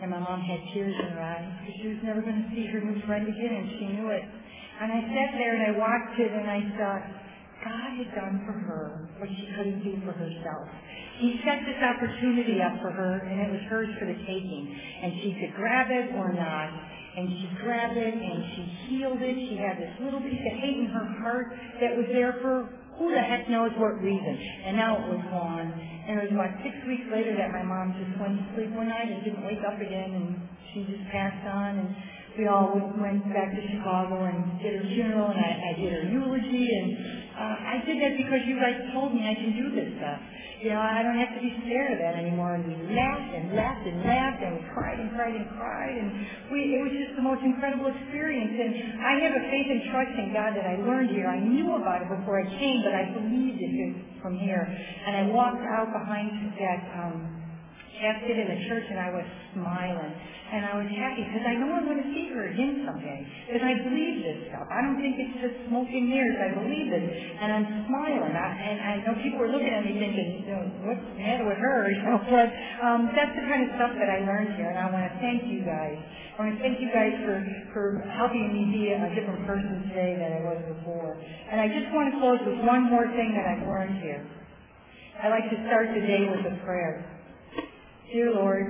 And 0.02 0.10
my 0.10 0.18
mom 0.18 0.42
had 0.42 0.58
tears 0.74 0.98
in 0.98 1.14
her 1.14 1.22
eyes 1.22 1.46
because 1.62 1.78
she 1.78 1.88
was 1.94 2.02
never 2.02 2.26
going 2.26 2.42
to 2.42 2.50
see 2.58 2.66
her 2.74 2.82
new 2.82 2.98
friend 3.06 3.30
again, 3.30 3.54
and 3.54 3.68
she 3.78 3.86
knew 3.94 4.10
it. 4.10 4.26
And 4.82 4.90
I 4.90 5.00
sat 5.14 5.38
there 5.38 5.54
and 5.54 5.64
I 5.70 5.74
watched 5.78 6.18
it, 6.18 6.32
and 6.34 6.50
I 6.50 6.62
thought, 6.74 7.04
God 7.62 7.90
had 7.94 8.10
done 8.18 8.42
for 8.50 8.58
her 8.58 9.06
what 9.22 9.30
she 9.30 9.46
couldn't 9.54 9.86
do 9.86 10.02
for 10.02 10.18
herself. 10.18 10.66
He 11.22 11.38
set 11.46 11.62
this 11.70 11.78
opportunity 11.78 12.58
up 12.66 12.82
for 12.82 12.90
her, 12.90 13.22
and 13.22 13.46
it 13.46 13.50
was 13.54 13.62
hers 13.70 13.94
for 14.02 14.10
the 14.10 14.18
taking. 14.26 14.66
And 14.74 15.22
she 15.22 15.38
could 15.38 15.54
grab 15.54 15.94
it 15.94 16.18
or 16.18 16.34
not. 16.34 16.74
And 17.14 17.30
she 17.38 17.46
grabbed 17.62 17.98
it, 17.98 18.16
and 18.18 18.40
she 18.58 18.62
healed 18.90 19.22
it. 19.22 19.38
She 19.38 19.54
had 19.62 19.78
this 19.78 19.94
little 20.02 20.22
piece 20.26 20.42
of 20.42 20.58
hate 20.58 20.82
in 20.82 20.90
her 20.90 21.06
heart 21.22 21.54
that 21.78 21.94
was 21.94 22.10
there 22.10 22.42
for 22.42 22.74
who 23.02 23.10
the 23.10 23.26
heck 23.26 23.50
knows 23.50 23.74
what 23.82 23.98
reason. 23.98 24.38
And 24.38 24.78
now 24.78 25.02
it 25.02 25.10
was 25.10 25.26
gone. 25.34 25.74
And 26.06 26.22
it 26.22 26.30
was 26.30 26.34
about 26.38 26.54
six 26.62 26.78
weeks 26.86 27.10
later 27.10 27.34
that 27.34 27.50
my 27.50 27.66
mom 27.66 27.98
just 27.98 28.14
went 28.22 28.38
to 28.38 28.46
sleep 28.54 28.70
one 28.78 28.94
night 28.94 29.10
and 29.10 29.26
didn't 29.26 29.42
wake 29.42 29.66
up 29.66 29.82
again, 29.82 30.14
and 30.14 30.38
she 30.70 30.86
just 30.86 31.10
passed 31.10 31.42
on. 31.50 31.82
And 31.82 31.90
we 32.38 32.46
all 32.46 32.78
went 33.02 33.26
back 33.34 33.58
to 33.58 33.62
Chicago 33.74 34.22
and 34.30 34.62
did 34.62 34.78
her 34.78 34.86
funeral, 34.86 35.34
and 35.34 35.42
I, 35.42 35.74
I 35.74 35.82
did 35.82 35.90
her 35.90 36.06
eulogy, 36.14 36.70
and 36.70 37.21
uh, 37.32 37.56
I 37.74 37.80
did 37.88 37.98
that 38.04 38.20
because 38.20 38.44
you 38.44 38.60
guys 38.60 38.76
told 38.92 39.16
me 39.16 39.24
I 39.24 39.36
can 39.36 39.56
do 39.56 39.72
this 39.72 39.96
stuff. 39.98 40.20
You 40.62 40.70
know, 40.78 40.84
I 40.84 41.02
don't 41.02 41.18
have 41.18 41.34
to 41.34 41.42
be 41.42 41.50
scared 41.66 41.90
of 41.90 42.00
that 42.06 42.14
anymore. 42.22 42.54
And 42.54 42.62
we 42.70 42.78
laughed 42.94 43.34
and 43.34 43.58
laughed 43.58 43.82
and 43.82 43.98
laughed 44.06 44.46
and 44.46 44.62
we 44.62 44.64
cried 44.70 45.00
and 45.02 45.10
cried 45.18 45.34
and 45.34 45.50
cried. 45.58 45.96
And 45.98 46.10
we, 46.54 46.78
it 46.78 46.82
was 46.86 46.94
just 46.94 47.18
the 47.18 47.26
most 47.26 47.42
incredible 47.42 47.90
experience. 47.90 48.54
And 48.54 49.02
I 49.02 49.26
have 49.26 49.34
a 49.42 49.44
faith 49.50 49.70
and 49.74 49.82
trust 49.90 50.14
in 50.22 50.30
God 50.38 50.54
that 50.54 50.70
I 50.70 50.78
learned 50.86 51.18
here. 51.18 51.26
I 51.26 51.42
knew 51.42 51.74
about 51.82 52.06
it 52.06 52.14
before 52.14 52.38
I 52.38 52.46
came, 52.46 52.86
but 52.86 52.94
I 52.94 53.10
believed 53.10 53.58
it 53.58 53.72
from 54.22 54.38
here. 54.38 54.62
And 54.62 55.18
I 55.18 55.24
walked 55.34 55.66
out 55.66 55.90
behind 55.90 56.54
that 56.62 56.82
um, 56.94 57.41
casket 58.02 58.36
in 58.36 58.48
the 58.50 58.60
church 58.66 58.86
and 58.90 58.98
I 58.98 59.10
was 59.14 59.28
smiling. 59.54 60.14
And 60.52 60.68
I 60.68 60.76
was 60.76 60.90
happy 60.92 61.24
because 61.24 61.48
I 61.48 61.56
know 61.56 61.72
I'm 61.72 61.88
going 61.88 62.04
to 62.04 62.12
see 62.12 62.28
her 62.36 62.52
again 62.52 62.84
someday. 62.84 63.24
Because 63.48 63.64
I 63.64 63.72
believe 63.88 64.20
this 64.20 64.52
stuff. 64.52 64.68
I 64.68 64.84
don't 64.84 65.00
think 65.00 65.16
it's 65.16 65.38
just 65.40 65.56
smoking 65.72 66.12
mirrors. 66.12 66.36
I 66.44 66.52
believe 66.60 66.92
it. 66.92 67.08
And 67.40 67.56
I'm 67.56 67.68
smiling. 67.88 68.36
I, 68.36 68.50
and 68.52 68.78
I 68.84 68.94
know 69.08 69.16
people 69.24 69.48
are 69.48 69.52
looking 69.54 69.72
at 69.72 69.88
me 69.88 69.96
thinking, 69.96 70.44
what's 70.84 71.00
the 71.00 71.16
matter 71.16 71.48
with 71.48 71.62
her? 71.62 71.88
You 72.02 72.08
know, 72.08 72.18
but 72.34 72.50
um, 72.82 73.14
that's 73.14 73.36
the 73.38 73.46
kind 73.46 73.62
of 73.62 73.70
stuff 73.78 73.94
that 73.94 74.10
I 74.10 74.26
learned 74.26 74.58
here. 74.58 74.74
And 74.74 74.80
I 74.80 74.90
want 74.90 75.06
to 75.06 75.14
thank 75.22 75.46
you 75.46 75.62
guys. 75.62 75.96
I 76.34 76.36
want 76.42 76.58
to 76.58 76.60
thank 76.60 76.82
you 76.82 76.90
guys 76.90 77.14
for, 77.22 77.38
for 77.72 77.86
helping 78.18 78.50
me 78.50 78.74
be 78.74 78.90
a 78.90 79.06
different 79.14 79.46
person 79.46 79.86
today 79.94 80.18
than 80.18 80.34
I 80.34 80.42
was 80.42 80.60
before. 80.66 81.14
And 81.22 81.62
I 81.62 81.70
just 81.70 81.94
want 81.94 82.10
to 82.10 82.18
close 82.18 82.42
with 82.42 82.66
one 82.66 82.90
more 82.90 83.06
thing 83.14 83.38
that 83.38 83.46
I've 83.46 83.64
learned 83.70 84.02
here. 84.02 84.26
I 85.22 85.30
like 85.30 85.46
to 85.54 85.58
start 85.70 85.94
the 85.94 86.02
day 86.02 86.26
with 86.26 86.42
a 86.50 86.58
prayer. 86.66 87.21
Dear 88.12 88.28
Lord, 88.36 88.68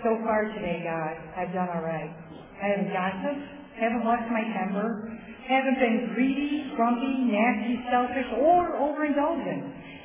so 0.00 0.16
far 0.24 0.48
today, 0.48 0.80
God, 0.80 1.12
I've 1.36 1.52
done 1.52 1.68
all 1.68 1.84
right. 1.84 2.08
I 2.56 2.72
haven't 2.72 2.88
gossiped, 2.88 3.44
haven't 3.76 4.00
lost 4.00 4.24
my 4.32 4.40
temper, 4.48 5.12
haven't 5.44 5.76
been 5.76 6.08
greedy, 6.14 6.72
grumpy, 6.74 7.28
nasty, 7.28 7.76
selfish, 7.92 8.24
or 8.40 8.80
overindulgent. 8.80 9.60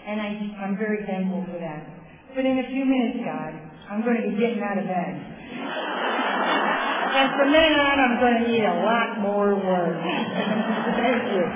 And 0.07 0.20
I, 0.20 0.28
I'm 0.68 0.76
very 0.76 0.99
thankful 1.07 1.47
for 1.47 1.59
that. 1.63 1.80
But 2.36 2.43
in 2.43 2.59
a 2.59 2.68
few 2.68 2.84
minutes, 2.84 3.24
God, 3.24 3.55
I'm 3.88 4.03
going 4.03 4.20
to 4.20 4.28
be 4.28 4.36
getting 4.36 4.59
out 4.59 4.78
of 4.78 4.84
bed. 4.84 5.15
and 7.15 7.28
from 7.39 7.49
then 7.55 7.72
on, 7.72 7.95
I'm 8.03 8.20
going 8.20 8.36
to 8.43 8.51
need 8.51 8.68
a 8.68 8.84
lot 8.84 9.22
more 9.24 9.55
work. 9.55 9.95
Thank 10.99 11.24
you. 11.32 11.47